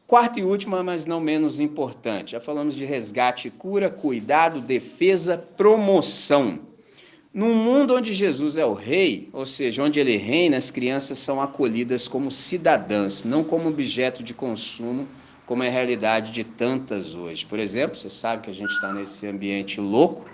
Quarto 0.05 0.39
e 0.39 0.43
última, 0.43 0.83
mas 0.83 1.05
não 1.05 1.19
menos 1.19 1.59
importante, 1.59 2.31
já 2.31 2.39
falamos 2.39 2.75
de 2.75 2.85
resgate, 2.85 3.49
cura, 3.49 3.89
cuidado, 3.89 4.61
defesa, 4.61 5.37
promoção. 5.37 6.59
Num 7.33 7.53
mundo 7.53 7.93
onde 7.93 8.13
Jesus 8.13 8.57
é 8.57 8.65
o 8.65 8.73
rei, 8.73 9.29
ou 9.31 9.45
seja, 9.45 9.83
onde 9.83 9.99
ele 9.99 10.17
reina, 10.17 10.57
as 10.57 10.71
crianças 10.71 11.17
são 11.19 11.41
acolhidas 11.41 12.07
como 12.07 12.31
cidadãs, 12.31 13.23
não 13.23 13.43
como 13.43 13.69
objeto 13.69 14.23
de 14.23 14.33
consumo, 14.33 15.07
como 15.45 15.63
é 15.63 15.67
a 15.67 15.71
realidade 15.71 16.31
de 16.31 16.43
tantas 16.43 17.13
hoje. 17.13 17.45
Por 17.45 17.59
exemplo, 17.59 17.97
você 17.97 18.09
sabe 18.09 18.43
que 18.43 18.49
a 18.49 18.53
gente 18.53 18.71
está 18.71 18.91
nesse 18.91 19.27
ambiente 19.27 19.79
louco, 19.79 20.25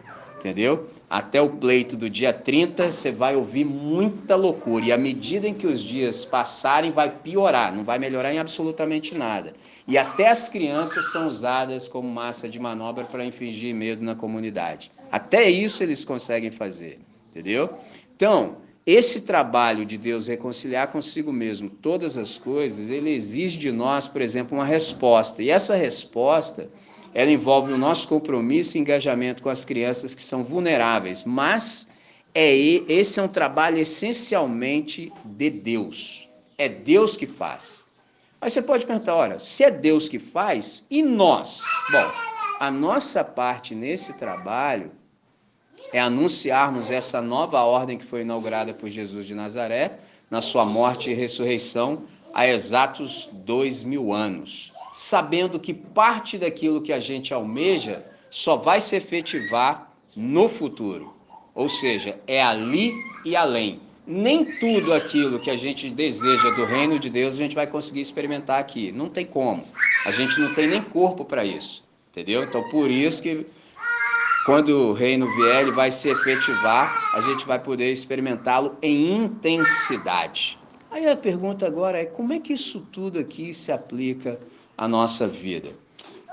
entendeu? 0.44 0.90
Até 1.10 1.42
o 1.42 1.50
pleito 1.50 1.96
do 1.96 2.10
dia 2.10 2.34
30, 2.34 2.92
você 2.92 3.12
vai 3.12 3.34
ouvir 3.34 3.64
muita 3.64 4.36
loucura. 4.36 4.86
E 4.86 4.92
à 4.92 4.98
medida 4.98 5.48
em 5.48 5.54
que 5.54 5.66
os 5.66 5.82
dias 5.82 6.26
passarem, 6.26 6.92
vai 6.92 7.10
piorar, 7.10 7.74
não 7.74 7.84
vai 7.86 7.98
melhorar 7.98 8.34
em 8.34 8.40
absolutamente 8.40 9.16
nada. 9.16 9.54
E 9.88 9.98
até 9.98 10.30
as 10.30 10.50
crianças 10.50 11.12
são 11.12 11.28
usadas 11.28 11.88
como 11.88 12.10
massa 12.10 12.50
de 12.50 12.60
manobra 12.60 13.06
para 13.06 13.24
infligir 13.24 13.74
medo 13.74 14.04
na 14.04 14.16
comunidade. 14.16 14.92
Até 15.10 15.50
isso 15.50 15.82
eles 15.82 16.04
conseguem 16.04 16.52
fazer, 16.52 17.00
entendeu? 17.32 17.70
Então, 18.16 18.58
esse 18.86 19.22
trabalho 19.22 19.86
de 19.86 19.98
Deus 19.98 20.28
reconciliar 20.28 20.90
consigo 20.90 21.32
mesmo 21.32 21.70
todas 21.70 22.18
as 22.18 22.38
coisas, 22.38 22.90
ele 22.90 23.12
exige 23.12 23.58
de 23.58 23.72
nós, 23.72 24.10
por 24.10 24.22
exemplo, 24.22 24.58
uma 24.58 24.66
resposta. 24.66 25.42
E 25.42 25.50
essa 25.50 25.76
resposta, 25.76 26.70
ela 27.14 27.32
envolve 27.32 27.72
o 27.72 27.78
nosso 27.78 28.08
compromisso 28.08 28.78
e 28.78 28.82
engajamento 28.82 29.44
com 29.44 29.50
as 29.50 29.64
crianças 29.64 30.16
que 30.16 30.24
são 30.24 30.44
vulneráveis, 30.44 31.24
mas 31.24 31.88
é 32.34 32.56
esse 32.56 33.20
é 33.20 33.24
um 33.24 33.28
trabalho 33.28 33.78
essencialmente 33.78 35.14
de 35.24 35.50
Deus. 35.50 36.28
É 36.58 36.68
Deus 36.68 37.16
que 37.16 37.28
faz. 37.28 37.86
Aí 38.42 38.50
você 38.50 38.62
pode 38.62 38.86
perguntar, 38.86 39.16
olha, 39.16 39.40
se 39.40 39.64
é 39.64 39.72
Deus 39.72 40.10
que 40.10 40.20
faz, 40.20 40.86
e 40.90 41.02
nós? 41.02 41.62
Bom, 41.92 42.12
a 42.60 42.72
nossa 42.72 43.24
parte 43.24 43.76
nesse 43.76 44.14
trabalho 44.14 44.92
é 45.94 46.00
anunciarmos 46.00 46.92
essa 46.92 47.22
nova 47.22 47.62
ordem 47.62 47.98
que 47.98 48.04
foi 48.04 48.22
inaugurada 48.22 48.74
por 48.74 48.90
Jesus 48.90 49.28
de 49.28 49.36
Nazaré, 49.36 50.00
na 50.30 50.42
sua 50.42 50.66
morte 50.66 51.12
e 51.12 51.14
ressurreição, 51.14 52.04
há 52.34 52.48
exatos 52.48 53.30
dois 53.32 53.84
mil 53.84 54.12
anos, 54.12 54.73
sabendo 54.94 55.60
que 55.60 55.74
parte 55.74 56.38
daquilo 56.38 56.80
que 56.80 56.94
a 56.94 57.00
gente 57.00 57.34
almeja 57.34 58.06
só 58.30 58.56
vai 58.56 58.80
se 58.80 58.96
efetivar 58.96 59.92
no 60.16 60.48
futuro. 60.48 61.16
Ou 61.56 61.68
seja, 61.68 62.20
é 62.28 62.42
ali 62.42 62.94
e 63.26 63.36
além. 63.36 63.82
Nem 64.06 64.46
tudo 64.46 64.94
aquilo 64.94 65.40
que 65.40 65.50
a 65.50 65.56
gente 65.56 65.90
deseja 65.90 66.52
do 66.52 66.66
reino 66.66 67.00
de 67.00 67.10
Deus 67.10 67.34
a 67.34 67.38
gente 67.38 67.56
vai 67.56 67.66
conseguir 67.66 68.02
experimentar 68.02 68.60
aqui. 68.60 68.92
Não 68.92 69.10
tem 69.10 69.26
como. 69.26 69.66
A 70.06 70.12
gente 70.12 70.40
não 70.40 70.54
tem 70.54 70.68
nem 70.68 70.82
corpo 70.82 71.26
para 71.26 71.44
isso. 71.44 71.84
Entendeu? 72.12 72.44
Então, 72.44 72.70
por 72.70 72.92
isso 72.92 73.24
que 73.24 73.48
quando 74.46 74.90
o 74.90 74.94
reino 74.94 75.26
vier, 75.38 75.62
ele 75.62 75.72
vai 75.72 75.90
se 75.90 76.10
efetivar, 76.10 77.16
a 77.16 77.22
gente 77.22 77.46
vai 77.46 77.58
poder 77.58 77.92
experimentá-lo 77.92 78.78
em 78.82 79.16
intensidade. 79.16 80.60
Aí 80.92 81.10
a 81.10 81.16
pergunta 81.16 81.66
agora 81.66 82.00
é: 82.00 82.06
como 82.06 82.34
é 82.34 82.40
que 82.40 82.54
isso 82.54 82.82
tudo 82.92 83.18
aqui 83.18 83.54
se 83.54 83.72
aplica 83.72 84.40
à 84.78 84.88
nossa 84.88 85.28
vida? 85.28 85.70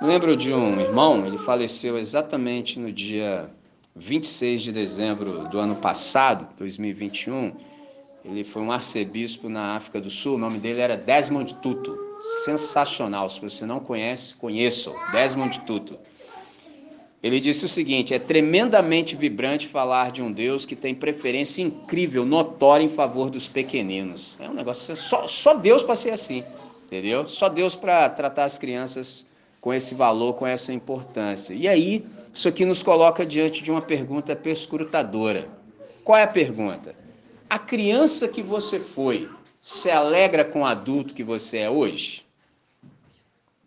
Lembro 0.00 0.36
de 0.36 0.52
um 0.52 0.80
irmão, 0.80 1.26
ele 1.26 1.38
faleceu 1.38 1.98
exatamente 1.98 2.78
no 2.78 2.90
dia 2.90 3.50
26 3.94 4.62
de 4.62 4.72
dezembro 4.72 5.44
do 5.48 5.58
ano 5.58 5.76
passado, 5.76 6.48
2021. 6.58 7.52
Ele 8.24 8.44
foi 8.44 8.62
um 8.62 8.72
arcebispo 8.72 9.48
na 9.48 9.76
África 9.76 10.00
do 10.00 10.08
Sul, 10.08 10.36
o 10.36 10.38
nome 10.38 10.58
dele 10.58 10.80
era 10.80 10.96
Desmond 10.96 11.54
Tutu. 11.56 11.96
Sensacional, 12.44 13.28
se 13.28 13.40
você 13.40 13.64
não 13.64 13.80
conhece, 13.80 14.34
conheça 14.34 14.92
Desmond 15.12 15.60
Tutu. 15.60 15.98
Ele 17.22 17.40
disse 17.40 17.64
o 17.64 17.68
seguinte: 17.68 18.14
é 18.14 18.18
tremendamente 18.18 19.14
vibrante 19.14 19.66
falar 19.66 20.10
de 20.10 20.22
um 20.22 20.32
Deus 20.32 20.64
que 20.64 20.74
tem 20.74 20.94
preferência 20.94 21.62
incrível, 21.62 22.24
notória 22.24 22.84
em 22.84 22.88
favor 22.88 23.28
dos 23.28 23.46
pequeninos. 23.46 24.38
É 24.40 24.48
um 24.48 24.54
negócio, 24.54 24.96
só, 24.96 25.28
só 25.28 25.54
Deus 25.54 25.82
para 25.82 25.96
ser 25.96 26.10
assim, 26.10 26.42
entendeu? 26.90 27.24
Só 27.26 27.48
Deus 27.48 27.76
para 27.76 28.10
tratar 28.10 28.44
as 28.44 28.58
crianças 28.58 29.26
com 29.60 29.72
esse 29.72 29.94
valor, 29.94 30.34
com 30.34 30.46
essa 30.46 30.72
importância. 30.72 31.54
E 31.54 31.68
aí, 31.68 32.04
isso 32.34 32.48
aqui 32.48 32.64
nos 32.64 32.82
coloca 32.82 33.24
diante 33.24 33.62
de 33.62 33.70
uma 33.70 33.80
pergunta 33.80 34.34
perscrutadora. 34.34 35.48
Qual 36.02 36.18
é 36.18 36.24
a 36.24 36.28
pergunta? 36.28 36.94
A 37.48 37.58
criança 37.58 38.26
que 38.26 38.42
você 38.42 38.80
foi 38.80 39.28
se 39.60 39.90
alegra 39.90 40.44
com 40.44 40.62
o 40.62 40.66
adulto 40.66 41.14
que 41.14 41.22
você 41.22 41.58
é 41.58 41.70
hoje? 41.70 42.24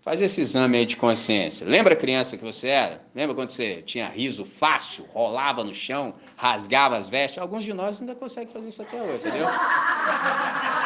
Faz 0.01 0.21
esse 0.21 0.41
exame 0.41 0.79
aí 0.79 0.85
de 0.85 0.97
consciência. 0.97 1.65
Lembra 1.65 1.93
a 1.93 1.95
criança 1.95 2.35
que 2.35 2.43
você 2.43 2.67
era? 2.67 3.01
Lembra 3.15 3.33
quando 3.33 3.51
você 3.51 3.81
tinha 3.83 4.09
riso 4.09 4.43
fácil, 4.43 5.05
rolava 5.13 5.63
no 5.63 5.73
chão, 5.73 6.13
rasgava 6.35 6.97
as 6.97 7.07
vestes? 7.07 7.39
Alguns 7.41 7.63
de 7.63 7.73
nós 7.73 8.01
ainda 8.01 8.13
conseguem 8.13 8.51
fazer 8.51 8.67
isso 8.67 8.81
até 8.81 9.01
hoje, 9.01 9.25
entendeu? 9.25 9.47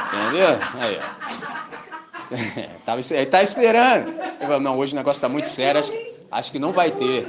Entendeu? 0.07 0.59
Aí, 0.75 0.99
ó. 0.99 1.46
Tava, 2.85 3.01
ele 3.11 3.25
tá 3.25 3.41
esperando. 3.41 4.09
Ele 4.09 4.37
falou, 4.39 4.59
não, 4.59 4.77
hoje 4.77 4.93
o 4.93 4.95
negócio 4.95 5.21
tá 5.21 5.29
muito 5.29 5.47
sério, 5.47 5.79
acho, 5.79 5.93
acho 6.31 6.51
que 6.51 6.59
não 6.59 6.71
vai 6.71 6.91
ter. 6.91 7.25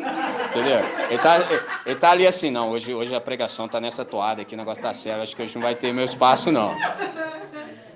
Entendeu? 0.48 0.80
Ele 1.10 1.18
tá, 1.18 1.38
ele 1.86 1.96
tá 1.96 2.10
ali 2.10 2.26
assim, 2.26 2.50
não, 2.50 2.70
hoje, 2.70 2.92
hoje 2.94 3.14
a 3.14 3.20
pregação 3.20 3.68
tá 3.68 3.80
nessa 3.80 4.04
toada 4.04 4.42
aqui, 4.42 4.54
o 4.54 4.58
negócio 4.58 4.82
tá 4.82 4.94
sério, 4.94 5.22
acho 5.22 5.36
que 5.36 5.42
hoje 5.42 5.54
não 5.54 5.62
vai 5.62 5.74
ter 5.74 5.92
meu 5.92 6.04
espaço, 6.04 6.50
não. 6.50 6.74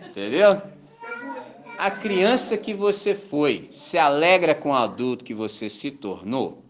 Entendeu? 0.06 0.60
a 1.82 1.90
criança 1.90 2.56
que 2.56 2.72
você 2.72 3.12
foi 3.12 3.66
se 3.68 3.98
alegra 3.98 4.54
com 4.54 4.70
o 4.70 4.74
adulto 4.74 5.24
que 5.24 5.34
você 5.34 5.68
se 5.68 5.90
tornou? 5.90 6.62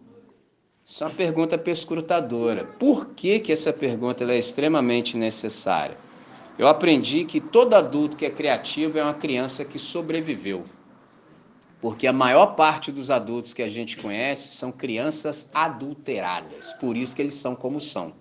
Isso 0.87 1.05
é 1.05 1.07
uma 1.07 1.13
pergunta 1.13 1.59
perscrutadora. 1.59 2.65
Por 2.65 3.11
que, 3.11 3.39
que 3.39 3.53
essa 3.53 3.75
pergunta 3.75 4.25
é 4.25 4.39
extremamente 4.39 5.19
necessária? 5.19 5.99
Eu 6.59 6.69
aprendi 6.69 7.25
que 7.25 7.41
todo 7.41 7.75
adulto 7.75 8.17
que 8.17 8.27
é 8.27 8.31
criativo 8.31 8.99
é 8.99 9.03
uma 9.03 9.15
criança 9.15 9.65
que 9.65 9.79
sobreviveu. 9.79 10.65
Porque 11.81 12.07
a 12.07 12.13
maior 12.13 12.55
parte 12.55 12.93
dos 12.93 13.11
adultos 13.11 13.55
que 13.55 13.63
a 13.63 13.69
gente 13.69 13.97
conhece 13.97 14.55
são 14.55 14.71
crianças 14.71 15.51
adulteradas. 15.53 16.73
Por 16.75 16.97
isso 16.97 17.17
que 17.17 17.23
eles 17.23 17.35
são 17.35 17.57
como 17.57 17.81
são. 17.81 18.13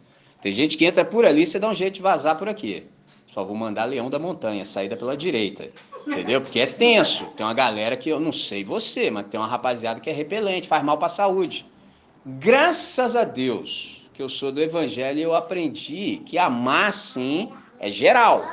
Tem 0.41 0.53
gente 0.53 0.77
que 0.77 0.85
entra 0.85 1.05
por 1.05 1.25
ali 1.25 1.43
e 1.43 1.45
você 1.45 1.59
dá 1.59 1.69
um 1.69 1.73
jeito 1.73 1.95
de 1.95 2.01
vazar 2.01 2.37
por 2.37 2.49
aqui. 2.49 2.87
Só 3.31 3.43
vou 3.45 3.55
mandar 3.55 3.85
Leão 3.85 4.09
da 4.09 4.17
Montanha, 4.17 4.65
saída 4.65 4.97
pela 4.97 5.15
direita. 5.15 5.69
Entendeu? 6.07 6.41
Porque 6.41 6.59
é 6.59 6.65
tenso. 6.65 7.25
Tem 7.37 7.45
uma 7.45 7.53
galera 7.53 7.95
que 7.95 8.09
eu 8.09 8.19
não 8.19 8.31
sei 8.31 8.63
você, 8.63 9.11
mas 9.11 9.27
tem 9.27 9.39
uma 9.39 9.47
rapaziada 9.47 9.99
que 9.99 10.09
é 10.09 10.13
repelente, 10.13 10.67
faz 10.67 10.83
mal 10.83 10.97
para 10.97 11.05
a 11.05 11.09
saúde. 11.09 11.65
Graças 12.25 13.15
a 13.15 13.23
Deus 13.23 14.09
que 14.13 14.21
eu 14.21 14.27
sou 14.27 14.51
do 14.51 14.61
evangelho 14.61 15.19
e 15.19 15.21
eu 15.21 15.35
aprendi 15.35 16.21
que 16.25 16.37
amar 16.37 16.91
sim 16.91 17.51
é 17.81 17.91
geral. 17.91 18.45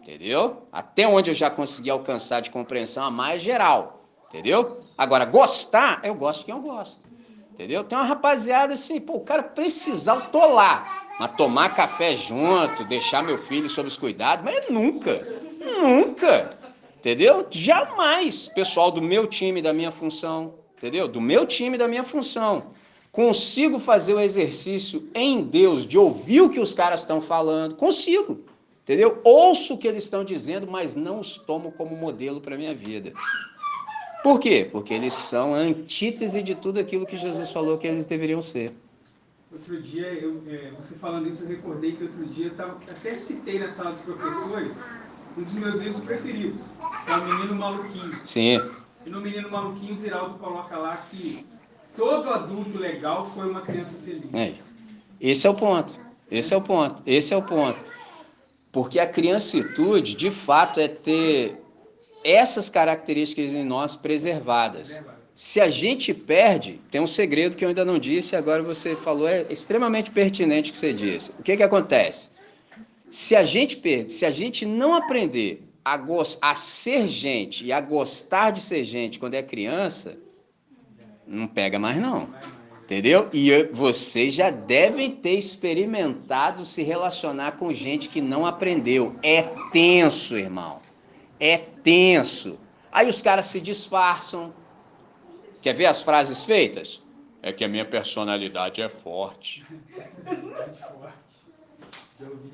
Entendeu? 0.00 0.68
Até 0.72 1.06
onde 1.06 1.30
eu 1.30 1.34
já 1.34 1.50
consegui 1.50 1.90
alcançar 1.90 2.40
de 2.40 2.50
compreensão, 2.50 3.04
amar 3.04 3.34
é 3.36 3.38
geral. 3.38 4.04
Entendeu? 4.28 4.80
Agora, 4.96 5.24
gostar, 5.24 6.00
eu 6.04 6.14
gosto 6.14 6.40
de 6.40 6.44
quem 6.46 6.54
eu 6.54 6.60
gosto. 6.62 7.10
Entendeu? 7.52 7.84
Tem 7.84 7.98
uma 7.98 8.06
rapaziada 8.06 8.72
assim, 8.72 9.00
pô, 9.00 9.14
o 9.16 9.20
cara 9.20 9.42
precisar, 9.42 10.14
eu 10.14 10.20
tô 10.30 10.54
lá. 10.54 11.08
Mas 11.18 11.32
tomar 11.32 11.74
café 11.74 12.14
junto, 12.14 12.84
deixar 12.84 13.22
meu 13.22 13.36
filho 13.36 13.68
sob 13.68 13.88
os 13.88 13.98
cuidados, 13.98 14.42
mas 14.44 14.70
nunca, 14.70 15.28
nunca, 15.60 16.58
entendeu? 16.96 17.46
Jamais, 17.50 18.48
pessoal 18.48 18.90
do 18.90 19.02
meu 19.02 19.26
time, 19.26 19.60
da 19.60 19.74
minha 19.74 19.90
função, 19.90 20.54
entendeu? 20.78 21.06
Do 21.06 21.20
meu 21.20 21.44
time, 21.44 21.76
da 21.76 21.86
minha 21.86 22.04
função. 22.04 22.70
Consigo 23.12 23.78
fazer 23.78 24.14
o 24.14 24.20
exercício 24.20 25.10
em 25.14 25.42
Deus 25.42 25.84
de 25.84 25.98
ouvir 25.98 26.40
o 26.40 26.48
que 26.48 26.60
os 26.60 26.72
caras 26.72 27.00
estão 27.00 27.20
falando, 27.20 27.74
consigo, 27.74 28.42
entendeu? 28.90 29.20
Ouço 29.22 29.74
o 29.74 29.78
que 29.78 29.86
eles 29.86 30.02
estão 30.02 30.24
dizendo, 30.24 30.66
mas 30.68 30.96
não 30.96 31.20
os 31.20 31.36
tomo 31.36 31.70
como 31.70 31.96
modelo 31.96 32.40
para 32.40 32.56
minha 32.56 32.74
vida. 32.74 33.12
Por 34.20 34.40
quê? 34.40 34.68
Porque 34.70 34.92
eles 34.92 35.14
são 35.14 35.54
a 35.54 35.58
antítese 35.58 36.42
de 36.42 36.56
tudo 36.56 36.80
aquilo 36.80 37.06
que 37.06 37.16
Jesus 37.16 37.52
falou 37.52 37.78
que 37.78 37.86
eles 37.86 38.04
deveriam 38.04 38.42
ser. 38.42 38.72
Outro 39.52 39.80
dia, 39.80 40.12
eu, 40.12 40.42
é, 40.48 40.72
você 40.76 40.96
falando 40.96 41.28
isso, 41.28 41.44
eu 41.44 41.48
recordei 41.48 41.92
que 41.92 42.02
outro 42.02 42.26
dia 42.26 42.46
eu 42.46 42.54
tava, 42.54 42.78
até 42.88 43.14
citei 43.14 43.60
na 43.60 43.70
sala 43.70 43.92
dos 43.92 44.02
professores 44.02 44.76
um 45.38 45.42
dos 45.42 45.54
meus 45.54 45.78
livros 45.78 46.00
preferidos, 46.00 46.72
que 47.06 47.12
é 47.12 47.16
o 47.16 47.24
Menino 47.24 47.54
Maluquinho. 47.54 48.18
Sim. 48.24 48.60
E 49.06 49.10
no 49.10 49.20
Menino 49.20 49.50
Maluquinho, 49.50 49.96
Ziraldo 49.96 50.34
coloca 50.38 50.76
lá 50.76 50.96
que 51.10 51.46
todo 51.96 52.28
adulto 52.28 52.76
legal 52.76 53.24
foi 53.24 53.48
uma 53.48 53.60
criança 53.60 53.96
feliz. 54.04 54.34
É. 54.34 54.54
Esse 55.20 55.46
é 55.46 55.50
o 55.50 55.54
ponto. 55.54 55.94
Esse 56.28 56.54
é 56.54 56.56
o 56.56 56.60
ponto. 56.60 57.02
Esse 57.06 57.32
é 57.32 57.36
o 57.36 57.42
ponto. 57.42 57.78
Porque 58.72 58.98
a 58.98 59.06
criancitude, 59.06 60.14
de 60.14 60.30
fato, 60.30 60.78
é 60.80 60.88
ter 60.88 61.60
essas 62.22 62.70
características 62.70 63.52
em 63.52 63.64
nós 63.64 63.96
preservadas. 63.96 65.02
Se 65.34 65.60
a 65.60 65.68
gente 65.68 66.12
perde, 66.12 66.80
tem 66.90 67.00
um 67.00 67.06
segredo 67.06 67.56
que 67.56 67.64
eu 67.64 67.70
ainda 67.70 67.84
não 67.84 67.98
disse, 67.98 68.36
agora 68.36 68.62
você 68.62 68.94
falou, 68.94 69.26
é 69.26 69.46
extremamente 69.48 70.10
pertinente 70.10 70.70
o 70.70 70.72
que 70.72 70.78
você 70.78 70.92
disse. 70.92 71.32
O 71.38 71.42
que, 71.42 71.56
que 71.56 71.62
acontece? 71.62 72.30
Se 73.10 73.34
a 73.34 73.42
gente 73.42 73.76
perde, 73.78 74.12
se 74.12 74.26
a 74.26 74.30
gente 74.30 74.66
não 74.66 74.94
aprender 74.94 75.66
a, 75.84 75.98
a 76.42 76.54
ser 76.54 77.08
gente 77.08 77.64
e 77.64 77.72
a 77.72 77.80
gostar 77.80 78.50
de 78.50 78.60
ser 78.60 78.84
gente 78.84 79.18
quando 79.18 79.34
é 79.34 79.42
criança, 79.42 80.16
não 81.26 81.48
pega 81.48 81.78
mais 81.78 81.96
não. 81.96 82.28
Entendeu? 82.90 83.28
E 83.32 83.68
vocês 83.72 84.34
já 84.34 84.50
devem 84.50 85.12
ter 85.12 85.36
experimentado 85.36 86.64
se 86.64 86.82
relacionar 86.82 87.52
com 87.52 87.72
gente 87.72 88.08
que 88.08 88.20
não 88.20 88.44
aprendeu. 88.44 89.14
É 89.22 89.42
tenso, 89.70 90.36
irmão. 90.36 90.80
É 91.38 91.56
tenso. 91.56 92.58
Aí 92.90 93.08
os 93.08 93.22
caras 93.22 93.46
se 93.46 93.60
disfarçam, 93.60 94.52
Quer 95.60 95.74
ver 95.74 95.86
as 95.86 96.02
frases 96.02 96.42
feitas? 96.42 97.02
É 97.42 97.52
que 97.52 97.64
a 97.64 97.68
minha 97.68 97.84
personalidade 97.84 98.80
é 98.82 98.88
forte. 98.88 99.64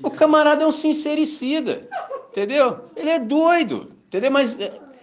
O 0.03 0.11
camarada 0.11 0.65
é 0.65 0.67
um 0.67 0.73
sincericida, 0.73 1.89
entendeu? 2.29 2.91
Ele 2.95 3.09
é 3.09 3.19
doido, 3.19 3.93
entendeu? 4.07 4.31
Mas 4.31 4.59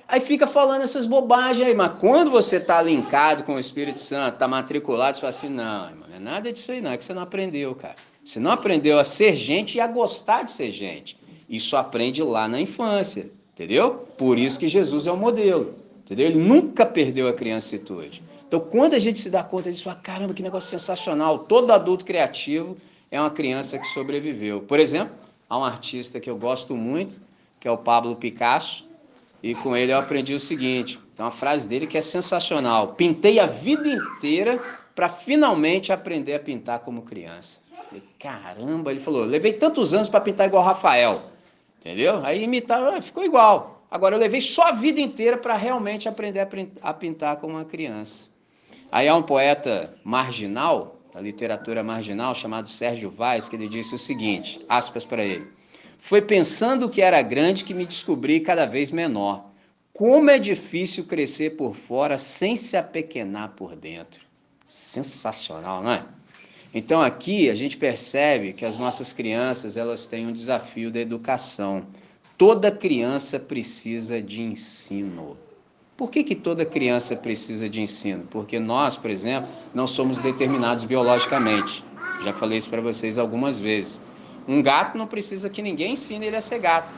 aí 0.07 0.19
fica 0.19 0.47
falando 0.47 0.81
essas 0.81 1.05
bobagens 1.05 1.67
aí, 1.67 1.75
mas 1.75 1.93
quando 1.99 2.29
você 2.31 2.57
está 2.57 2.81
linkado 2.81 3.43
com 3.43 3.55
o 3.55 3.59
Espírito 3.59 3.99
Santo, 3.99 4.35
está 4.35 4.47
matriculado, 4.47 5.15
você 5.15 5.21
fala 5.21 5.29
assim, 5.29 5.49
não, 5.49 5.89
irmão, 5.89 6.07
não 6.09 6.15
é 6.15 6.19
nada 6.19 6.51
disso 6.51 6.71
aí 6.71 6.81
não, 6.81 6.91
é 6.91 6.97
que 6.97 7.03
você 7.03 7.13
não 7.13 7.21
aprendeu, 7.21 7.73
cara. 7.75 7.95
Você 8.23 8.39
não 8.39 8.51
aprendeu 8.51 8.99
a 8.99 9.03
ser 9.03 9.35
gente 9.35 9.77
e 9.77 9.81
a 9.81 9.87
gostar 9.87 10.43
de 10.43 10.51
ser 10.51 10.71
gente. 10.71 11.17
Isso 11.49 11.75
aprende 11.75 12.23
lá 12.23 12.47
na 12.47 12.59
infância, 12.59 13.29
entendeu? 13.53 14.07
Por 14.17 14.39
isso 14.39 14.57
que 14.57 14.67
Jesus 14.67 15.07
é 15.07 15.11
o 15.11 15.17
modelo, 15.17 15.75
entendeu? 16.05 16.27
Ele 16.27 16.39
nunca 16.39 16.85
perdeu 16.85 17.27
a 17.27 17.33
criancitude. 17.33 18.23
Então, 18.47 18.59
quando 18.59 18.93
a 18.93 18.99
gente 18.99 19.19
se 19.19 19.29
dá 19.29 19.43
conta 19.43 19.71
disso, 19.71 19.83
fala, 19.83 19.95
caramba, 19.97 20.33
que 20.33 20.43
negócio 20.43 20.69
sensacional. 20.69 21.39
Todo 21.39 21.71
adulto 21.71 22.05
criativo 22.05 22.77
é 23.09 23.19
uma 23.19 23.31
criança 23.31 23.79
que 23.79 23.87
sobreviveu. 23.87 24.61
Por 24.61 24.79
exemplo, 24.79 25.15
há 25.49 25.57
um 25.57 25.65
artista 25.65 26.19
que 26.19 26.29
eu 26.29 26.37
gosto 26.37 26.75
muito, 26.75 27.19
que 27.59 27.67
é 27.67 27.71
o 27.71 27.77
Pablo 27.77 28.15
Picasso, 28.15 28.87
e 29.43 29.53
com 29.53 29.75
ele 29.75 29.91
eu 29.91 29.97
aprendi 29.97 30.33
o 30.33 30.39
seguinte, 30.39 30.97
tem 31.13 31.25
uma 31.25 31.29
frase 31.29 31.67
dele 31.67 31.85
que 31.85 31.97
é 31.97 32.01
sensacional. 32.01 32.93
Pintei 32.93 33.41
a 33.41 33.45
vida 33.45 33.89
inteira 33.89 34.57
para 34.95 35.09
finalmente 35.09 35.91
aprender 35.91 36.33
a 36.33 36.39
pintar 36.39 36.79
como 36.79 37.01
criança. 37.01 37.61
Falei, 37.89 38.03
caramba, 38.17 38.91
ele 38.91 39.01
falou, 39.01 39.25
levei 39.25 39.51
tantos 39.51 39.93
anos 39.93 40.07
para 40.07 40.21
pintar 40.21 40.47
igual 40.47 40.63
Rafael, 40.63 41.21
entendeu? 41.81 42.25
Aí 42.25 42.41
imitar, 42.41 42.81
ah, 42.81 43.01
ficou 43.01 43.25
igual. 43.25 43.83
Agora 43.91 44.15
eu 44.15 44.19
levei 44.19 44.39
só 44.39 44.69
a 44.69 44.71
vida 44.71 45.01
inteira 45.01 45.37
para 45.37 45.55
realmente 45.55 46.07
aprender 46.07 46.47
a 46.81 46.93
pintar 46.93 47.35
como 47.35 47.55
uma 47.55 47.65
criança. 47.65 48.29
Aí 48.89 49.09
há 49.09 49.15
um 49.15 49.23
poeta 49.23 49.93
marginal, 50.05 51.01
da 51.13 51.19
literatura 51.19 51.83
marginal, 51.83 52.33
chamado 52.33 52.69
Sérgio 52.69 53.09
Vaz, 53.09 53.49
que 53.49 53.55
ele 53.55 53.67
disse 53.67 53.93
o 53.93 53.99
seguinte, 53.99 54.63
aspas 54.69 55.03
para 55.03 55.23
ele, 55.23 55.47
foi 56.05 56.21
pensando 56.21 56.89
que 56.89 57.01
era 57.01 57.21
grande 57.21 57.63
que 57.63 57.73
me 57.73 57.85
descobri 57.85 58.41
cada 58.41 58.65
vez 58.65 58.91
menor. 58.91 59.45
Como 59.93 60.29
é 60.29 60.37
difícil 60.37 61.05
crescer 61.05 61.51
por 61.51 61.77
fora 61.77 62.17
sem 62.17 62.57
se 62.57 62.75
apequenar 62.75 63.53
por 63.55 63.73
dentro. 63.73 64.19
Sensacional, 64.65 65.81
não 65.81 65.91
é? 65.91 66.03
Então 66.73 67.01
aqui 67.01 67.49
a 67.49 67.55
gente 67.55 67.77
percebe 67.77 68.51
que 68.51 68.65
as 68.65 68.77
nossas 68.77 69.13
crianças 69.13 69.77
elas 69.77 70.05
têm 70.05 70.27
um 70.27 70.33
desafio 70.33 70.91
da 70.91 70.99
educação. 70.99 71.85
Toda 72.37 72.69
criança 72.69 73.39
precisa 73.39 74.21
de 74.21 74.41
ensino. 74.41 75.37
Por 75.95 76.11
que, 76.11 76.21
que 76.21 76.35
toda 76.35 76.65
criança 76.65 77.15
precisa 77.15 77.69
de 77.69 77.81
ensino? 77.81 78.27
Porque 78.29 78.59
nós, 78.59 78.97
por 78.97 79.09
exemplo, 79.09 79.49
não 79.73 79.87
somos 79.87 80.17
determinados 80.17 80.83
biologicamente. 80.83 81.81
Já 82.25 82.33
falei 82.33 82.57
isso 82.57 82.69
para 82.69 82.81
vocês 82.81 83.17
algumas 83.17 83.57
vezes. 83.57 84.01
Um 84.47 84.61
gato 84.61 84.97
não 84.97 85.07
precisa 85.07 85.49
que 85.49 85.61
ninguém 85.61 85.93
ensine 85.93 86.27
ele 86.27 86.35
a 86.35 86.41
ser 86.41 86.59
gato. 86.59 86.89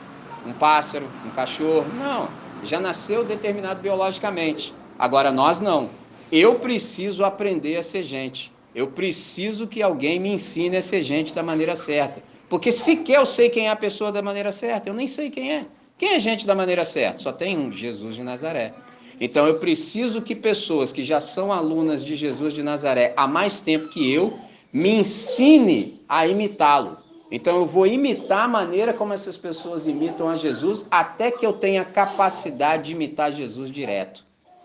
Um 0.46 0.52
pássaro, 0.52 1.06
um 1.24 1.30
cachorro, 1.30 1.86
não. 1.98 2.28
Já 2.64 2.80
nasceu 2.80 3.24
determinado 3.24 3.80
biologicamente. 3.80 4.72
Agora 4.98 5.30
nós 5.30 5.60
não. 5.60 5.90
Eu 6.30 6.56
preciso 6.56 7.24
aprender 7.24 7.76
a 7.76 7.82
ser 7.82 8.02
gente. 8.02 8.52
Eu 8.74 8.88
preciso 8.88 9.66
que 9.66 9.82
alguém 9.82 10.18
me 10.18 10.30
ensine 10.30 10.76
a 10.76 10.82
ser 10.82 11.02
gente 11.02 11.34
da 11.34 11.42
maneira 11.42 11.76
certa. 11.76 12.22
Porque 12.48 12.70
sequer 12.70 13.16
eu 13.16 13.26
sei 13.26 13.48
quem 13.48 13.68
é 13.68 13.70
a 13.70 13.76
pessoa 13.76 14.12
da 14.12 14.22
maneira 14.22 14.52
certa, 14.52 14.88
eu 14.88 14.94
nem 14.94 15.06
sei 15.06 15.30
quem 15.30 15.52
é. 15.52 15.66
Quem 15.98 16.14
é 16.14 16.18
gente 16.18 16.46
da 16.46 16.54
maneira 16.54 16.84
certa? 16.84 17.20
Só 17.20 17.32
tem 17.32 17.56
um, 17.56 17.72
Jesus 17.72 18.16
de 18.16 18.22
Nazaré. 18.22 18.74
Então 19.20 19.46
eu 19.46 19.58
preciso 19.58 20.20
que 20.20 20.34
pessoas 20.34 20.92
que 20.92 21.02
já 21.02 21.20
são 21.20 21.50
alunas 21.50 22.04
de 22.04 22.14
Jesus 22.14 22.52
de 22.52 22.62
Nazaré 22.62 23.14
há 23.16 23.26
mais 23.26 23.60
tempo 23.60 23.88
que 23.88 24.12
eu 24.12 24.38
me 24.72 24.90
ensine 24.90 26.02
a 26.06 26.26
imitá-lo. 26.26 26.98
Então 27.30 27.56
eu 27.56 27.66
vou 27.66 27.86
imitar 27.86 28.44
a 28.44 28.48
maneira 28.48 28.92
como 28.92 29.12
essas 29.12 29.36
pessoas 29.36 29.86
imitam 29.86 30.28
a 30.28 30.34
Jesus 30.34 30.86
até 30.90 31.30
que 31.30 31.44
eu 31.44 31.52
tenha 31.52 31.84
capacidade 31.84 32.84
de 32.84 32.92
imitar 32.92 33.32
Jesus 33.32 33.70
direto. 33.70 34.24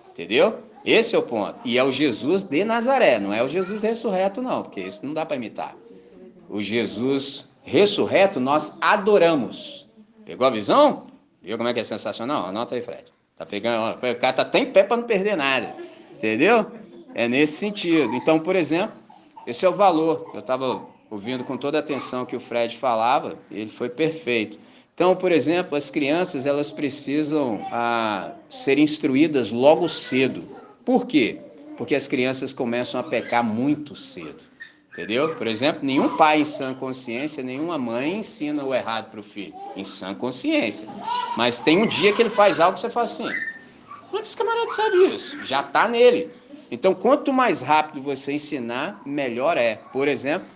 Entendeu? 0.09 0.59
Esse 0.85 1.15
é 1.15 1.19
o 1.19 1.23
ponto. 1.23 1.59
E 1.65 1.77
é 1.77 1.83
o 1.83 1.91
Jesus 1.91 2.43
de 2.43 2.63
Nazaré, 2.63 3.19
não 3.19 3.33
é 3.33 3.43
o 3.43 3.47
Jesus 3.47 3.83
ressurreto, 3.83 4.41
não, 4.41 4.63
porque 4.63 4.79
esse 4.79 5.05
não 5.05 5.13
dá 5.13 5.25
para 5.25 5.37
imitar. 5.37 5.75
O 6.49 6.61
Jesus 6.61 7.49
ressurreto 7.63 8.39
nós 8.39 8.77
adoramos. 8.81 9.87
Pegou 10.25 10.45
a 10.45 10.49
visão? 10.49 11.07
Viu 11.41 11.57
como 11.57 11.69
é 11.69 11.73
que 11.73 11.79
é 11.79 11.83
sensacional? 11.83 12.45
Anota 12.45 12.75
aí, 12.75 12.81
Fred. 12.81 13.05
Tá 13.35 13.45
pegando, 13.45 13.95
o 13.95 14.15
cara 14.15 14.33
tá 14.33 14.41
até 14.43 14.59
em 14.59 14.71
pé 14.71 14.83
para 14.83 14.97
não 14.97 15.03
perder 15.03 15.35
nada. 15.35 15.75
Entendeu? 16.13 16.67
É 17.15 17.27
nesse 17.27 17.57
sentido. 17.57 18.13
Então, 18.15 18.39
por 18.39 18.55
exemplo, 18.55 18.95
esse 19.47 19.65
é 19.65 19.69
o 19.69 19.73
valor. 19.73 20.29
Eu 20.33 20.39
estava 20.39 20.81
ouvindo 21.11 21.43
com 21.43 21.57
toda 21.57 21.77
a 21.77 21.81
atenção 21.81 22.25
que 22.25 22.37
o 22.37 22.39
Fred 22.39 22.77
falava, 22.77 23.37
ele 23.51 23.69
foi 23.69 23.89
perfeito. 23.89 24.57
Então, 24.95 25.13
por 25.13 25.31
exemplo, 25.31 25.75
as 25.75 25.89
crianças 25.89 26.45
elas 26.45 26.71
precisam 26.71 27.67
ah, 27.69 28.31
ser 28.49 28.79
instruídas 28.79 29.51
logo 29.51 29.89
cedo. 29.89 30.43
Por 30.85 31.05
quê? 31.05 31.41
Porque 31.77 31.95
as 31.95 32.07
crianças 32.07 32.53
começam 32.53 32.99
a 32.99 33.03
pecar 33.03 33.43
muito 33.43 33.93
cedo. 33.95 34.49
Entendeu? 34.93 35.35
Por 35.35 35.47
exemplo, 35.47 35.81
nenhum 35.83 36.17
pai 36.17 36.41
em 36.41 36.45
sã 36.45 36.73
consciência, 36.73 37.43
nenhuma 37.43 37.77
mãe 37.77 38.17
ensina 38.17 38.63
o 38.63 38.73
errado 38.73 39.09
para 39.09 39.19
o 39.19 39.23
filho, 39.23 39.53
em 39.75 39.83
sã 39.83 40.13
consciência. 40.13 40.87
Mas 41.37 41.59
tem 41.59 41.77
um 41.77 41.87
dia 41.87 42.11
que 42.11 42.21
ele 42.21 42.29
faz 42.29 42.59
algo 42.59 42.75
que 42.75 42.81
você 42.81 42.89
fala 42.89 43.05
assim: 43.05 43.29
como 44.07 44.17
é 44.17 44.21
que 44.21 44.27
esse 44.27 44.37
camarada 44.37 44.69
sabe 44.69 44.97
isso? 45.15 45.45
Já 45.45 45.61
está 45.61 45.87
nele. 45.87 46.29
Então, 46.69 46.93
quanto 46.93 47.31
mais 47.31 47.61
rápido 47.61 48.01
você 48.01 48.33
ensinar, 48.33 49.01
melhor 49.05 49.57
é. 49.57 49.79
Por 49.93 50.09
exemplo, 50.09 50.47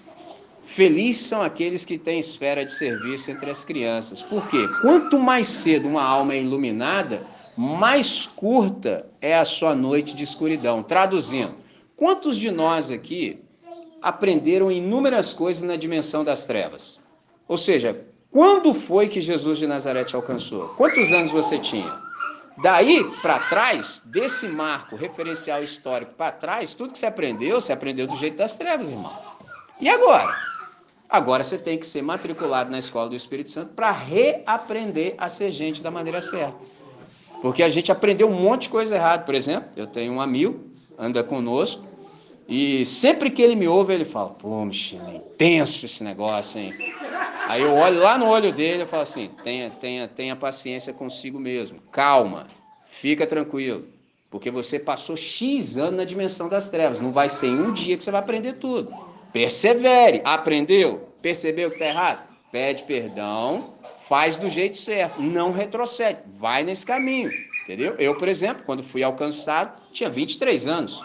felizes 0.65 1.27
são 1.27 1.41
aqueles 1.41 1.85
que 1.85 1.97
têm 1.97 2.19
esfera 2.19 2.65
de 2.65 2.73
serviço 2.73 3.31
entre 3.31 3.49
as 3.49 3.63
crianças. 3.63 4.21
Por 4.21 4.47
quê? 4.47 4.67
Quanto 4.81 5.19
mais 5.19 5.47
cedo 5.47 5.87
uma 5.87 6.03
alma 6.03 6.33
é 6.33 6.41
iluminada, 6.41 7.25
mais 7.55 8.25
curta 8.25 9.05
é 9.21 9.37
a 9.37 9.45
sua 9.45 9.73
noite 9.73 10.15
de 10.15 10.23
escuridão. 10.23 10.83
Traduzindo, 10.83 11.55
quantos 11.95 12.37
de 12.37 12.51
nós 12.51 12.91
aqui 12.91 13.39
aprenderam 14.01 14.71
inúmeras 14.71 15.33
coisas 15.33 15.63
na 15.63 15.75
dimensão 15.75 16.23
das 16.23 16.45
trevas. 16.45 16.99
Ou 17.47 17.57
seja, 17.57 18.05
quando 18.29 18.73
foi 18.73 19.07
que 19.07 19.19
Jesus 19.19 19.57
de 19.57 19.65
Nazaré 19.65 20.03
te 20.03 20.15
alcançou? 20.15 20.69
Quantos 20.69 21.11
anos 21.11 21.31
você 21.31 21.57
tinha? 21.57 21.91
Daí 22.61 23.03
para 23.21 23.39
trás, 23.39 24.01
desse 24.05 24.47
marco 24.47 24.95
referencial 24.95 25.63
histórico 25.63 26.13
para 26.13 26.31
trás, 26.31 26.73
tudo 26.73 26.93
que 26.93 26.99
você 26.99 27.05
aprendeu, 27.05 27.59
você 27.59 27.73
aprendeu 27.73 28.05
do 28.05 28.15
jeito 28.15 28.37
das 28.37 28.55
trevas, 28.55 28.91
irmão. 28.91 29.17
E 29.79 29.89
agora? 29.89 30.35
Agora 31.09 31.43
você 31.43 31.57
tem 31.57 31.77
que 31.77 31.85
ser 31.85 32.01
matriculado 32.01 32.71
na 32.71 32.79
escola 32.79 33.09
do 33.09 33.15
Espírito 33.15 33.51
Santo 33.51 33.73
para 33.73 33.91
reaprender 33.91 35.15
a 35.17 35.29
ser 35.29 35.51
gente 35.51 35.81
da 35.81 35.91
maneira 35.91 36.21
certa. 36.21 36.55
Porque 37.41 37.61
a 37.61 37.69
gente 37.69 37.91
aprendeu 37.91 38.27
um 38.27 38.33
monte 38.33 38.63
de 38.63 38.69
coisa 38.69 38.95
errada. 38.95 39.23
Por 39.23 39.35
exemplo, 39.35 39.69
eu 39.75 39.85
tenho 39.85 40.13
um 40.13 40.21
amigo, 40.21 40.65
anda 40.97 41.23
conosco, 41.23 41.85
e 42.47 42.85
sempre 42.85 43.29
que 43.29 43.41
ele 43.41 43.55
me 43.55 43.67
ouve, 43.67 43.93
ele 43.93 44.05
fala: 44.05 44.29
Pô, 44.29 44.63
Michel, 44.65 45.01
é 45.07 45.15
intenso 45.15 45.85
esse 45.85 46.03
negócio, 46.03 46.59
hein? 46.59 46.73
Aí 47.47 47.61
eu 47.61 47.73
olho 47.75 47.99
lá 48.01 48.17
no 48.17 48.27
olho 48.27 48.51
dele 48.51 48.83
e 48.83 48.85
falo 48.85 49.03
assim: 49.03 49.29
tenha, 49.43 49.69
tenha, 49.69 50.07
tenha 50.07 50.35
paciência 50.35 50.93
consigo 50.93 51.39
mesmo, 51.39 51.79
calma, 51.91 52.47
fica 52.87 53.27
tranquilo, 53.27 53.85
porque 54.29 54.49
você 54.49 54.79
passou 54.79 55.15
X 55.15 55.77
anos 55.77 55.97
na 55.97 56.03
dimensão 56.03 56.49
das 56.49 56.69
trevas, 56.69 56.99
não 56.99 57.11
vai 57.11 57.29
ser 57.29 57.47
em 57.47 57.59
um 57.59 57.73
dia 57.73 57.95
que 57.95 58.03
você 58.03 58.11
vai 58.11 58.21
aprender 58.21 58.53
tudo. 58.53 58.91
Persevere, 59.35 60.21
aprendeu, 60.23 61.09
percebeu 61.21 61.67
que 61.67 61.75
está 61.75 61.87
errado? 61.87 62.25
Pede 62.53 62.83
perdão, 62.83 63.73
faz 63.99 64.37
do 64.37 64.47
jeito 64.47 64.77
certo, 64.77 65.21
não 65.21 65.51
retrocede, 65.51 66.19
vai 66.37 66.63
nesse 66.63 66.85
caminho, 66.85 67.29
entendeu? 67.65 67.95
Eu, 67.99 68.15
por 68.15 68.29
exemplo, 68.29 68.63
quando 68.65 68.81
fui 68.81 69.03
alcançado, 69.03 69.77
tinha 69.91 70.09
23 70.09 70.69
anos. 70.69 71.01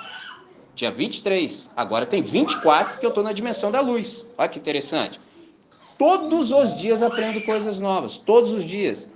Tinha 0.76 0.92
23, 0.92 1.72
agora 1.76 2.06
tem 2.06 2.22
24 2.22 2.92
porque 2.92 3.04
eu 3.04 3.08
estou 3.08 3.24
na 3.24 3.32
dimensão 3.32 3.72
da 3.72 3.80
luz. 3.80 4.24
Olha 4.38 4.48
que 4.48 4.60
interessante. 4.60 5.20
Todos 5.98 6.52
os 6.52 6.76
dias 6.76 7.02
aprendo 7.02 7.40
coisas 7.40 7.80
novas, 7.80 8.16
todos 8.16 8.52
os 8.52 8.62
dias. 8.64 9.10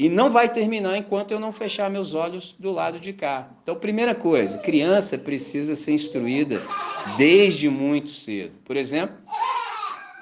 E 0.00 0.08
não 0.08 0.30
vai 0.30 0.50
terminar 0.50 0.96
enquanto 0.96 1.30
eu 1.30 1.38
não 1.38 1.52
fechar 1.52 1.90
meus 1.90 2.14
olhos 2.14 2.56
do 2.58 2.72
lado 2.72 2.98
de 2.98 3.12
cá. 3.12 3.50
Então, 3.62 3.76
primeira 3.76 4.14
coisa, 4.14 4.56
criança 4.56 5.18
precisa 5.18 5.76
ser 5.76 5.92
instruída 5.92 6.58
desde 7.18 7.68
muito 7.68 8.08
cedo. 8.08 8.52
Por 8.64 8.78
exemplo, 8.78 9.14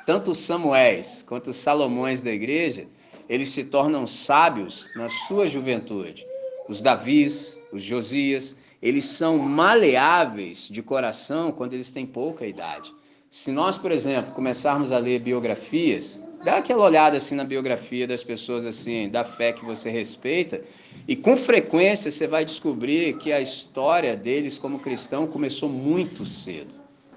tanto 0.05 0.33
os 0.33 0.39
Samuéis 0.39 1.23
quanto 1.23 1.51
os 1.51 1.57
Salomões 1.59 2.21
da 2.21 2.33
igreja, 2.33 2.89
eles 3.29 3.51
se 3.51 3.67
tornam 3.67 4.05
sábios 4.05 4.91
na 4.97 5.09
sua 5.09 5.47
juventude. 5.47 6.27
Os 6.69 6.83
Davis, 6.83 7.57
os 7.71 7.81
Josias, 7.81 8.57
eles 8.83 9.05
são 9.05 9.39
maleáveis 9.39 10.67
de 10.69 10.83
coração 10.83 11.53
quando 11.53 11.75
eles 11.75 11.93
têm 11.93 12.05
pouca 12.05 12.45
idade. 12.45 12.93
Se 13.31 13.53
nós, 13.53 13.79
por 13.79 13.93
exemplo, 13.93 14.33
começarmos 14.33 14.91
a 14.91 14.99
ler 14.99 15.21
biografias, 15.21 16.21
dá 16.43 16.59
aquela 16.59 16.85
olhada 16.85 17.17
assim 17.17 17.35
na 17.35 17.45
biografia 17.45 18.07
das 18.07 18.23
pessoas 18.23 18.67
assim, 18.67 19.09
da 19.09 19.25
fé 19.25 19.53
que 19.53 19.65
você 19.65 19.91
respeita, 19.91 20.61
e 21.07 21.17
com 21.17 21.37
frequência 21.37 22.11
você 22.11 22.27
vai 22.27 22.45
descobrir 22.45 23.17
que 23.19 23.33
a 23.33 23.41
história 23.41 24.17
deles 24.17 24.59
como 24.59 24.79
cristão 24.79 25.27
começou 25.27 25.69
muito 25.69 26.25
cedo. 26.25 26.75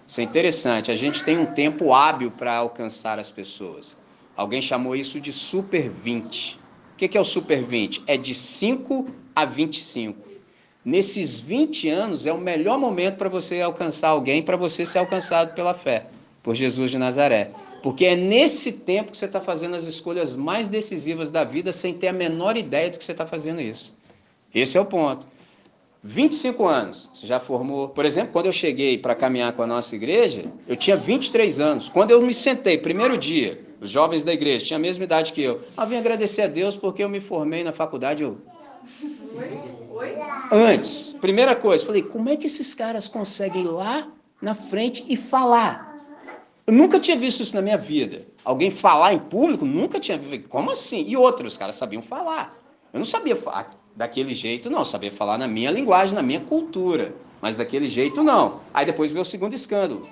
Isso 0.08 0.20
é 0.20 0.24
interessante, 0.24 0.92
a 0.92 0.96
gente 0.96 1.24
tem 1.24 1.38
um 1.38 1.46
tempo 1.46 1.94
hábil 1.94 2.32
para 2.32 2.56
alcançar 2.56 3.20
as 3.20 3.30
pessoas. 3.30 3.96
Alguém 4.36 4.62
chamou 4.62 4.96
isso 4.96 5.20
de 5.20 5.32
super 5.32 5.90
20. 5.90 6.60
O 6.94 6.96
que 6.98 7.18
é 7.18 7.22
o 7.22 7.24
super 7.24 7.64
20? 7.64 8.04
É 8.08 8.18
de 8.18 8.34
5 8.34 9.08
a 9.36 9.46
25. 9.46 10.30
Nesses 10.84 11.40
20 11.40 11.90
anos 11.90 12.26
é 12.26 12.34
o 12.34 12.38
melhor 12.38 12.78
momento 12.78 13.18
para 13.18 13.30
você 13.30 13.62
alcançar 13.62 14.10
alguém, 14.10 14.42
para 14.42 14.58
você 14.58 14.86
ser 14.86 14.98
alcançado 14.98 15.54
pela 15.54 15.74
fé. 15.74 16.08
Por 16.44 16.56
Jesus 16.56 16.92
de 16.92 16.98
Nazaré. 16.98 17.52
Porque 17.82 18.06
é 18.06 18.16
nesse 18.16 18.72
tempo 18.72 19.12
que 19.12 19.18
você 19.18 19.26
está 19.26 19.42
fazendo 19.42 19.76
as 19.76 19.86
escolhas 19.86 20.36
mais 20.36 20.68
decisivas 20.70 21.32
da 21.32 21.44
vida 21.44 21.72
sem 21.72 21.94
ter 21.94 22.08
a 22.08 22.14
menor 22.14 22.58
ideia 22.58 22.90
do 22.90 22.98
que 22.98 23.04
você 23.04 23.12
está 23.12 23.26
fazendo 23.26 23.60
isso. 23.60 23.94
Esse 24.54 24.78
é 24.78 24.82
o 24.82 24.86
ponto. 24.86 25.28
25 26.04 26.66
anos, 26.66 27.10
você 27.14 27.28
já 27.28 27.40
formou. 27.40 27.90
Por 27.90 28.06
exemplo, 28.06 28.32
quando 28.34 28.48
eu 28.48 28.52
cheguei 28.52 28.98
para 28.98 29.14
caminhar 29.14 29.54
com 29.54 29.62
a 29.62 29.68
nossa 29.68 29.96
igreja, 29.96 30.46
eu 30.68 30.76
tinha 30.76 30.98
23 30.98 31.60
anos. 31.60 31.90
Quando 31.90 32.12
eu 32.12 32.22
me 32.22 32.34
sentei, 32.34 32.78
primeiro 32.78 33.18
dia, 33.18 33.64
os 33.80 33.90
jovens 33.90 34.24
da 34.24 34.34
igreja 34.34 34.66
tinham 34.66 34.80
a 34.80 34.82
mesma 34.82 35.04
idade 35.04 35.32
que 35.32 35.44
eu. 35.44 35.62
Ah, 35.78 35.86
vim 35.86 35.98
agradecer 35.98 36.44
a 36.44 36.48
Deus 36.48 36.76
porque 36.76 37.04
eu 37.04 37.10
me 37.10 37.20
formei 37.20 37.64
na 37.64 37.72
faculdade. 37.72 38.24
Eu... 38.24 38.38
Antes, 40.52 41.16
primeira 41.22 41.56
coisa, 41.56 41.86
falei, 41.86 42.02
como 42.02 42.30
é 42.30 42.36
que 42.36 42.48
esses 42.48 42.74
caras 42.74 43.08
conseguem 43.08 43.62
ir 43.64 43.68
lá 43.68 44.08
na 44.42 44.56
frente 44.56 45.06
e 45.08 45.16
falar? 45.16 45.91
Eu 46.66 46.74
nunca 46.74 47.00
tinha 47.00 47.18
visto 47.18 47.42
isso 47.42 47.56
na 47.56 47.62
minha 47.62 47.78
vida. 47.78 48.26
Alguém 48.46 48.70
falar 48.70 49.14
em 49.14 49.20
público, 49.20 49.66
nunca 49.66 50.00
tinha 50.00 50.18
visto. 50.18 50.48
Como 50.48 50.72
assim? 50.72 51.04
E 51.08 51.18
outros, 51.18 51.54
os 51.54 51.58
caras 51.58 51.76
sabiam 51.76 52.02
falar. 52.02 52.58
Eu 52.94 53.00
não 53.00 53.06
sabia 53.06 53.36
falar 53.36 53.72
daquele 53.96 54.34
jeito, 54.34 54.70
não. 54.70 54.80
Eu 54.80 54.86
sabia 54.86 55.12
falar 55.12 55.38
na 55.38 55.48
minha 55.48 55.72
linguagem, 55.72 56.14
na 56.14 56.22
minha 56.22 56.42
cultura. 56.42 57.16
Mas 57.42 57.56
daquele 57.56 57.88
jeito, 57.88 58.24
não. 58.24 58.62
Aí 58.74 58.86
depois 58.86 59.12
veio 59.12 59.24
o 59.24 59.26
segundo 59.26 59.54
escândalo. 59.54 60.08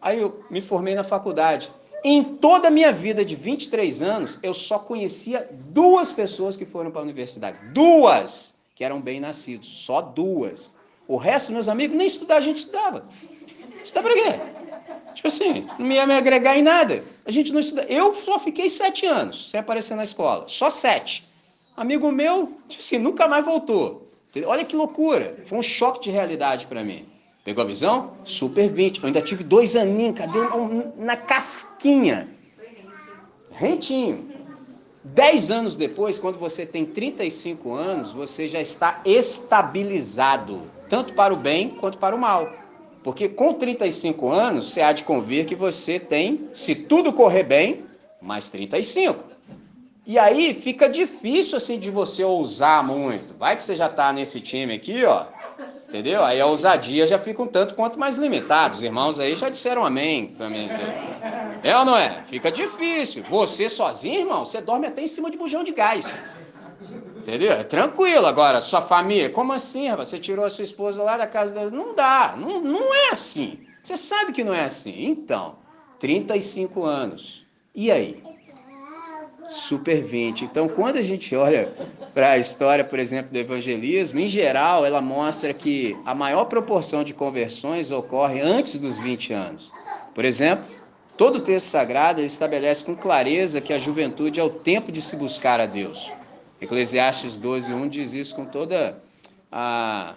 Aí 0.00 0.20
eu 0.20 0.44
me 0.50 0.60
formei 0.60 0.94
na 0.94 1.02
faculdade. 1.02 1.70
Em 2.04 2.22
toda 2.22 2.68
a 2.68 2.70
minha 2.70 2.92
vida 2.92 3.24
de 3.24 3.34
23 3.34 4.02
anos, 4.02 4.38
eu 4.42 4.54
só 4.54 4.78
conhecia 4.78 5.48
duas 5.50 6.12
pessoas 6.12 6.56
que 6.56 6.64
foram 6.64 6.90
para 6.90 7.00
a 7.00 7.04
universidade. 7.04 7.58
Duas! 7.72 8.54
Que 8.74 8.84
eram 8.84 9.00
bem 9.00 9.18
nascidos. 9.18 9.66
Só 9.66 10.00
duas. 10.00 10.76
O 11.08 11.16
resto, 11.16 11.50
meus 11.50 11.68
amigos, 11.68 11.96
nem 11.96 12.06
estudar 12.06 12.36
a 12.36 12.40
gente 12.40 12.58
estudava. 12.58 13.08
Estudar 13.82 14.02
para 14.02 14.14
quê? 14.14 14.57
Tipo 15.14 15.28
assim, 15.28 15.66
não 15.78 15.90
ia 15.90 16.06
me 16.06 16.14
agregar 16.14 16.56
em 16.56 16.62
nada. 16.62 17.04
A 17.26 17.30
gente 17.30 17.52
não 17.52 17.60
estuda. 17.60 17.84
Eu 17.88 18.14
só 18.14 18.38
fiquei 18.38 18.68
sete 18.68 19.04
anos 19.04 19.50
sem 19.50 19.58
aparecer 19.58 19.94
na 19.94 20.04
escola. 20.04 20.44
Só 20.46 20.70
sete. 20.70 21.26
Amigo 21.76 22.10
meu, 22.10 22.52
tipo 22.68 22.82
assim, 22.82 22.98
nunca 22.98 23.26
mais 23.26 23.44
voltou. 23.44 24.08
Olha 24.46 24.64
que 24.64 24.76
loucura. 24.76 25.36
Foi 25.46 25.58
um 25.58 25.62
choque 25.62 26.04
de 26.04 26.10
realidade 26.10 26.66
para 26.66 26.84
mim. 26.84 27.04
Pegou 27.44 27.64
a 27.64 27.66
visão? 27.66 28.12
Super 28.24 28.68
20. 28.68 28.98
Eu 28.98 29.06
ainda 29.06 29.22
tive 29.22 29.42
dois 29.42 29.74
aninhos, 29.74 30.18
cadê? 30.18 30.38
Na 30.96 31.16
casquinha. 31.16 32.28
Rentinho. 33.50 34.28
Dez 35.02 35.50
anos 35.50 35.74
depois, 35.74 36.18
quando 36.18 36.38
você 36.38 36.66
tem 36.66 36.84
35 36.84 37.72
anos, 37.72 38.12
você 38.12 38.46
já 38.46 38.60
está 38.60 39.00
estabilizado, 39.04 40.62
tanto 40.88 41.14
para 41.14 41.32
o 41.32 41.36
bem 41.36 41.70
quanto 41.70 41.96
para 41.96 42.14
o 42.14 42.18
mal. 42.18 42.52
Porque 43.02 43.28
com 43.28 43.54
35 43.54 44.30
anos, 44.30 44.72
você 44.72 44.82
há 44.82 44.92
de 44.92 45.04
convir 45.04 45.46
que 45.46 45.54
você 45.54 45.98
tem, 45.98 46.48
se 46.52 46.74
tudo 46.74 47.12
correr 47.12 47.44
bem, 47.44 47.84
mais 48.20 48.48
35. 48.48 49.24
E 50.06 50.18
aí 50.18 50.54
fica 50.54 50.88
difícil 50.88 51.58
assim 51.58 51.78
de 51.78 51.90
você 51.90 52.24
ousar 52.24 52.82
muito. 52.82 53.36
Vai 53.38 53.56
que 53.56 53.62
você 53.62 53.76
já 53.76 53.86
está 53.86 54.12
nesse 54.12 54.40
time 54.40 54.74
aqui, 54.74 55.04
ó. 55.04 55.26
Entendeu? 55.86 56.22
Aí 56.24 56.40
a 56.40 56.46
ousadia 56.46 57.06
já 57.06 57.18
fica 57.18 57.42
um 57.42 57.46
tanto 57.46 57.74
quanto 57.74 57.98
mais 57.98 58.16
limitada. 58.16 58.74
Os 58.74 58.82
irmãos 58.82 59.18
aí 59.20 59.34
já 59.34 59.48
disseram 59.48 59.84
amém 59.84 60.28
também. 60.36 60.68
É 61.62 61.76
ou 61.78 61.84
não 61.84 61.96
é? 61.96 62.22
Fica 62.26 62.50
difícil. 62.50 63.22
Você 63.28 63.68
sozinho, 63.68 64.20
irmão, 64.20 64.44
você 64.44 64.60
dorme 64.60 64.86
até 64.86 65.02
em 65.02 65.06
cima 65.06 65.30
de 65.30 65.38
bujão 65.38 65.64
de 65.64 65.72
gás. 65.72 66.18
Entendeu? 67.28 67.52
É 67.52 67.62
tranquilo. 67.62 68.26
Agora, 68.26 68.58
sua 68.62 68.80
família, 68.80 69.28
como 69.28 69.52
assim? 69.52 69.94
Você 69.96 70.18
tirou 70.18 70.46
a 70.46 70.50
sua 70.50 70.64
esposa 70.64 71.02
lá 71.02 71.18
da 71.18 71.26
casa 71.26 71.52
dela? 71.52 71.70
Não 71.70 71.94
dá. 71.94 72.34
Não, 72.34 72.58
não 72.58 72.94
é 72.94 73.10
assim. 73.10 73.58
Você 73.82 73.98
sabe 73.98 74.32
que 74.32 74.42
não 74.42 74.54
é 74.54 74.64
assim. 74.64 74.94
Então, 74.96 75.58
35 75.98 76.84
anos. 76.84 77.44
E 77.74 77.92
aí? 77.92 78.22
super 79.46 80.02
20. 80.02 80.44
Então, 80.44 80.68
quando 80.68 80.98
a 80.98 81.02
gente 81.02 81.34
olha 81.34 81.72
para 82.14 82.32
a 82.32 82.38
história, 82.38 82.84
por 82.84 82.98
exemplo, 82.98 83.32
do 83.32 83.38
evangelismo, 83.38 84.20
em 84.20 84.28
geral, 84.28 84.84
ela 84.84 85.00
mostra 85.00 85.54
que 85.54 85.96
a 86.04 86.14
maior 86.14 86.44
proporção 86.44 87.02
de 87.02 87.14
conversões 87.14 87.90
ocorre 87.90 88.40
antes 88.40 88.78
dos 88.78 88.98
20 88.98 89.32
anos. 89.32 89.72
Por 90.14 90.26
exemplo, 90.26 90.66
todo 91.16 91.36
o 91.36 91.40
texto 91.40 91.66
sagrado 91.66 92.20
estabelece 92.20 92.84
com 92.84 92.94
clareza 92.94 93.60
que 93.60 93.72
a 93.72 93.78
juventude 93.78 94.38
é 94.38 94.42
o 94.42 94.50
tempo 94.50 94.92
de 94.92 95.00
se 95.00 95.16
buscar 95.16 95.60
a 95.60 95.66
Deus. 95.66 96.12
Eclesiastes 96.60 97.36
12, 97.36 97.72
1 97.72 97.88
diz 97.88 98.12
isso 98.12 98.34
com 98.34 98.44
toda 98.44 99.00
a, 99.50 100.14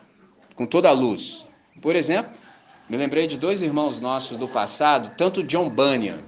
com 0.55 0.65
toda 0.65 0.89
a 0.89 0.91
luz. 0.91 1.45
Por 1.81 1.95
exemplo, 1.95 2.31
me 2.89 2.97
lembrei 2.97 3.27
de 3.27 3.37
dois 3.37 3.61
irmãos 3.61 3.99
nossos 3.99 4.37
do 4.37 4.47
passado, 4.47 5.11
tanto 5.15 5.43
John 5.43 5.69
Bunyan, 5.69 6.19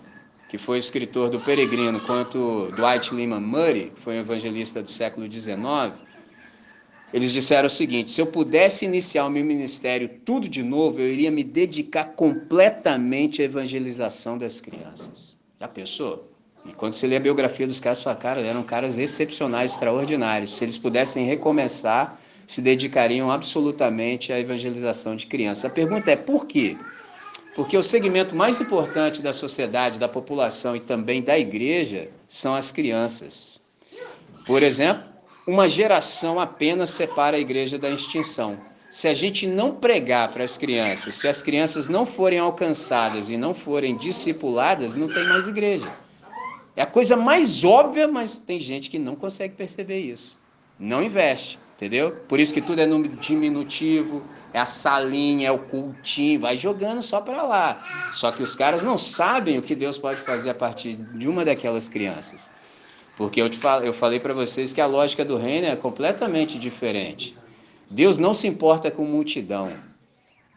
que 0.50 0.58
foi 0.58 0.78
escritor 0.78 1.30
do 1.30 1.40
Peregrino, 1.40 2.00
quanto 2.02 2.72
Dwight 2.76 3.14
Lyman 3.14 3.42
Murray, 3.42 3.92
que 3.96 4.02
foi 4.02 4.16
um 4.16 4.20
evangelista 4.20 4.82
do 4.82 4.90
século 4.90 5.32
XIX, 5.32 5.94
eles 7.14 7.32
disseram 7.32 7.68
o 7.68 7.70
seguinte: 7.70 8.12
se 8.12 8.22
eu 8.22 8.28
pudesse 8.28 8.86
iniciar 8.86 9.26
o 9.26 9.30
meu 9.30 9.44
ministério 9.46 10.10
tudo 10.26 10.50
de 10.50 10.64
novo, 10.64 11.00
eu 11.00 11.08
iria 11.08 11.30
me 11.30 11.44
dedicar 11.44 12.06
completamente 12.16 13.42
à 13.42 13.46
evangelização 13.46 14.38
das 14.38 14.60
crianças. 14.60 15.40
Já 15.60 15.68
pensou? 15.68 16.33
E 16.66 16.72
quando 16.72 16.94
você 16.94 17.06
lê 17.08 17.18
a 17.18 17.20
biografia 17.20 17.68
dos 17.68 17.80
caras, 17.80 18.02
fala, 18.02 18.16
cara, 18.16 18.42
eram 18.42 18.64
caras 18.64 18.98
excepcionais, 18.98 19.74
extraordinários. 19.74 20.56
Se 20.56 20.64
eles 20.64 20.78
pudessem 20.78 21.26
recomeçar, 21.26 22.20
se 22.48 22.62
dedicariam 22.62 23.30
absolutamente 23.30 24.32
à 24.32 24.40
evangelização 24.40 25.16
de 25.16 25.26
crianças. 25.26 25.66
A 25.66 25.70
pergunta 25.70 26.12
é 26.12 26.16
por 26.16 26.46
quê? 26.46 26.78
Porque 27.56 27.78
o 27.78 27.84
segmento 27.84 28.36
mais 28.36 28.60
importante 28.60 29.22
da 29.22 29.34
sociedade, 29.34 30.00
da 30.00 30.08
população 30.08 30.76
e 30.76 30.80
também 30.80 31.22
da 31.22 31.38
igreja 31.38 32.10
são 32.28 32.56
as 32.56 32.72
crianças. 32.72 33.62
Por 34.46 34.64
exemplo, 34.64 35.04
uma 35.46 35.68
geração 35.68 36.40
apenas 36.40 36.90
separa 36.90 37.38
a 37.38 37.40
igreja 37.40 37.78
da 37.78 37.90
extinção. 37.90 38.58
Se 38.90 39.08
a 39.08 39.14
gente 39.14 39.46
não 39.48 39.76
pregar 39.76 40.32
para 40.32 40.44
as 40.44 40.58
crianças, 40.58 41.16
se 41.16 41.28
as 41.28 41.42
crianças 41.42 41.88
não 41.88 42.06
forem 42.06 42.40
alcançadas 42.40 43.30
e 43.30 43.38
não 43.38 43.54
forem 43.54 43.98
discipuladas, 43.98 44.96
não 44.96 45.08
tem 45.08 45.26
mais 45.26 45.48
igreja. 45.48 45.92
É 46.76 46.82
a 46.82 46.88
coisa 46.88 47.16
mais 47.16 47.64
óbvia, 47.64 48.08
mas 48.08 48.36
tem 48.36 48.60
gente 48.60 48.90
que 48.90 48.98
não 48.98 49.16
consegue 49.16 49.56
perceber 49.56 50.00
isso. 50.00 50.40
Não 50.80 51.04
investe, 51.04 51.60
entendeu? 51.76 52.12
Por 52.28 52.40
isso 52.40 52.54
que 52.54 52.62
tudo 52.62 52.80
é 52.80 52.86
no 52.86 53.08
diminutivo, 53.08 54.24
é 54.52 54.60
a 54.60 54.66
salinha, 54.66 55.48
é 55.48 55.52
o 55.52 55.60
cultinho, 55.60 56.40
vai 56.40 56.58
jogando 56.58 57.02
só 57.02 57.22
para 57.22 57.44
lá. 57.44 58.12
Só 58.12 58.32
que 58.32 58.42
os 58.42 58.56
caras 58.56 58.84
não 58.84 58.98
sabem 58.98 59.58
o 59.58 59.62
que 59.62 59.76
Deus 59.76 59.98
pode 59.98 60.22
fazer 60.22 60.50
a 60.50 60.56
partir 60.56 60.96
de 60.96 61.28
uma 61.28 61.46
daquelas 61.46 61.88
crianças. 61.88 62.50
Porque 63.16 63.42
eu, 63.42 63.50
te 63.50 63.58
falo, 63.58 63.86
eu 63.86 63.94
falei 63.94 64.20
para 64.20 64.34
vocês 64.34 64.74
que 64.74 64.82
a 64.82 64.88
lógica 64.88 65.24
do 65.24 65.38
reino 65.38 65.68
é 65.68 65.76
completamente 65.76 66.58
diferente. 66.58 67.38
Deus 67.90 68.18
não 68.18 68.34
se 68.34 68.48
importa 68.48 68.90
com 68.90 69.06
multidão. 69.06 69.72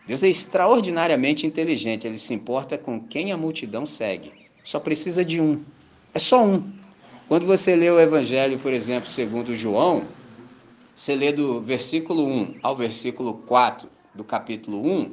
Deus 0.07 0.23
é 0.23 0.29
extraordinariamente 0.29 1.47
inteligente, 1.47 2.07
ele 2.07 2.17
se 2.17 2.33
importa 2.33 2.79
com 2.79 3.01
quem 3.01 3.33
a 3.33 3.37
multidão 3.37 3.85
segue. 3.85 4.33
Só 4.63 4.79
precisa 4.79 5.25
de 5.25 5.41
um. 5.41 5.65
É 6.17 6.19
só 6.19 6.43
um. 6.43 6.63
Quando 7.29 7.45
você 7.45 7.77
lê 7.77 7.91
o 7.91 8.01
Evangelho, 8.01 8.59
por 8.59 8.73
exemplo, 8.73 9.07
segundo 9.07 9.55
João, 9.55 10.05
você 10.95 11.15
lê 11.15 11.31
do 11.31 11.61
versículo 11.61 12.27
1 12.27 12.55
ao 12.63 12.75
versículo 12.75 13.35
4 13.47 13.87
do 14.15 14.25
capítulo 14.25 14.81
1, 14.83 15.11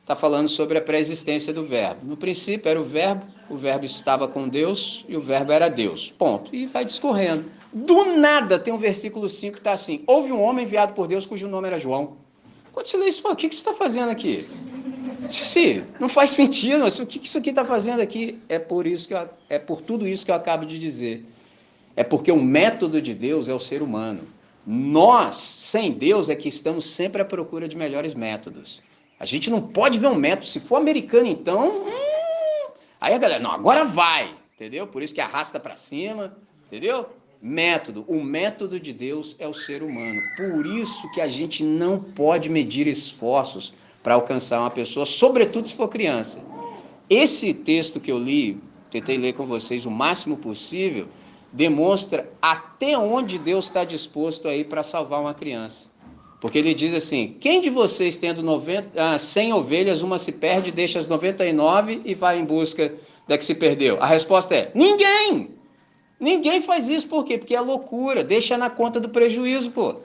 está 0.00 0.14
falando 0.14 0.46
sobre 0.46 0.78
a 0.78 0.80
pré-existência 0.80 1.52
do 1.52 1.64
Verbo. 1.64 2.06
No 2.06 2.16
princípio 2.16 2.68
era 2.68 2.80
o 2.80 2.84
Verbo, 2.84 3.26
o 3.50 3.56
Verbo 3.56 3.84
estava 3.84 4.28
com 4.28 4.48
Deus 4.48 5.04
e 5.08 5.16
o 5.16 5.20
Verbo 5.20 5.50
era 5.50 5.68
Deus. 5.68 6.14
Ponto. 6.16 6.54
E 6.54 6.66
vai 6.66 6.84
discorrendo. 6.84 7.46
Do 7.72 8.16
nada 8.16 8.56
tem 8.56 8.72
um 8.72 8.78
versículo 8.78 9.28
5 9.28 9.54
que 9.54 9.58
está 9.58 9.72
assim: 9.72 10.04
Houve 10.06 10.30
um 10.30 10.40
homem 10.40 10.66
enviado 10.66 10.92
por 10.92 11.08
Deus 11.08 11.26
cujo 11.26 11.48
nome 11.48 11.66
era 11.66 11.78
João. 11.80 12.16
Quando 12.72 12.86
você 12.86 12.96
lê 12.96 13.08
isso, 13.08 13.28
o 13.28 13.34
que, 13.34 13.48
você 13.48 13.54
está 13.54 13.74
fazendo 13.74 14.10
aqui? 14.10 14.48
Assim, 15.26 15.84
não 15.98 16.08
faz 16.08 16.30
sentido, 16.30 16.86
o 16.86 17.06
que 17.06 17.24
isso 17.24 17.38
aqui 17.38 17.50
está 17.50 17.64
fazendo 17.64 18.00
aqui? 18.00 18.38
É 18.48 18.58
por 18.58 18.86
isso 18.86 19.08
que 19.08 19.14
eu, 19.14 19.28
é 19.48 19.58
por 19.58 19.80
tudo 19.80 20.06
isso 20.06 20.24
que 20.24 20.30
eu 20.30 20.34
acabo 20.34 20.66
de 20.66 20.78
dizer. 20.78 21.24
É 21.96 22.02
porque 22.02 22.30
o 22.30 22.42
método 22.42 23.00
de 23.00 23.14
Deus 23.14 23.48
é 23.48 23.54
o 23.54 23.60
ser 23.60 23.82
humano. 23.82 24.20
Nós, 24.66 25.36
sem 25.36 25.92
Deus, 25.92 26.28
é 26.28 26.34
que 26.34 26.48
estamos 26.48 26.86
sempre 26.86 27.22
à 27.22 27.24
procura 27.24 27.68
de 27.68 27.76
melhores 27.76 28.14
métodos. 28.14 28.82
A 29.18 29.24
gente 29.24 29.50
não 29.50 29.60
pode 29.60 29.98
ver 29.98 30.08
um 30.08 30.14
método. 30.14 30.46
Se 30.46 30.58
for 30.58 30.76
americano, 30.76 31.26
então. 31.26 31.68
Hum, 31.68 32.70
aí 33.00 33.14
a 33.14 33.18
galera, 33.18 33.42
não, 33.42 33.50
agora 33.52 33.84
vai. 33.84 34.34
Entendeu? 34.54 34.86
Por 34.86 35.02
isso 35.02 35.14
que 35.14 35.20
arrasta 35.20 35.60
para 35.60 35.74
cima. 35.74 36.36
Entendeu? 36.66 37.08
Método. 37.40 38.04
O 38.08 38.22
método 38.22 38.80
de 38.80 38.92
Deus 38.92 39.36
é 39.38 39.46
o 39.46 39.54
ser 39.54 39.82
humano. 39.82 40.20
Por 40.36 40.66
isso 40.66 41.10
que 41.12 41.20
a 41.20 41.28
gente 41.28 41.62
não 41.62 42.00
pode 42.00 42.48
medir 42.48 42.86
esforços 42.86 43.74
para 44.04 44.14
alcançar 44.14 44.60
uma 44.60 44.70
pessoa, 44.70 45.06
sobretudo 45.06 45.66
se 45.66 45.74
for 45.74 45.88
criança. 45.88 46.44
Esse 47.08 47.54
texto 47.54 47.98
que 47.98 48.12
eu 48.12 48.18
li, 48.18 48.60
tentei 48.90 49.16
ler 49.16 49.32
com 49.32 49.46
vocês 49.46 49.86
o 49.86 49.90
máximo 49.90 50.36
possível 50.36 51.08
demonstra 51.50 52.30
até 52.42 52.98
onde 52.98 53.38
Deus 53.38 53.64
está 53.64 53.84
disposto 53.84 54.46
a 54.46 54.54
ir 54.54 54.64
para 54.64 54.82
salvar 54.82 55.20
uma 55.20 55.32
criança. 55.32 55.88
Porque 56.40 56.58
ele 56.58 56.74
diz 56.74 56.92
assim: 56.94 57.36
quem 57.40 57.60
de 57.60 57.70
vocês 57.70 58.16
tendo 58.18 58.42
90, 58.42 59.18
100 59.18 59.52
ah, 59.52 59.56
ovelhas, 59.56 60.02
uma 60.02 60.18
se 60.18 60.32
perde, 60.32 60.70
deixa 60.70 60.98
as 60.98 61.08
99 61.08 62.02
e 62.04 62.14
vai 62.14 62.38
em 62.38 62.44
busca 62.44 62.92
da 63.26 63.38
que 63.38 63.44
se 63.44 63.54
perdeu? 63.54 63.96
A 64.02 64.06
resposta 64.06 64.54
é: 64.54 64.70
ninguém! 64.74 65.54
Ninguém 66.20 66.60
faz 66.60 66.88
isso, 66.88 67.08
por 67.08 67.24
quê? 67.24 67.38
Porque 67.38 67.54
é 67.54 67.60
loucura, 67.60 68.22
deixa 68.22 68.58
na 68.58 68.68
conta 68.68 69.00
do 69.00 69.08
prejuízo, 69.08 69.70
pô. 69.70 69.96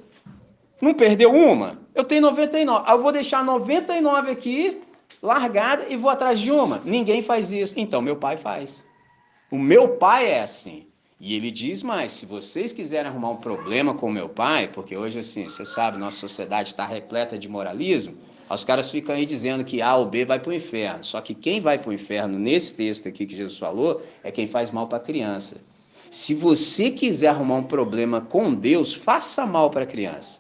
Não 0.81 0.93
perdeu 0.93 1.33
uma? 1.33 1.77
Eu 1.99 2.05
tenho 2.05 2.21
99. 2.21 2.85
Ah, 2.87 2.93
eu 2.93 3.01
vou 3.01 3.11
deixar 3.11 3.43
99 3.43 4.31
aqui, 4.31 4.79
largada, 5.21 5.85
e 5.89 5.97
vou 5.97 6.09
atrás 6.09 6.39
de 6.39 6.49
uma. 6.49 6.81
Ninguém 6.85 7.21
faz 7.21 7.51
isso. 7.51 7.73
Então, 7.75 8.01
meu 8.01 8.15
pai 8.15 8.37
faz. 8.37 8.85
O 9.51 9.57
meu 9.57 9.97
pai 9.97 10.31
é 10.31 10.41
assim. 10.41 10.87
E 11.19 11.35
ele 11.35 11.51
diz 11.51 11.83
mais: 11.83 12.13
se 12.13 12.25
vocês 12.25 12.71
quiserem 12.71 13.11
arrumar 13.11 13.31
um 13.31 13.35
problema 13.35 13.93
com 13.93 14.09
meu 14.09 14.29
pai, 14.29 14.69
porque 14.69 14.95
hoje, 14.95 15.19
assim, 15.19 15.43
você 15.43 15.65
sabe, 15.65 15.97
nossa 15.97 16.17
sociedade 16.17 16.69
está 16.69 16.85
repleta 16.85 17.37
de 17.37 17.49
moralismo, 17.49 18.15
os 18.49 18.63
caras 18.63 18.89
ficam 18.89 19.13
aí 19.13 19.25
dizendo 19.25 19.65
que 19.65 19.81
A 19.81 19.97
ou 19.97 20.05
B 20.05 20.23
vai 20.23 20.39
para 20.39 20.51
o 20.51 20.53
inferno. 20.53 21.03
Só 21.03 21.19
que 21.19 21.33
quem 21.35 21.59
vai 21.59 21.77
para 21.77 21.89
o 21.89 21.93
inferno 21.93 22.39
nesse 22.39 22.75
texto 22.75 23.09
aqui 23.09 23.25
que 23.25 23.35
Jesus 23.35 23.57
falou 23.57 24.01
é 24.23 24.31
quem 24.31 24.47
faz 24.47 24.71
mal 24.71 24.87
para 24.87 24.99
a 24.99 25.01
criança. 25.01 25.57
Se 26.09 26.33
você 26.33 26.91
quiser 26.91 27.27
arrumar 27.27 27.55
um 27.55 27.63
problema 27.63 28.21
com 28.21 28.53
Deus, 28.53 28.93
faça 28.93 29.45
mal 29.45 29.69
para 29.69 29.83
a 29.83 29.85
criança. 29.85 30.38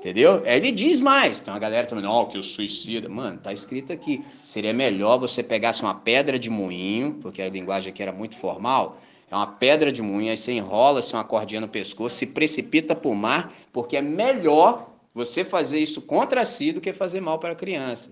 Entendeu? 0.00 0.42
Aí 0.46 0.56
ele 0.56 0.72
diz 0.72 0.98
mais. 0.98 1.40
Tem 1.40 1.52
uma 1.52 1.60
galera 1.60 1.86
também, 1.86 2.02
não, 2.02 2.24
que 2.24 2.38
o 2.38 2.42
suicida. 2.42 3.06
Mano, 3.06 3.38
tá 3.38 3.52
escrito 3.52 3.92
aqui. 3.92 4.24
Seria 4.42 4.72
melhor 4.72 5.18
você 5.18 5.42
pegasse 5.42 5.82
uma 5.82 5.94
pedra 5.94 6.38
de 6.38 6.48
moinho, 6.48 7.18
porque 7.20 7.42
a 7.42 7.50
linguagem 7.50 7.92
aqui 7.92 8.02
era 8.02 8.10
muito 8.10 8.34
formal. 8.34 8.98
É 9.30 9.36
uma 9.36 9.46
pedra 9.46 9.92
de 9.92 10.00
moinho, 10.00 10.30
aí 10.30 10.38
você 10.38 10.52
enrola-se 10.52 11.12
uma 11.12 11.22
cordinha 11.22 11.60
no 11.60 11.68
pescoço, 11.68 12.16
se 12.16 12.26
precipita 12.26 12.96
para 12.96 13.10
o 13.10 13.14
mar, 13.14 13.52
porque 13.72 13.94
é 13.98 14.02
melhor 14.02 14.90
você 15.14 15.44
fazer 15.44 15.78
isso 15.78 16.00
contra 16.00 16.46
si 16.46 16.72
do 16.72 16.80
que 16.80 16.94
fazer 16.94 17.20
mal 17.20 17.38
para 17.38 17.52
a 17.52 17.54
criança. 17.54 18.10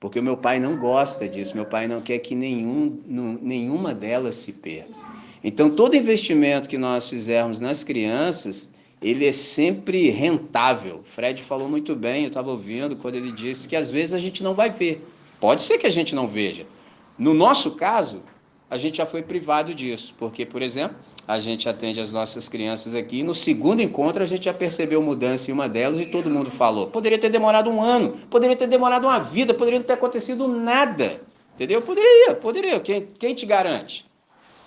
Porque 0.00 0.18
o 0.18 0.22
meu 0.22 0.38
pai 0.38 0.58
não 0.58 0.76
gosta 0.78 1.28
disso, 1.28 1.54
meu 1.54 1.66
pai 1.66 1.86
não 1.86 2.00
quer 2.00 2.18
que 2.18 2.34
nenhum, 2.34 2.98
nenhuma 3.42 3.94
delas 3.94 4.36
se 4.36 4.54
perca. 4.54 4.90
Então, 5.44 5.70
todo 5.70 5.94
investimento 5.94 6.68
que 6.68 6.78
nós 6.78 7.08
fizermos 7.08 7.60
nas 7.60 7.84
crianças, 7.84 8.74
ele 9.00 9.26
é 9.26 9.32
sempre 9.32 10.10
rentável. 10.10 11.02
Fred 11.04 11.42
falou 11.42 11.68
muito 11.68 11.94
bem, 11.94 12.22
eu 12.22 12.28
estava 12.28 12.50
ouvindo 12.50 12.96
quando 12.96 13.16
ele 13.16 13.32
disse 13.32 13.68
que 13.68 13.76
às 13.76 13.90
vezes 13.90 14.14
a 14.14 14.18
gente 14.18 14.42
não 14.42 14.54
vai 14.54 14.70
ver. 14.70 15.06
Pode 15.38 15.62
ser 15.62 15.78
que 15.78 15.86
a 15.86 15.90
gente 15.90 16.14
não 16.14 16.26
veja. 16.26 16.66
No 17.18 17.34
nosso 17.34 17.72
caso, 17.72 18.22
a 18.70 18.76
gente 18.76 18.98
já 18.98 19.06
foi 19.06 19.22
privado 19.22 19.74
disso, 19.74 20.14
porque, 20.18 20.44
por 20.46 20.62
exemplo, 20.62 20.96
a 21.28 21.38
gente 21.38 21.68
atende 21.68 22.00
as 22.00 22.12
nossas 22.12 22.48
crianças 22.48 22.94
aqui, 22.94 23.22
no 23.22 23.34
segundo 23.34 23.82
encontro 23.82 24.22
a 24.22 24.26
gente 24.26 24.44
já 24.44 24.54
percebeu 24.54 25.02
mudança 25.02 25.50
em 25.50 25.54
uma 25.54 25.68
delas 25.68 26.00
e 26.00 26.06
todo 26.06 26.30
mundo 26.30 26.50
falou. 26.50 26.86
Poderia 26.86 27.18
ter 27.18 27.28
demorado 27.28 27.68
um 27.68 27.82
ano, 27.82 28.12
poderia 28.30 28.56
ter 28.56 28.66
demorado 28.66 29.04
uma 29.04 29.18
vida, 29.18 29.52
poderia 29.52 29.78
não 29.78 29.86
ter 29.86 29.94
acontecido 29.94 30.46
nada. 30.48 31.20
Entendeu? 31.54 31.80
Poderia, 31.82 32.34
poderia. 32.34 32.80
Quem, 32.80 33.08
quem 33.18 33.34
te 33.34 33.46
garante? 33.46 34.06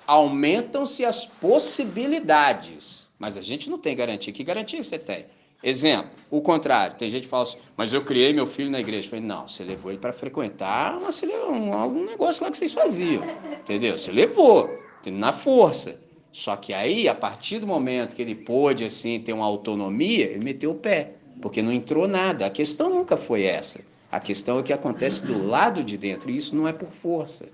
Aumentam-se 0.08 1.06
as 1.06 1.26
possibilidades 1.26 2.99
mas 3.20 3.38
a 3.38 3.42
gente 3.42 3.70
não 3.70 3.78
tem 3.78 3.96
garantia. 3.96 4.34
Que 4.34 4.44
garantia 4.44 4.82
você 4.82 4.98
tem? 4.98 5.26
Exemplo, 5.62 6.12
o 6.32 6.42
contrário. 6.42 6.96
Tem 6.96 7.10
gente 7.10 7.24
que 7.24 7.28
fala 7.28 7.44
assim, 7.44 7.58
mas 7.76 7.92
eu 7.92 8.04
criei 8.04 8.32
meu 8.32 8.46
filho 8.46 8.72
na 8.72 8.80
igreja. 8.80 9.08
Eu 9.08 9.10
falei, 9.10 9.26
não, 9.26 9.48
você 9.48 9.64
levou 9.64 9.92
ele 9.92 10.00
para 10.00 10.14
frequentar 10.14 10.98
uma, 10.98 11.76
algum 11.76 12.06
negócio 12.06 12.44
lá 12.46 12.50
que 12.50 12.58
vocês 12.58 12.72
faziam. 12.72 13.22
Entendeu? 13.60 13.98
Você 13.98 14.12
levou, 14.12 14.70
na 15.12 15.34
força. 15.34 16.00
Só 16.32 16.56
que 16.56 16.74
aí, 16.74 17.10
a 17.10 17.16
partir 17.16 17.60
do 17.60 17.68
momento 17.68 18.16
que 18.16 18.22
ele 18.22 18.36
pôde 18.36 18.86
assim 18.86 19.20
ter 19.20 19.34
uma 19.34 19.46
autonomia, 19.46 20.26
ele 20.26 20.44
meteu 20.44 20.72
o 20.72 20.76
pé, 20.76 21.14
porque 21.42 21.62
não 21.62 21.74
entrou 21.74 22.08
nada. 22.08 22.46
A 22.46 22.50
questão 22.50 22.90
nunca 22.90 23.18
foi 23.18 23.44
essa. 23.44 23.82
A 24.12 24.20
questão 24.20 24.58
é 24.58 24.62
o 24.62 24.64
que 24.64 24.72
acontece 24.72 25.26
do 25.26 25.46
lado 25.46 25.84
de 25.84 25.98
dentro, 25.98 26.30
e 26.30 26.38
isso 26.38 26.56
não 26.56 26.68
é 26.68 26.74
por 26.74 26.90
força. 26.90 27.50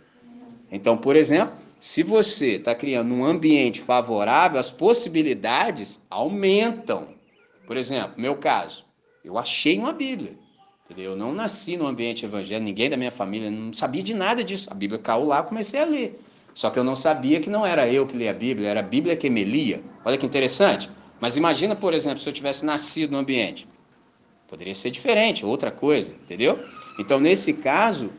Então, 0.72 0.98
por 0.98 1.16
exemplo, 1.16 1.56
se 1.80 2.04
você 2.04 2.56
está 2.56 2.74
criando 2.74 3.14
um 3.14 3.26
ambiente 3.26 3.82
favorável, 3.82 4.60
as 4.60 4.72
possibilidades 4.72 6.06
aumentam. 6.10 7.10
Por 7.68 7.78
exemplo, 7.78 8.14
meu 8.18 8.38
caso, 8.38 8.86
eu 9.24 9.38
achei 9.38 9.78
uma 9.78 9.94
Bíblia. 9.94 10.38
Entendeu? 10.86 11.12
Eu 11.12 11.18
não 11.18 11.34
nasci 11.34 11.78
no 11.78 11.88
ambiente 11.88 12.26
evangélico, 12.26 12.66
ninguém 12.66 12.90
da 12.90 12.98
minha 12.98 13.12
família 13.12 13.50
não 13.50 13.74
sabia 13.74 14.04
de 14.04 14.14
nada 14.14 14.44
disso. 14.44 14.70
A 14.72 14.74
Bíblia 14.76 15.00
caiu 15.00 15.26
lá, 15.26 15.42
comecei 15.42 15.82
a 15.82 15.86
ler. 15.86 16.20
Só 16.54 16.70
que 16.70 16.78
eu 16.78 16.84
não 16.84 16.96
sabia 16.96 17.40
que 17.40 17.50
não 17.50 17.66
era 17.66 17.88
eu 17.92 18.06
que 18.06 18.16
lia 18.16 18.32
a 18.32 18.34
Bíblia, 18.34 18.70
era 18.70 18.80
a 18.80 18.84
Bíblia 18.84 19.16
que 19.16 19.30
me 19.30 19.44
lia. 19.44 19.84
Olha 20.06 20.18
que 20.18 20.26
interessante. 20.26 20.90
Mas 21.20 21.36
imagina, 21.38 21.76
por 21.76 21.94
exemplo, 21.94 22.20
se 22.20 22.30
eu 22.30 22.34
tivesse 22.34 22.66
nascido 22.66 23.12
no 23.12 23.18
ambiente. 23.18 23.68
Poderia 24.48 24.76
ser 24.76 24.92
diferente, 24.92 25.46
outra 25.46 25.72
coisa, 25.72 26.14
entendeu? 26.14 26.64
Então, 27.00 27.20
nesse 27.20 27.52
caso, 27.54 28.12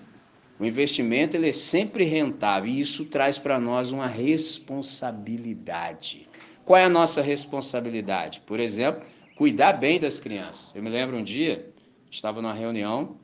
o 0.58 0.64
investimento 0.64 1.36
ele 1.36 1.48
é 1.48 1.52
sempre 1.52 2.04
rentável 2.04 2.70
e 2.70 2.80
isso 2.80 3.04
traz 3.04 3.38
para 3.38 3.60
nós 3.60 3.92
uma 3.92 4.06
responsabilidade. 4.06 6.26
Qual 6.64 6.78
é 6.78 6.84
a 6.84 6.88
nossa 6.88 7.20
responsabilidade? 7.20 8.40
Por 8.46 8.58
exemplo, 8.58 9.02
cuidar 9.36 9.74
bem 9.74 10.00
das 10.00 10.18
crianças. 10.18 10.74
Eu 10.74 10.82
me 10.82 10.88
lembro 10.88 11.16
um 11.16 11.22
dia, 11.22 11.68
estava 12.10 12.40
numa 12.40 12.54
reunião, 12.54 13.16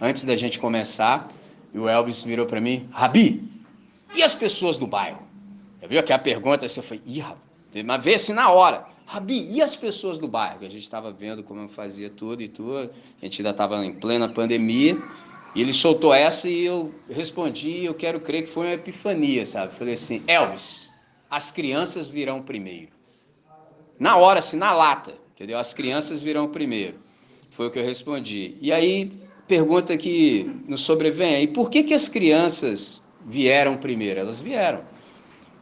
antes 0.00 0.24
da 0.24 0.34
gente 0.34 0.58
começar, 0.58 1.30
e 1.74 1.78
o 1.78 1.88
Elvis 1.88 2.22
virou 2.22 2.46
para 2.46 2.60
mim, 2.60 2.88
Rabi, 2.90 3.44
e 4.14 4.22
as 4.22 4.34
pessoas 4.34 4.78
do 4.78 4.86
bairro? 4.86 5.22
Eu 5.80 5.88
vi 5.88 5.98
aqui 5.98 6.12
a 6.12 6.18
pergunta, 6.18 6.64
eu 6.64 6.82
falei, 6.82 7.02
ih, 7.04 7.24
mas 7.84 8.02
veio 8.02 8.16
assim 8.16 8.32
na 8.32 8.50
hora. 8.50 8.86
Rabi, 9.04 9.52
e 9.52 9.62
as 9.62 9.76
pessoas 9.76 10.18
do 10.18 10.26
bairro? 10.26 10.64
A 10.64 10.68
gente 10.68 10.82
estava 10.82 11.12
vendo 11.12 11.44
como 11.44 11.60
eu 11.60 11.68
fazia 11.68 12.10
tudo 12.10 12.42
e 12.42 12.48
tudo, 12.48 12.90
a 13.20 13.24
gente 13.24 13.40
ainda 13.40 13.50
estava 13.50 13.84
em 13.84 13.92
plena 13.92 14.28
pandemia, 14.28 15.00
e 15.56 15.62
ele 15.62 15.72
soltou 15.72 16.12
essa 16.12 16.50
e 16.50 16.66
eu 16.66 16.94
respondi, 17.08 17.82
eu 17.82 17.94
quero 17.94 18.20
crer 18.20 18.42
que 18.42 18.50
foi 18.50 18.66
uma 18.66 18.74
epifania, 18.74 19.46
sabe? 19.46 19.74
Falei 19.74 19.94
assim, 19.94 20.22
Elvis, 20.26 20.90
as 21.30 21.50
crianças 21.50 22.06
virão 22.08 22.42
primeiro. 22.42 22.90
Na 23.98 24.18
hora, 24.18 24.40
assim, 24.40 24.58
na 24.58 24.74
lata, 24.74 25.14
entendeu? 25.34 25.58
As 25.58 25.72
crianças 25.72 26.20
virão 26.20 26.46
primeiro. 26.46 26.98
Foi 27.48 27.68
o 27.68 27.70
que 27.70 27.78
eu 27.78 27.84
respondi. 27.84 28.58
E 28.60 28.70
aí, 28.70 29.10
pergunta 29.48 29.96
que 29.96 30.44
nos 30.68 30.82
sobrevém, 30.82 31.48
por 31.48 31.70
que, 31.70 31.82
que 31.82 31.94
as 31.94 32.06
crianças 32.06 33.02
vieram 33.24 33.78
primeiro? 33.78 34.20
Elas 34.20 34.42
vieram. 34.42 34.84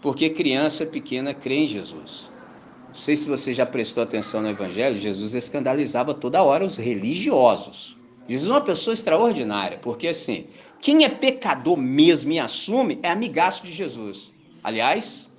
Porque 0.02 0.28
criança 0.28 0.84
pequena 0.84 1.32
crê 1.32 1.58
em 1.58 1.66
Jesus. 1.68 2.28
Não 2.88 2.96
sei 2.96 3.14
se 3.14 3.28
você 3.28 3.54
já 3.54 3.64
prestou 3.64 4.02
atenção 4.02 4.42
no 4.42 4.48
Evangelho, 4.48 4.96
Jesus 4.96 5.36
escandalizava 5.36 6.12
toda 6.12 6.42
hora 6.42 6.64
os 6.64 6.78
religiosos. 6.78 7.96
Jesus 8.28 8.50
é 8.50 8.54
uma 8.54 8.60
pessoa 8.60 8.94
extraordinária, 8.94 9.78
porque 9.80 10.08
assim, 10.08 10.46
quem 10.80 11.04
é 11.04 11.08
pecador 11.08 11.76
mesmo 11.76 12.32
e 12.32 12.38
assume 12.38 12.98
é 13.02 13.10
amigaço 13.10 13.64
de 13.64 13.72
Jesus. 13.72 14.32
Aliás, 14.62 15.30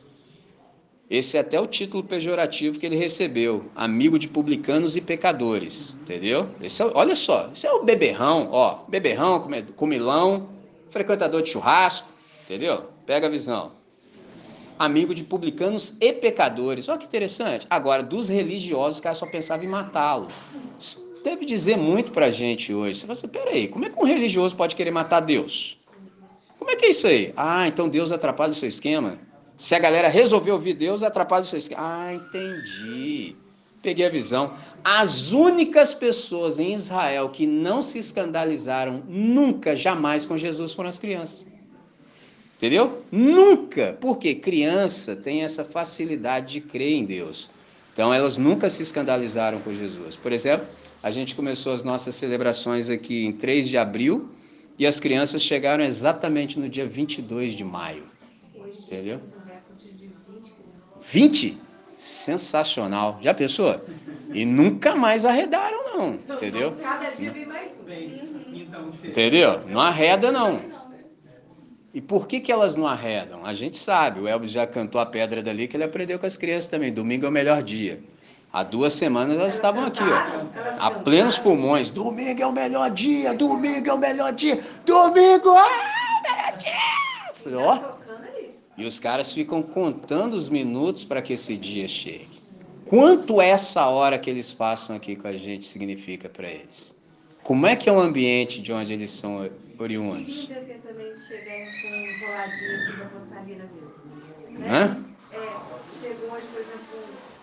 esse 1.10 1.38
é 1.38 1.40
até 1.40 1.60
o 1.60 1.66
título 1.66 2.04
pejorativo 2.04 2.80
que 2.80 2.86
ele 2.86 2.96
recebeu, 2.96 3.66
amigo 3.76 4.20
de 4.20 4.28
publicanos 4.28 4.96
e 4.96 5.02
pecadores, 5.02 5.96
entendeu? 6.02 6.50
Esse 6.62 6.82
é, 6.84 6.92
olha 6.94 7.16
só, 7.16 7.50
esse 7.52 7.66
é 7.66 7.72
o 7.72 7.84
beberrão, 7.84 8.50
ó, 8.52 8.80
beberrão, 8.88 9.48
comilão, 9.76 10.50
frequentador 10.90 11.42
de 11.42 11.50
churrasco, 11.50 12.08
entendeu? 12.44 12.86
Pega 13.06 13.28
a 13.28 13.30
visão. 13.30 13.72
Amigo 14.78 15.16
de 15.16 15.24
publicanos 15.24 15.96
e 16.02 16.12
pecadores. 16.12 16.90
Olha 16.90 16.98
que 16.98 17.06
interessante. 17.06 17.66
Agora, 17.70 18.04
dos 18.04 18.28
religiosos, 18.28 19.00
o 19.00 19.02
cara 19.04 19.16
só 19.16 19.26
pensava 19.26 19.64
em 19.64 19.68
matá-lo 19.68 20.28
deve 21.26 21.44
dizer 21.44 21.76
muito 21.76 22.12
para 22.12 22.28
a 22.28 22.32
gente 22.32 22.72
hoje. 22.72 23.00
Você 23.00 23.08
fala 23.08 23.14
assim, 23.14 23.28
peraí, 23.28 23.68
como 23.68 23.84
é 23.84 23.90
que 23.90 24.00
um 24.00 24.06
religioso 24.06 24.56
pode 24.56 24.76
querer 24.76 24.92
matar 24.92 25.20
Deus? 25.20 25.78
Como 26.60 26.70
é 26.70 26.76
que 26.76 26.86
é 26.86 26.90
isso 26.90 27.08
aí? 27.08 27.34
Ah, 27.36 27.68
então 27.68 27.90
Deus 27.90 28.12
atrapalha 28.12 28.52
o 28.52 28.56
seu 28.56 28.70
esquema? 28.70 29.18
Se 29.58 29.74
a 29.74 29.80
galera 29.80 30.08
resolver 30.08 30.52
ouvir 30.52 30.74
Deus, 30.74 31.02
atrapalha 31.02 31.42
o 31.42 31.48
seu 31.48 31.58
esquema. 31.58 31.82
Ah, 31.84 32.14
entendi. 32.14 33.36
Peguei 33.82 34.06
a 34.06 34.10
visão. 34.10 34.54
As 34.84 35.32
únicas 35.32 35.94
pessoas 35.94 36.60
em 36.60 36.74
Israel 36.74 37.30
que 37.30 37.48
não 37.48 37.82
se 37.82 37.98
escandalizaram 37.98 39.04
nunca, 39.08 39.76
jamais 39.76 40.26
com 40.26 40.38
Jesus 40.38 40.74
foram 40.74 40.90
as 40.90 41.00
crianças. 41.00 41.48
Entendeu? 42.58 43.04
Nunca. 43.12 43.98
Porque 44.00 44.36
criança 44.36 45.16
tem 45.16 45.44
essa 45.44 45.64
facilidade 45.64 46.54
de 46.54 46.62
crer 46.62 46.94
em 46.94 47.06
Deus. 47.06 47.50
Então 47.94 48.14
elas 48.14 48.38
nunca 48.38 48.70
se 48.70 48.84
escandalizaram 48.84 49.60
com 49.60 49.74
Jesus. 49.74 50.16
Por 50.16 50.32
exemplo, 50.32 50.68
a 51.06 51.12
gente 51.12 51.36
começou 51.36 51.72
as 51.72 51.84
nossas 51.84 52.16
celebrações 52.16 52.89
aqui 52.89 53.28
em 53.28 53.32
3 53.32 53.70
de 53.70 53.78
abril 53.78 54.32
e 54.76 54.88
as 54.88 54.99
crianças 54.99 55.43
chegaram 55.43 55.84
exatamente 55.84 56.60
no 56.60 56.68
dia 56.68 56.88
22 56.88 57.51
de 57.51 57.64
maio. 57.64 58.06
Entendeu? 58.80 59.22
20? 61.03 61.60
Sensacional. 61.95 63.20
Já 63.22 63.36
pensou? 63.36 63.86
E 64.34 64.45
nunca 64.45 64.95
mais 64.95 65.28
arredaram, 65.28 65.95
não. 65.95 66.14
Entendeu? 66.16 66.76
Cada 66.82 67.12
dia 67.12 67.32
vem 67.32 67.45
mais 67.45 67.74
então, 68.51 68.91
Entendeu? 69.03 69.62
Não 69.68 69.82
arreda, 69.82 70.32
não. 70.32 70.60
E 71.93 72.01
por 72.01 72.28
que, 72.28 72.39
que 72.39 72.51
elas 72.51 72.76
não 72.76 72.88
arredam? 72.88 73.45
A 73.45 73.53
gente 73.53 73.78
sabe, 73.78 74.22
o 74.22 74.28
Elvis 74.28 74.49
já 74.49 74.66
cantou 74.66 74.99
a 74.99 75.06
pedra 75.06 75.43
dali 75.43 75.68
que 75.68 75.78
ele 75.78 75.84
aprendeu 75.84 76.18
com 76.18 76.26
as 76.26 76.36
crianças 76.36 76.66
também. 76.66 76.91
Domingo 76.91 77.28
é 77.28 77.30
o 77.30 77.32
melhor 77.32 77.62
dia. 77.62 78.01
Há 78.56 78.64
duas 78.64 78.93
semanas 78.93 79.38
elas 79.38 79.53
estavam 79.53 79.84
aqui, 79.84 79.99
ó, 79.99 80.80
a 80.80 80.89
plenos 80.89 81.38
pulmões. 81.38 81.89
Domingo 81.89 82.41
é 82.41 82.47
o 82.47 82.53
melhor 82.53 82.89
dia, 82.89 83.34
domingo 83.34 83.89
é 83.89 83.93
o 83.93 83.97
melhor 83.97 84.32
dia, 84.32 84.64
domingo 84.86 85.49
é 85.49 85.62
o 85.62 86.24
melhor 86.24 86.58
dia. 86.58 87.34
Falei, 87.34 87.60
ó. 87.60 87.95
E 88.78 88.86
os 88.86 88.97
caras 88.97 89.34
ficam 89.34 89.62
contando 89.62 90.36
os 90.36 90.47
minutos 90.47 91.03
para 91.03 91.22
que 91.22 91.34
esse 91.34 91.58
dia 91.58 91.86
chegue. 91.86 92.30
Quanto 92.88 93.41
essa 93.41 93.88
hora 93.88 94.18
que 94.18 94.30
eles 94.30 94.53
passam 94.53 94.95
aqui 94.95 95.18
com 95.18 95.28
a 95.28 95.34
gente 95.34 95.66
significa 95.66 96.30
para 96.30 96.47
eles? 96.47 96.95
Como 97.43 97.68
é 97.68 97.76
que 97.76 97.89
é 97.89 97.91
o 97.91 97.99
ambiente 97.99 98.62
de 98.62 98.72
onde 98.72 98.93
eles 98.93 99.12
são 99.12 99.49
oriundos? 99.78 100.49
assim. 103.66 104.58
Né? 104.58 104.70
Hã? 104.70 105.03
É, 105.34 105.39
chegou 105.99 106.32
hoje, 106.32 106.45
por 106.53 106.62
exemplo, 106.62 107.35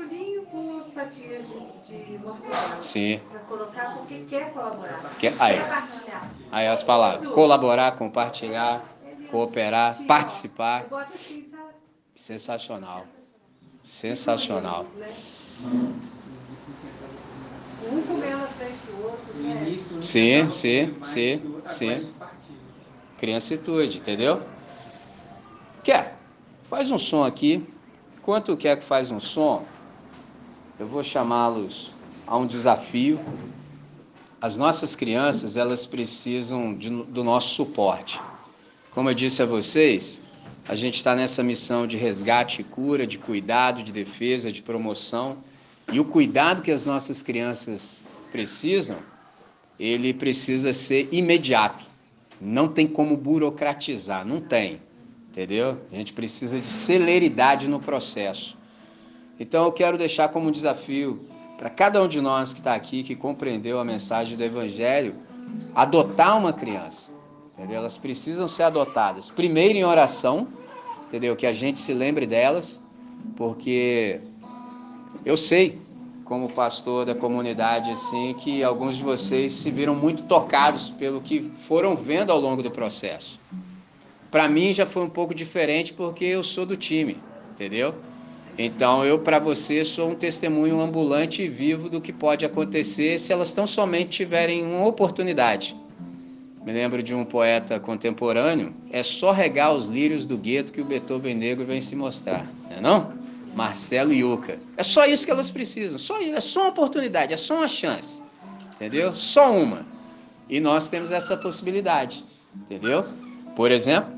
embrulhinho 0.00 0.42
com 0.46 0.78
as 0.80 0.92
fatias 0.92 1.46
de, 1.88 2.02
de 2.12 2.18
mortadela. 2.18 2.82
Sim. 2.82 3.20
Pra 3.30 3.38
colocar 3.40 3.92
porque 3.94 4.14
quer 4.28 4.52
colaborar. 4.52 5.16
Quer- 5.18 5.34
aí. 5.40 5.56
Quer 5.56 5.68
partilhar. 5.68 6.30
Aí 6.52 6.66
as 6.68 6.82
palavras: 6.82 7.28
colaborar, 7.30 7.92
compartilhar, 7.96 8.84
cooperar, 9.30 9.94
Tira, 9.94 10.04
participar. 10.06 10.82
Bota 10.84 11.04
assim, 11.14 11.40
sabe? 11.50 11.74
Sensacional. 12.14 13.06
Sensacional. 13.84 14.86
Né? 14.98 15.06
Um 17.92 18.02
comendo 18.02 18.44
à 18.44 18.48
frente 18.48 18.78
do 18.86 19.02
outro. 19.02 19.34
Né? 19.34 19.78
Sim, 20.02 20.50
sim, 20.50 20.94
sim, 21.02 21.42
sim. 21.66 22.04
Criancitude, 23.18 23.98
entendeu? 23.98 24.42
Quer? 25.82 26.14
Faz 26.68 26.90
um 26.90 26.98
som 26.98 27.24
aqui. 27.24 27.66
Enquanto 28.18 28.56
quer 28.56 28.76
que 28.78 28.84
faz 28.84 29.10
um 29.10 29.20
som, 29.20 29.64
eu 30.78 30.86
vou 30.86 31.02
chamá-los 31.02 31.90
a 32.26 32.36
um 32.36 32.46
desafio. 32.46 33.18
As 34.40 34.56
nossas 34.56 34.94
crianças, 34.94 35.56
elas 35.56 35.86
precisam 35.86 36.74
de- 36.74 36.90
do 36.90 37.24
nosso 37.24 37.54
suporte. 37.54 38.20
Como 38.90 39.08
eu 39.08 39.14
disse 39.14 39.42
a 39.42 39.46
vocês, 39.46 40.20
a 40.68 40.74
gente 40.74 40.96
está 40.96 41.14
nessa 41.14 41.42
missão 41.42 41.86
de 41.86 41.96
resgate 41.96 42.60
e 42.60 42.64
cura, 42.64 43.06
de 43.06 43.18
cuidado, 43.18 43.82
de 43.82 43.92
defesa, 43.92 44.52
de 44.52 44.62
promoção. 44.62 45.38
E 45.90 46.00
o 46.00 46.04
cuidado 46.04 46.62
que 46.62 46.70
as 46.70 46.84
nossas 46.84 47.22
crianças 47.22 48.02
precisam, 48.30 48.98
ele 49.78 50.12
precisa 50.12 50.72
ser 50.72 51.08
imediato. 51.12 51.84
Não 52.40 52.68
tem 52.68 52.86
como 52.86 53.16
burocratizar, 53.16 54.26
não 54.26 54.40
tem. 54.40 54.80
Entendeu? 55.30 55.78
A 55.92 55.96
gente 55.96 56.12
precisa 56.12 56.58
de 56.58 56.68
celeridade 56.68 57.68
no 57.68 57.78
processo. 57.80 58.56
Então 59.38 59.64
eu 59.64 59.72
quero 59.72 59.98
deixar 59.98 60.28
como 60.28 60.50
desafio 60.50 61.26
para 61.58 61.70
cada 61.70 62.02
um 62.02 62.08
de 62.08 62.20
nós 62.20 62.52
que 62.52 62.60
está 62.60 62.74
aqui, 62.74 63.02
que 63.02 63.14
compreendeu 63.14 63.78
a 63.78 63.84
mensagem 63.84 64.36
do 64.36 64.44
Evangelho, 64.44 65.14
adotar 65.74 66.38
uma 66.38 66.52
criança. 66.52 67.12
Entendeu? 67.54 67.76
Elas 67.76 67.96
precisam 67.96 68.46
ser 68.46 68.64
adotadas. 68.64 69.30
Primeiro 69.30 69.78
em 69.78 69.84
oração, 69.84 70.48
entendeu? 71.08 71.34
Que 71.34 71.46
a 71.46 71.52
gente 71.52 71.78
se 71.78 71.94
lembre 71.94 72.26
delas, 72.26 72.82
porque 73.34 74.20
eu 75.24 75.36
sei, 75.36 75.78
como 76.24 76.50
pastor 76.50 77.06
da 77.06 77.14
comunidade, 77.14 77.90
assim, 77.90 78.34
que 78.34 78.62
alguns 78.62 78.96
de 78.96 79.02
vocês 79.02 79.52
se 79.52 79.70
viram 79.70 79.94
muito 79.94 80.24
tocados 80.24 80.90
pelo 80.90 81.20
que 81.20 81.50
foram 81.60 81.96
vendo 81.96 82.30
ao 82.30 82.38
longo 82.38 82.62
do 82.62 82.70
processo. 82.70 83.40
Para 84.30 84.48
mim 84.48 84.72
já 84.72 84.84
foi 84.84 85.02
um 85.02 85.08
pouco 85.08 85.34
diferente 85.34 85.94
porque 85.94 86.24
eu 86.24 86.42
sou 86.42 86.66
do 86.66 86.76
time, 86.76 87.18
entendeu? 87.52 87.94
Então 88.58 89.04
eu 89.04 89.18
para 89.18 89.38
você 89.38 89.84
sou 89.84 90.10
um 90.10 90.14
testemunho 90.14 90.80
ambulante 90.80 91.42
e 91.42 91.48
vivo 91.48 91.90
do 91.90 92.00
que 92.00 92.12
pode 92.12 92.44
acontecer 92.44 93.18
se 93.18 93.32
elas 93.32 93.52
tão 93.52 93.66
somente 93.66 94.10
tiverem 94.10 94.64
uma 94.64 94.86
oportunidade. 94.86 95.76
Me 96.64 96.72
lembro 96.72 97.02
de 97.02 97.14
um 97.14 97.24
poeta 97.24 97.78
contemporâneo, 97.78 98.74
é 98.90 99.02
só 99.02 99.30
regar 99.30 99.74
os 99.74 99.86
lírios 99.86 100.24
do 100.24 100.36
gueto 100.38 100.72
que 100.72 100.80
o 100.80 100.84
Beethoven 100.84 101.34
negro 101.34 101.64
vem 101.66 101.80
se 101.80 101.94
mostrar, 101.94 102.46
não 102.70 102.76
é 102.76 102.80
não? 102.80 103.12
Marcelo 103.54 104.12
Yuca. 104.12 104.58
É 104.76 104.82
só 104.82 105.06
isso 105.06 105.24
que 105.24 105.30
elas 105.30 105.48
precisam, 105.48 105.98
só 105.98 106.20
isso, 106.20 106.34
é 106.34 106.40
só 106.40 106.62
uma 106.62 106.70
oportunidade, 106.70 107.32
é 107.32 107.36
só 107.36 107.58
uma 107.58 107.68
chance. 107.68 108.22
Entendeu? 108.74 109.12
Só 109.14 109.52
uma. 109.52 109.86
E 110.48 110.60
nós 110.60 110.88
temos 110.88 111.12
essa 111.12 111.36
possibilidade, 111.36 112.24
entendeu? 112.54 113.04
Por 113.54 113.70
exemplo, 113.70 114.12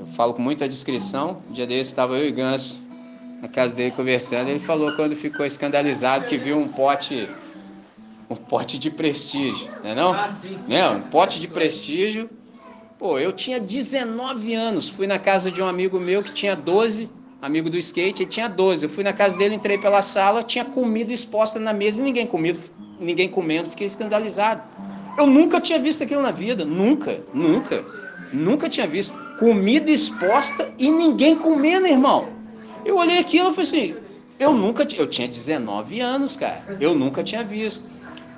eu 0.00 0.06
falo 0.08 0.34
com 0.34 0.42
muita 0.42 0.68
descrição, 0.68 1.40
um 1.48 1.52
dia 1.52 1.66
desse 1.66 1.90
estava 1.90 2.18
eu 2.18 2.26
e 2.26 2.32
Ganso 2.32 2.87
na 3.40 3.48
casa 3.48 3.74
dele 3.74 3.92
conversando, 3.92 4.48
ele 4.48 4.58
falou 4.58 4.92
quando 4.92 5.14
ficou 5.14 5.46
escandalizado 5.46 6.26
que 6.26 6.36
viu 6.36 6.58
um 6.58 6.68
pote 6.68 7.28
um 8.30 8.36
pote 8.36 8.78
de 8.78 8.90
prestígio, 8.90 9.66
não 9.82 9.90
é 9.90 9.94
não? 9.94 10.12
Ah, 10.12 10.28
sim, 10.28 10.48
sim. 10.48 10.58
Né? 10.68 10.86
Um 10.90 11.02
pote 11.02 11.40
de 11.40 11.48
prestígio. 11.48 12.28
Pô, 12.98 13.18
eu 13.18 13.32
tinha 13.32 13.58
19 13.58 14.54
anos, 14.54 14.88
fui 14.88 15.06
na 15.06 15.18
casa 15.18 15.50
de 15.50 15.62
um 15.62 15.66
amigo 15.66 15.98
meu 15.98 16.22
que 16.22 16.32
tinha 16.32 16.54
12, 16.54 17.08
amigo 17.40 17.70
do 17.70 17.78
skate, 17.78 18.24
ele 18.24 18.30
tinha 18.30 18.48
12. 18.48 18.84
Eu 18.84 18.90
fui 18.90 19.02
na 19.02 19.12
casa 19.12 19.38
dele, 19.38 19.54
entrei 19.54 19.78
pela 19.78 20.02
sala, 20.02 20.42
tinha 20.42 20.64
comida 20.64 21.12
exposta 21.12 21.58
na 21.58 21.72
mesa 21.72 22.00
e 22.00 22.04
ninguém 22.04 22.26
comido, 22.26 22.60
ninguém 23.00 23.28
comendo, 23.28 23.70
fiquei 23.70 23.86
escandalizado. 23.86 24.62
Eu 25.16 25.26
nunca 25.26 25.60
tinha 25.60 25.78
visto 25.78 26.02
aquilo 26.02 26.20
na 26.20 26.32
vida, 26.32 26.64
nunca, 26.64 27.20
nunca. 27.32 27.82
Nunca 28.30 28.68
tinha 28.68 28.86
visto 28.86 29.16
comida 29.38 29.90
exposta 29.90 30.68
e 30.78 30.90
ninguém 30.90 31.34
comendo, 31.34 31.86
irmão. 31.86 32.37
Eu 32.84 32.96
olhei 32.96 33.18
aquilo 33.18 33.50
e 33.50 33.54
falei 33.54 33.62
assim, 33.62 33.96
eu 34.38 34.52
nunca, 34.52 34.86
eu 34.96 35.06
tinha 35.06 35.26
19 35.28 36.00
anos, 36.00 36.36
cara. 36.36 36.62
Eu 36.80 36.94
nunca 36.94 37.22
tinha 37.22 37.42
visto. 37.42 37.84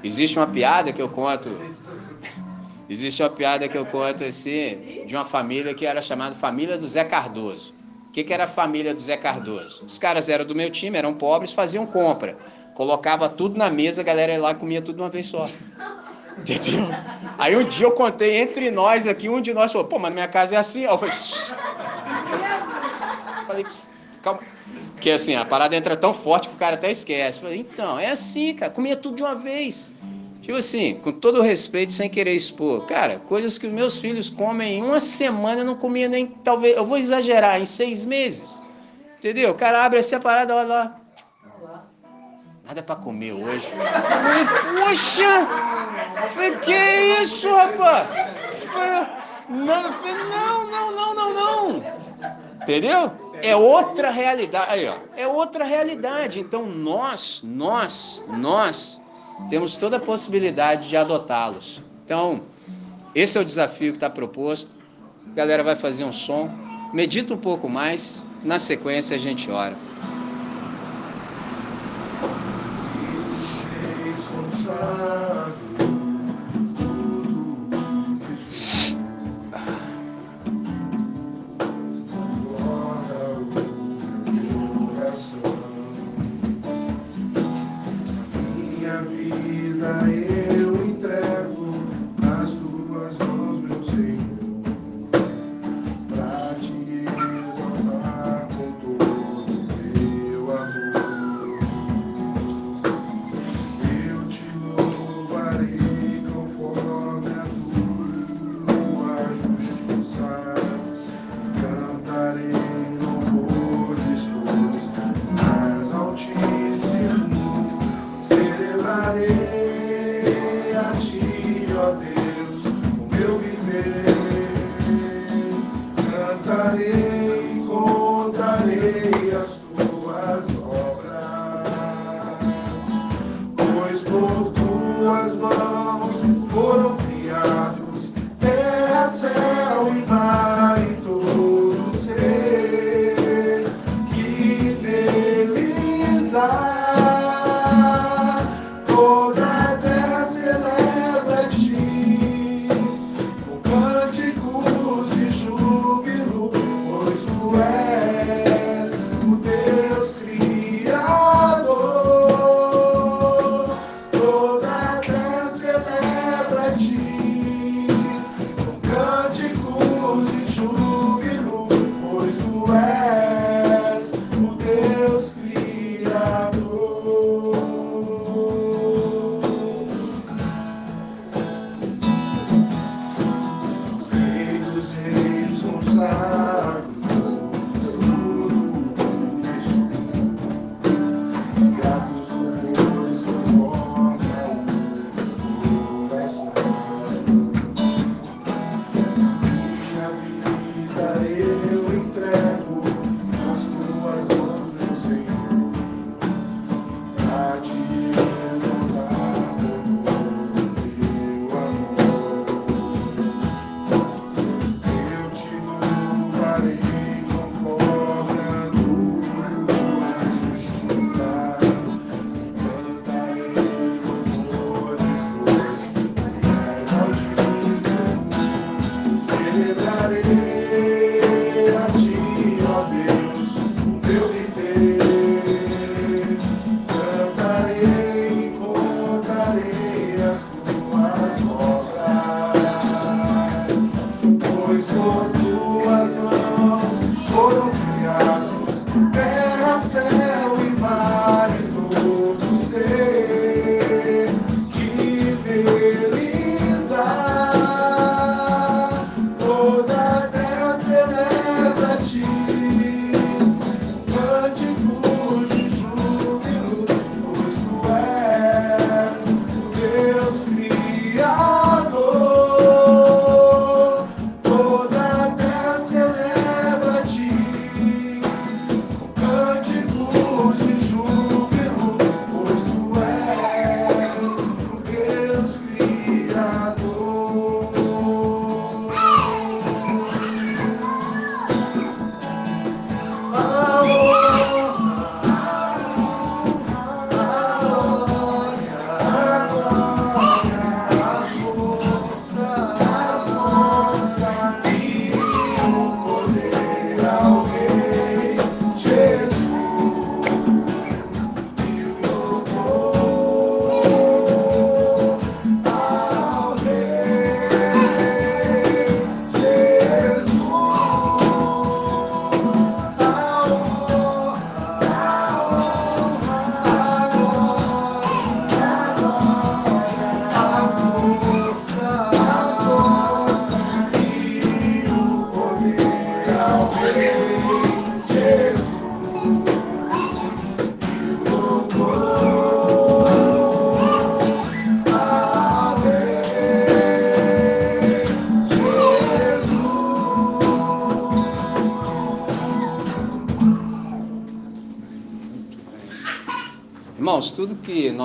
Existe 0.03 0.38
uma 0.38 0.47
piada 0.47 0.93
que 0.93 1.01
eu 1.01 1.09
conto 1.09 1.51
Existe 2.88 3.22
uma 3.22 3.30
piada 3.30 3.68
que 3.68 3.78
eu 3.78 3.86
conto 3.86 4.24
assim, 4.24 5.05
de 5.07 5.14
uma 5.14 5.24
família 5.24 5.72
que 5.74 5.86
era 5.86 6.03
chamada 6.03 6.34
Família 6.34 6.76
do 6.76 6.86
Zé 6.86 7.05
Cardoso. 7.05 7.72
O 8.09 8.12
que, 8.12 8.24
que 8.24 8.32
era 8.32 8.45
a 8.45 8.49
família 8.49 8.93
do 8.93 9.01
Zé 9.01 9.16
Cardoso? 9.16 9.84
Os 9.84 9.99
caras 9.99 10.28
eram 10.28 10.45
do 10.45 10.55
meu 10.55 10.68
time, 10.70 10.99
eram 10.99 11.14
pobres, 11.14 11.53
faziam 11.53 11.86
compra. 11.86 12.36
Colocava 12.74 13.28
tudo 13.28 13.57
na 13.57 13.70
mesa, 13.70 14.01
a 14.01 14.05
galera 14.05 14.32
ia 14.32 14.41
lá 14.41 14.51
e 14.51 14.55
comia 14.57 14.82
tudo 14.82 14.97
de 14.97 15.03
uma 15.03 15.11
vez 15.11 15.26
só. 15.26 15.49
Entendeu? 16.38 16.86
Aí 17.38 17.55
um 17.55 17.62
dia 17.62 17.86
eu 17.86 17.93
contei 17.93 18.38
entre 18.38 18.70
nós 18.70 19.07
aqui, 19.07 19.28
um 19.28 19.41
de 19.41 19.53
nós 19.53 19.70
falou, 19.70 19.86
pô, 19.86 19.99
mas 19.99 20.12
minha 20.12 20.26
casa 20.26 20.57
é 20.57 20.59
assim. 20.59 20.82
Eu 20.82 20.99
falei, 20.99 21.14
"Shh." 21.14 21.55
falei, 23.47 23.64
"Pss, 23.64 23.86
calma. 24.23 24.41
Porque 24.93 25.11
assim, 25.11 25.35
a 25.35 25.45
parada 25.45 25.75
entra 25.75 25.97
tão 25.97 26.12
forte 26.12 26.49
que 26.49 26.55
o 26.55 26.59
cara 26.59 26.75
até 26.75 26.91
esquece. 26.91 27.41
Falei, 27.41 27.61
então, 27.61 27.99
é 27.99 28.11
assim, 28.11 28.55
cara, 28.55 28.71
comia 28.71 28.97
tudo 28.97 29.16
de 29.16 29.23
uma 29.23 29.35
vez. 29.35 29.91
Tipo 30.43 30.57
assim, 30.57 30.95
com 31.03 31.12
todo 31.12 31.43
respeito, 31.43 31.93
sem 31.93 32.09
querer 32.09 32.35
expor. 32.35 32.87
Cara, 32.87 33.18
coisas 33.18 33.59
que 33.59 33.66
os 33.66 33.73
meus 33.73 33.99
filhos 33.99 34.31
comem 34.31 34.79
em 34.79 34.83
uma 34.83 35.01
semana 35.01 35.61
eu 35.61 35.64
não 35.64 35.75
comia 35.75 36.09
nem, 36.09 36.27
talvez, 36.27 36.77
eu 36.77 36.85
vou 36.85 36.99
exagerar, 36.99 37.61
em 37.61 37.66
seis 37.66 38.05
meses. 38.05 38.61
Entendeu? 39.18 39.51
O 39.51 39.55
cara 39.55 39.85
abre 39.85 39.99
essa 39.99 40.18
parada, 40.18 40.55
olha 40.55 40.66
lá. 40.66 40.97
Nada 42.64 42.83
pra 42.83 42.97
comer 42.97 43.33
hoje. 43.33 43.66
Falei, 43.66 44.45
poxa! 44.87 45.47
Falei, 46.29 46.57
que 46.59 47.23
isso, 47.23 47.53
rapaz? 47.55 48.09
Falei, 48.73 49.07
não, 49.49 50.71
não, 50.71 50.93
não, 50.93 51.14
não, 51.14 51.35
não. 51.35 51.85
Entendeu? 52.62 53.12
É 53.43 53.57
outra 53.57 54.11
realidade. 54.11 54.70
Aí, 54.70 54.88
ó, 54.88 54.97
é 55.16 55.26
outra 55.26 55.64
realidade. 55.64 56.41
Então 56.41 56.66
nós, 56.66 57.41
nós, 57.43 58.24
nós 58.28 59.01
temos 59.49 59.76
toda 59.76 59.97
a 59.97 60.01
possibilidade 60.01 60.88
de 60.88 60.97
adotá-los. 60.97 61.82
Então, 62.05 62.43
esse 63.14 63.38
é 63.38 63.41
o 63.41 63.45
desafio 63.45 63.93
que 63.93 63.97
está 63.97 64.11
proposto. 64.11 64.70
A 65.32 65.34
galera 65.34 65.62
vai 65.62 65.76
fazer 65.76 66.05
um 66.05 66.12
som, 66.12 66.51
medita 66.93 67.34
um 67.34 67.38
pouco 67.38 67.68
mais, 67.68 68.24
na 68.43 68.59
sequência 68.59 69.16
a 69.16 69.18
gente 69.18 69.51
ora. 69.51 69.76
Fez 74.03 74.28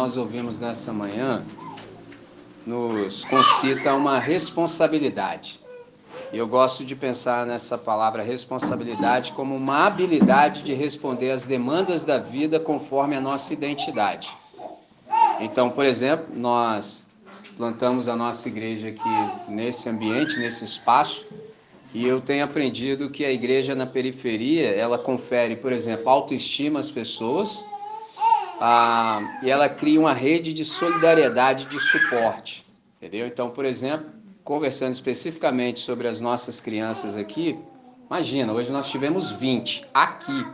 nós 0.05 0.17
ouvimos 0.17 0.59
nessa 0.59 0.93
manhã 0.93 1.43
nos 2.63 3.25
concita 3.25 3.91
uma 3.95 4.19
responsabilidade. 4.19 5.59
Eu 6.31 6.47
gosto 6.47 6.85
de 6.85 6.95
pensar 6.95 7.43
nessa 7.43 7.75
palavra 7.75 8.21
responsabilidade 8.21 9.31
como 9.31 9.55
uma 9.55 9.87
habilidade 9.87 10.61
de 10.61 10.75
responder 10.75 11.31
às 11.31 11.43
demandas 11.43 12.03
da 12.03 12.19
vida 12.19 12.59
conforme 12.59 13.15
a 13.15 13.19
nossa 13.19 13.51
identidade. 13.51 14.29
Então, 15.39 15.71
por 15.71 15.85
exemplo, 15.85 16.27
nós 16.35 17.07
plantamos 17.57 18.07
a 18.07 18.15
nossa 18.15 18.47
igreja 18.47 18.89
aqui 18.89 19.49
nesse 19.49 19.89
ambiente, 19.89 20.37
nesse 20.37 20.65
espaço, 20.65 21.25
e 21.95 22.05
eu 22.05 22.21
tenho 22.21 22.43
aprendido 22.43 23.09
que 23.09 23.25
a 23.25 23.31
igreja 23.31 23.73
na 23.73 23.87
periferia, 23.87 24.69
ela 24.69 24.99
confere, 24.99 25.55
por 25.55 25.71
exemplo, 25.71 26.07
autoestima 26.09 26.79
às 26.79 26.91
pessoas, 26.91 27.65
ah, 28.59 29.39
e 29.41 29.49
ela 29.49 29.67
cria 29.67 29.99
uma 29.99 30.13
rede 30.13 30.53
de 30.53 30.63
solidariedade, 30.63 31.65
de 31.65 31.79
suporte, 31.79 32.65
entendeu? 32.97 33.27
Então, 33.27 33.49
por 33.49 33.65
exemplo, 33.65 34.09
conversando 34.43 34.93
especificamente 34.93 35.79
sobre 35.79 36.07
as 36.07 36.21
nossas 36.21 36.61
crianças 36.61 37.17
aqui, 37.17 37.59
imagina, 38.05 38.53
hoje 38.53 38.71
nós 38.71 38.89
tivemos 38.89 39.31
20 39.31 39.85
aqui. 39.93 40.45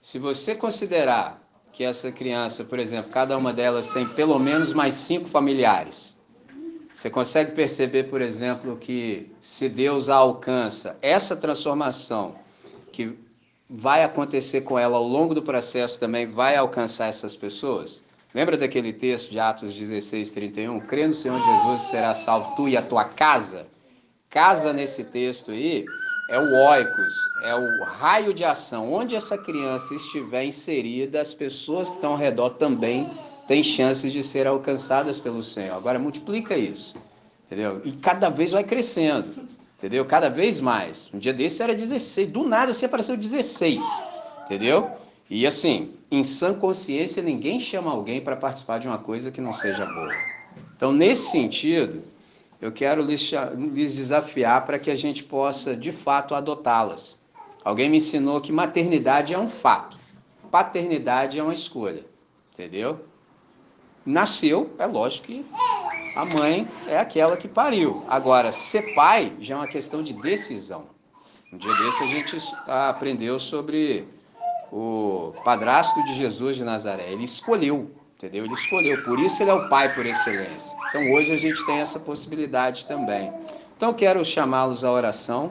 Se 0.00 0.18
você 0.18 0.54
considerar 0.54 1.40
que 1.72 1.84
essa 1.84 2.12
criança, 2.12 2.64
por 2.64 2.78
exemplo, 2.78 3.10
cada 3.10 3.36
uma 3.38 3.52
delas 3.52 3.88
tem 3.88 4.06
pelo 4.06 4.38
menos 4.38 4.72
mais 4.72 4.94
cinco 4.94 5.28
familiares, 5.28 6.14
você 6.92 7.08
consegue 7.08 7.52
perceber, 7.52 8.04
por 8.04 8.20
exemplo, 8.20 8.76
que 8.76 9.30
se 9.40 9.68
Deus 9.68 10.10
alcança, 10.10 10.98
essa 11.00 11.34
transformação 11.34 12.34
que 12.92 13.16
vai 13.74 14.04
acontecer 14.04 14.60
com 14.60 14.78
ela 14.78 14.98
ao 14.98 15.02
longo 15.02 15.34
do 15.34 15.42
processo 15.42 15.98
também 15.98 16.26
vai 16.26 16.56
alcançar 16.56 17.06
essas 17.06 17.34
pessoas? 17.34 18.04
Lembra 18.34 18.56
daquele 18.56 18.92
texto 18.92 19.30
de 19.30 19.40
Atos 19.40 19.74
16, 19.74 20.30
31? 20.30 20.80
Crê 20.80 21.06
no 21.06 21.14
Senhor 21.14 21.38
Jesus 21.42 21.88
será 21.88 22.12
salvo 22.12 22.54
tu 22.54 22.68
e 22.68 22.76
a 22.76 22.82
tua 22.82 23.04
casa. 23.04 23.66
Casa 24.28 24.72
nesse 24.72 25.04
texto 25.04 25.50
aí 25.50 25.86
é 26.30 26.38
o 26.38 26.68
oikos, 26.68 27.14
é 27.44 27.54
o 27.54 27.84
raio 27.84 28.34
de 28.34 28.44
ação. 28.44 28.92
Onde 28.92 29.14
essa 29.16 29.38
criança 29.38 29.94
estiver 29.94 30.44
inserida, 30.44 31.20
as 31.20 31.32
pessoas 31.32 31.88
que 31.88 31.96
estão 31.96 32.12
ao 32.12 32.18
redor 32.18 32.50
também 32.50 33.10
têm 33.46 33.62
chances 33.62 34.12
de 34.12 34.22
ser 34.22 34.46
alcançadas 34.46 35.18
pelo 35.18 35.42
Senhor. 35.42 35.76
Agora 35.76 35.98
multiplica 35.98 36.56
isso, 36.56 36.96
entendeu? 37.46 37.80
E 37.84 37.92
cada 37.92 38.28
vez 38.28 38.52
vai 38.52 38.64
crescendo, 38.64 39.48
entendeu? 39.82 40.04
Cada 40.04 40.30
vez 40.30 40.60
mais. 40.60 41.10
Um 41.12 41.18
dia 41.18 41.32
desse 41.32 41.60
era 41.60 41.74
16, 41.74 42.28
do 42.28 42.44
nada 42.44 42.72
você 42.72 42.86
apareceu 42.86 43.16
16, 43.16 43.84
entendeu? 44.44 44.92
E 45.28 45.44
assim, 45.44 45.94
em 46.08 46.22
sã 46.22 46.54
consciência, 46.54 47.20
ninguém 47.20 47.58
chama 47.58 47.90
alguém 47.90 48.20
para 48.20 48.36
participar 48.36 48.78
de 48.78 48.86
uma 48.86 48.98
coisa 48.98 49.32
que 49.32 49.40
não 49.40 49.52
seja 49.52 49.84
boa. 49.84 50.12
Então, 50.76 50.92
nesse 50.92 51.32
sentido, 51.32 52.04
eu 52.60 52.70
quero 52.70 53.02
lhes, 53.02 53.32
lhes 53.56 53.92
desafiar 53.92 54.64
para 54.64 54.78
que 54.78 54.88
a 54.88 54.94
gente 54.94 55.24
possa, 55.24 55.74
de 55.74 55.90
fato, 55.90 56.32
adotá-las. 56.32 57.18
Alguém 57.64 57.90
me 57.90 57.96
ensinou 57.96 58.40
que 58.40 58.52
maternidade 58.52 59.34
é 59.34 59.38
um 59.38 59.48
fato, 59.48 59.96
paternidade 60.48 61.40
é 61.40 61.42
uma 61.42 61.54
escolha, 61.54 62.04
entendeu? 62.52 63.00
Nasceu, 64.06 64.74
é 64.78 64.86
lógico 64.86 65.26
que 65.26 65.46
a 66.16 66.24
mãe 66.24 66.68
é 66.86 66.98
aquela 66.98 67.36
que 67.36 67.48
pariu. 67.48 68.04
Agora, 68.08 68.52
ser 68.52 68.94
pai 68.94 69.32
já 69.40 69.54
é 69.54 69.58
uma 69.58 69.68
questão 69.68 70.02
de 70.02 70.12
decisão. 70.12 70.86
Um 71.52 71.58
dia 71.58 71.74
desse 71.74 72.02
a 72.02 72.06
gente 72.06 72.54
aprendeu 72.66 73.38
sobre 73.38 74.06
o 74.70 75.34
padrasto 75.44 76.02
de 76.04 76.14
Jesus 76.14 76.56
de 76.56 76.64
Nazaré. 76.64 77.12
Ele 77.12 77.24
escolheu 77.24 77.90
entendeu? 78.22 78.44
Ele 78.44 78.54
escolheu, 78.54 79.02
por 79.02 79.18
isso 79.18 79.42
ele 79.42 79.50
é 79.50 79.54
o 79.54 79.68
pai 79.68 79.92
por 79.92 80.06
excelência. 80.06 80.76
Então 80.88 81.12
hoje 81.12 81.32
a 81.32 81.36
gente 81.36 81.64
tem 81.66 81.80
essa 81.80 81.98
possibilidade 81.98 82.86
também. 82.86 83.32
Então 83.76 83.92
quero 83.92 84.24
chamá-los 84.24 84.84
à 84.84 84.92
oração 84.92 85.50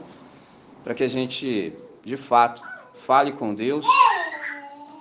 para 0.83 0.93
que 0.93 1.03
a 1.03 1.07
gente, 1.07 1.73
de 2.03 2.15
fato, 2.15 2.63
fale 2.95 3.33
com 3.33 3.53
Deus, 3.53 3.85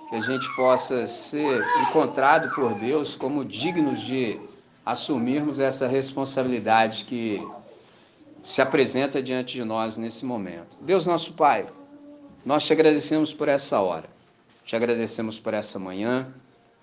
que 0.09 0.15
a 0.15 0.19
gente 0.19 0.53
possa 0.53 1.07
ser 1.07 1.65
encontrado 1.83 2.53
por 2.53 2.73
Deus 2.73 3.15
como 3.15 3.45
dignos 3.45 4.01
de 4.01 4.37
assumirmos 4.85 5.59
essa 5.59 5.87
responsabilidade 5.87 7.05
que 7.05 7.45
se 8.41 8.61
apresenta 8.61 9.21
diante 9.21 9.53
de 9.53 9.63
nós 9.63 9.97
nesse 9.97 10.25
momento. 10.25 10.77
Deus 10.81 11.05
nosso 11.05 11.33
Pai, 11.33 11.67
nós 12.45 12.63
te 12.63 12.73
agradecemos 12.73 13.33
por 13.33 13.47
essa 13.47 13.79
hora. 13.79 14.09
Te 14.65 14.75
agradecemos 14.75 15.39
por 15.39 15.53
essa 15.53 15.77
manhã. 15.77 16.33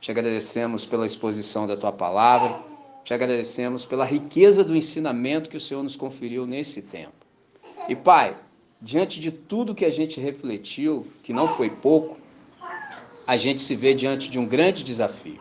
Te 0.01 0.13
agradecemos 0.13 0.87
pela 0.87 1.07
exposição 1.07 1.67
da 1.67 1.77
tua 1.77 1.91
palavra, 1.91 2.61
te 3.05 3.13
agradecemos 3.13 3.85
pela 3.85 4.05
riqueza 4.05 4.63
do 4.63 4.77
ensinamento 4.77 5.51
que 5.51 5.57
o 5.57 5.61
Senhor 5.61 5.83
nos 5.83 5.97
conferiu 5.97 6.47
nesse 6.47 6.83
tempo. 6.83 7.27
E 7.89 7.97
Pai, 7.97 8.37
diante 8.81 9.19
de 9.19 9.33
tudo 9.33 9.75
que 9.75 9.85
a 9.85 9.91
gente 9.91 10.21
refletiu, 10.21 11.07
que 11.23 11.33
não 11.33 11.49
foi 11.49 11.69
pouco, 11.69 12.17
a 13.27 13.37
gente 13.37 13.61
se 13.61 13.75
vê 13.75 13.93
diante 13.93 14.31
de 14.31 14.39
um 14.39 14.47
grande 14.47 14.85
desafio. 14.85 15.41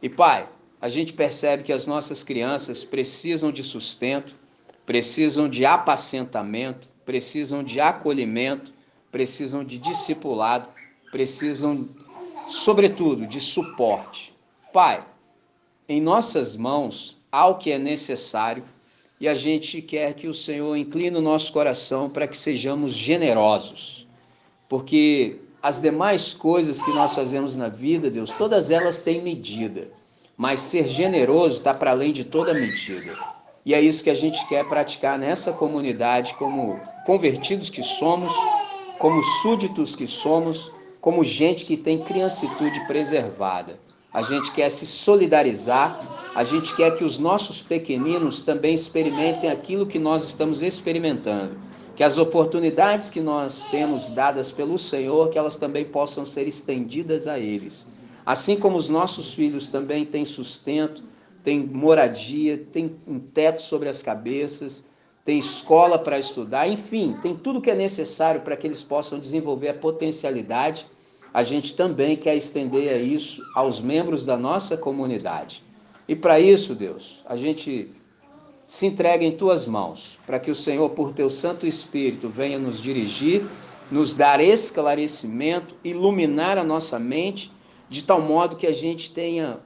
E 0.00 0.08
Pai, 0.08 0.48
a 0.80 0.88
gente 0.88 1.12
percebe 1.12 1.62
que 1.62 1.72
as 1.72 1.86
nossas 1.86 2.22
crianças 2.22 2.84
precisam 2.84 3.50
de 3.50 3.62
sustento, 3.62 4.34
precisam 4.86 5.48
de 5.48 5.64
apacentamento, 5.64 6.88
precisam 7.04 7.64
de 7.64 7.80
acolhimento, 7.80 8.72
precisam 9.10 9.64
de 9.64 9.78
discipulado, 9.78 10.68
precisam 11.10 11.88
sobretudo 12.48 13.26
de 13.26 13.40
suporte. 13.40 14.32
Pai, 14.72 15.04
em 15.88 16.00
nossas 16.00 16.54
mãos 16.54 17.16
há 17.30 17.46
o 17.46 17.56
que 17.56 17.72
é 17.72 17.78
necessário 17.78 18.64
e 19.20 19.26
a 19.26 19.34
gente 19.34 19.82
quer 19.82 20.14
que 20.14 20.28
o 20.28 20.34
Senhor 20.34 20.76
incline 20.76 21.16
o 21.16 21.22
nosso 21.22 21.52
coração 21.52 22.08
para 22.08 22.28
que 22.28 22.36
sejamos 22.36 22.92
generosos, 22.92 24.06
porque 24.68 25.40
as 25.60 25.80
demais 25.80 26.32
coisas 26.32 26.80
que 26.80 26.92
nós 26.92 27.14
fazemos 27.14 27.56
na 27.56 27.68
vida, 27.68 28.10
Deus, 28.10 28.30
todas 28.32 28.70
elas 28.70 29.00
têm 29.00 29.20
medida, 29.20 29.90
mas 30.38 30.60
ser 30.60 30.86
generoso 30.86 31.58
está 31.58 31.74
para 31.74 31.90
além 31.90 32.12
de 32.12 32.24
toda 32.24 32.54
medida. 32.54 33.14
E 33.66 33.74
é 33.74 33.80
isso 33.82 34.02
que 34.02 34.08
a 34.08 34.14
gente 34.14 34.46
quer 34.48 34.66
praticar 34.66 35.18
nessa 35.18 35.52
comunidade, 35.52 36.32
como 36.34 36.80
convertidos 37.04 37.68
que 37.68 37.82
somos, 37.82 38.32
como 38.98 39.22
súditos 39.42 39.94
que 39.94 40.06
somos 40.06 40.72
como 41.00 41.24
gente 41.24 41.64
que 41.64 41.76
tem 41.76 41.98
criancitude 41.98 42.86
preservada. 42.86 43.78
A 44.12 44.22
gente 44.22 44.50
quer 44.52 44.70
se 44.70 44.86
solidarizar, 44.86 46.30
a 46.34 46.42
gente 46.42 46.74
quer 46.74 46.96
que 46.96 47.04
os 47.04 47.18
nossos 47.18 47.62
pequeninos 47.62 48.42
também 48.42 48.74
experimentem 48.74 49.50
aquilo 49.50 49.86
que 49.86 49.98
nós 49.98 50.24
estamos 50.24 50.62
experimentando. 50.62 51.56
Que 51.94 52.02
as 52.02 52.16
oportunidades 52.16 53.10
que 53.10 53.20
nós 53.20 53.62
temos 53.70 54.08
dadas 54.08 54.50
pelo 54.50 54.78
Senhor, 54.78 55.30
que 55.30 55.38
elas 55.38 55.56
também 55.56 55.84
possam 55.84 56.24
ser 56.24 56.46
estendidas 56.46 57.26
a 57.26 57.38
eles. 57.38 57.86
Assim 58.28 58.56
como 58.56 58.76
os 58.76 58.90
nossos 58.90 59.32
filhos 59.32 59.68
também 59.68 60.04
têm 60.04 60.22
sustento, 60.22 61.02
têm 61.42 61.60
moradia, 61.60 62.58
têm 62.58 62.94
um 63.06 63.18
teto 63.18 63.62
sobre 63.62 63.88
as 63.88 64.02
cabeças, 64.02 64.84
tem 65.24 65.38
escola 65.38 65.98
para 65.98 66.18
estudar, 66.18 66.68
enfim, 66.68 67.16
tem 67.22 67.34
tudo 67.34 67.62
que 67.62 67.70
é 67.70 67.74
necessário 67.74 68.42
para 68.42 68.54
que 68.54 68.66
eles 68.66 68.82
possam 68.82 69.18
desenvolver 69.18 69.70
a 69.70 69.74
potencialidade. 69.74 70.86
A 71.32 71.42
gente 71.42 71.74
também 71.74 72.18
quer 72.18 72.36
estender 72.36 73.02
isso 73.02 73.42
aos 73.54 73.80
membros 73.80 74.26
da 74.26 74.36
nossa 74.36 74.76
comunidade. 74.76 75.64
E 76.06 76.14
para 76.14 76.38
isso, 76.38 76.74
Deus, 76.74 77.24
a 77.24 77.34
gente 77.34 77.88
se 78.66 78.84
entrega 78.84 79.24
em 79.24 79.38
tuas 79.38 79.66
mãos, 79.66 80.18
para 80.26 80.38
que 80.38 80.50
o 80.50 80.54
Senhor, 80.54 80.90
por 80.90 81.14
teu 81.14 81.30
Santo 81.30 81.66
Espírito, 81.66 82.28
venha 82.28 82.58
nos 82.58 82.78
dirigir, 82.78 83.46
nos 83.90 84.12
dar 84.12 84.38
esclarecimento, 84.38 85.74
iluminar 85.82 86.58
a 86.58 86.62
nossa 86.62 86.98
mente, 86.98 87.56
de 87.88 88.02
tal 88.02 88.20
modo 88.20 88.56
que 88.56 88.66
a 88.66 88.72
gente 88.72 89.12
tenha 89.12 89.58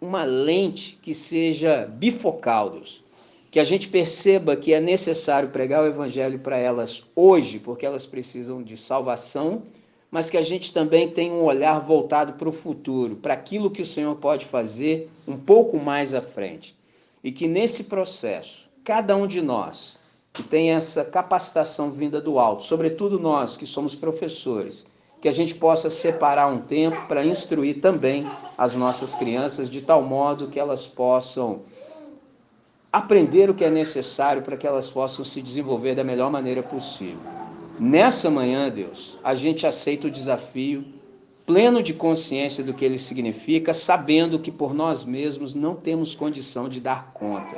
uma 0.00 0.24
lente 0.24 0.98
que 1.02 1.14
seja 1.14 1.86
bifocal, 1.86 2.70
Deus 2.70 3.02
que 3.50 3.58
a 3.58 3.64
gente 3.64 3.88
perceba 3.88 4.54
que 4.54 4.72
é 4.72 4.80
necessário 4.80 5.48
pregar 5.48 5.82
o 5.82 5.86
Evangelho 5.86 6.38
para 6.38 6.56
elas 6.56 7.04
hoje, 7.16 7.58
porque 7.58 7.84
elas 7.84 8.06
precisam 8.06 8.62
de 8.62 8.76
salvação, 8.76 9.62
mas 10.08 10.30
que 10.30 10.36
a 10.36 10.42
gente 10.42 10.72
também 10.72 11.08
tenha 11.10 11.32
um 11.32 11.42
olhar 11.42 11.80
voltado 11.80 12.34
para 12.34 12.48
o 12.48 12.52
futuro, 12.52 13.16
para 13.16 13.34
aquilo 13.34 13.70
que 13.70 13.82
o 13.82 13.86
Senhor 13.86 14.14
pode 14.16 14.44
fazer 14.44 15.10
um 15.26 15.36
pouco 15.36 15.78
mais 15.78 16.14
à 16.14 16.22
frente. 16.22 16.76
E 17.24 17.32
que 17.32 17.48
nesse 17.48 17.84
processo, 17.84 18.68
cada 18.84 19.16
um 19.16 19.26
de 19.26 19.40
nós 19.40 19.98
que 20.32 20.44
tem 20.44 20.70
essa 20.70 21.04
capacitação 21.04 21.90
vinda 21.90 22.20
do 22.20 22.38
alto, 22.38 22.62
sobretudo 22.62 23.18
nós 23.18 23.56
que 23.56 23.66
somos 23.66 23.96
professores, 23.96 24.86
que 25.20 25.28
a 25.28 25.32
gente 25.32 25.54
possa 25.54 25.90
separar 25.90 26.46
um 26.46 26.58
tempo 26.58 27.06
para 27.06 27.24
instruir 27.24 27.80
também 27.80 28.24
as 28.56 28.74
nossas 28.74 29.14
crianças 29.14 29.68
de 29.68 29.82
tal 29.82 30.02
modo 30.02 30.48
que 30.48 30.58
elas 30.58 30.86
possam 30.86 31.60
aprender 32.92 33.48
o 33.50 33.54
que 33.54 33.64
é 33.64 33.70
necessário 33.70 34.42
para 34.42 34.56
que 34.56 34.66
elas 34.66 34.90
possam 34.90 35.24
se 35.24 35.40
desenvolver 35.40 35.94
da 35.94 36.02
melhor 36.02 36.30
maneira 36.30 36.62
possível. 36.62 37.20
Nessa 37.78 38.30
manhã, 38.30 38.68
Deus, 38.68 39.16
a 39.22 39.34
gente 39.34 39.66
aceita 39.66 40.08
o 40.08 40.10
desafio, 40.10 40.84
pleno 41.46 41.82
de 41.82 41.94
consciência 41.94 42.62
do 42.64 42.74
que 42.74 42.84
ele 42.84 42.98
significa, 42.98 43.72
sabendo 43.72 44.38
que 44.38 44.50
por 44.50 44.74
nós 44.74 45.04
mesmos 45.04 45.54
não 45.54 45.74
temos 45.74 46.14
condição 46.14 46.68
de 46.68 46.80
dar 46.80 47.12
conta. 47.12 47.56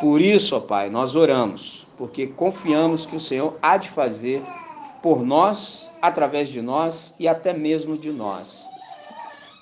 Por 0.00 0.20
isso, 0.20 0.56
ó 0.56 0.60
Pai, 0.60 0.90
nós 0.90 1.14
oramos, 1.14 1.86
porque 1.96 2.26
confiamos 2.26 3.06
que 3.06 3.16
o 3.16 3.20
Senhor 3.20 3.56
há 3.62 3.76
de 3.76 3.88
fazer 3.88 4.42
por 5.02 5.24
nós, 5.24 5.90
através 6.06 6.48
de 6.48 6.60
nós 6.60 7.14
e 7.18 7.26
até 7.26 7.54
mesmo 7.54 7.96
de 7.96 8.10
nós. 8.10 8.68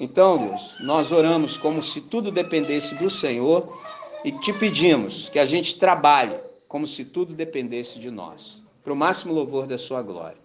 Então, 0.00 0.36
Deus, 0.36 0.74
nós 0.80 1.12
oramos 1.12 1.56
como 1.56 1.80
se 1.80 2.00
tudo 2.00 2.32
dependesse 2.32 2.96
do 2.96 3.08
Senhor 3.08 3.80
e 4.24 4.32
te 4.32 4.52
pedimos 4.52 5.28
que 5.28 5.38
a 5.38 5.44
gente 5.44 5.78
trabalhe 5.78 6.36
como 6.66 6.84
se 6.84 7.04
tudo 7.04 7.32
dependesse 7.32 8.00
de 8.00 8.10
nós, 8.10 8.60
para 8.82 8.92
o 8.92 8.96
máximo 8.96 9.32
louvor 9.32 9.66
da 9.66 9.78
Sua 9.78 10.02
glória. 10.02 10.38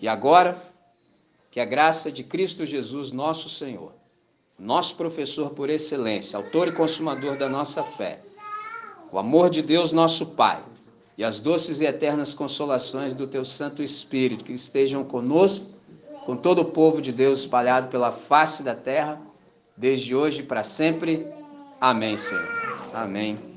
E 0.00 0.06
agora, 0.06 0.56
que 1.50 1.58
a 1.58 1.64
graça 1.64 2.12
de 2.12 2.22
Cristo 2.22 2.64
Jesus, 2.64 3.10
nosso 3.10 3.48
Senhor, 3.48 3.92
nosso 4.56 4.94
professor 4.94 5.50
por 5.50 5.68
excelência, 5.68 6.36
autor 6.36 6.68
e 6.68 6.72
consumador 6.72 7.36
da 7.36 7.48
nossa 7.48 7.82
fé, 7.82 8.20
o 9.10 9.18
amor 9.18 9.50
de 9.50 9.62
Deus, 9.62 9.90
nosso 9.90 10.26
Pai, 10.26 10.62
e 11.20 11.24
as 11.24 11.38
doces 11.38 11.82
e 11.82 11.84
eternas 11.84 12.32
consolações 12.32 13.12
do 13.12 13.26
Teu 13.26 13.44
Santo 13.44 13.82
Espírito, 13.82 14.42
que 14.42 14.54
estejam 14.54 15.04
conosco, 15.04 15.66
com 16.24 16.34
todo 16.34 16.62
o 16.62 16.64
povo 16.64 17.02
de 17.02 17.12
Deus 17.12 17.40
espalhado 17.40 17.88
pela 17.88 18.10
face 18.10 18.62
da 18.62 18.74
terra, 18.74 19.20
desde 19.76 20.14
hoje 20.14 20.42
para 20.42 20.62
sempre. 20.62 21.26
Amém, 21.78 22.16
Senhor. 22.16 22.48
Amém. 22.94 23.49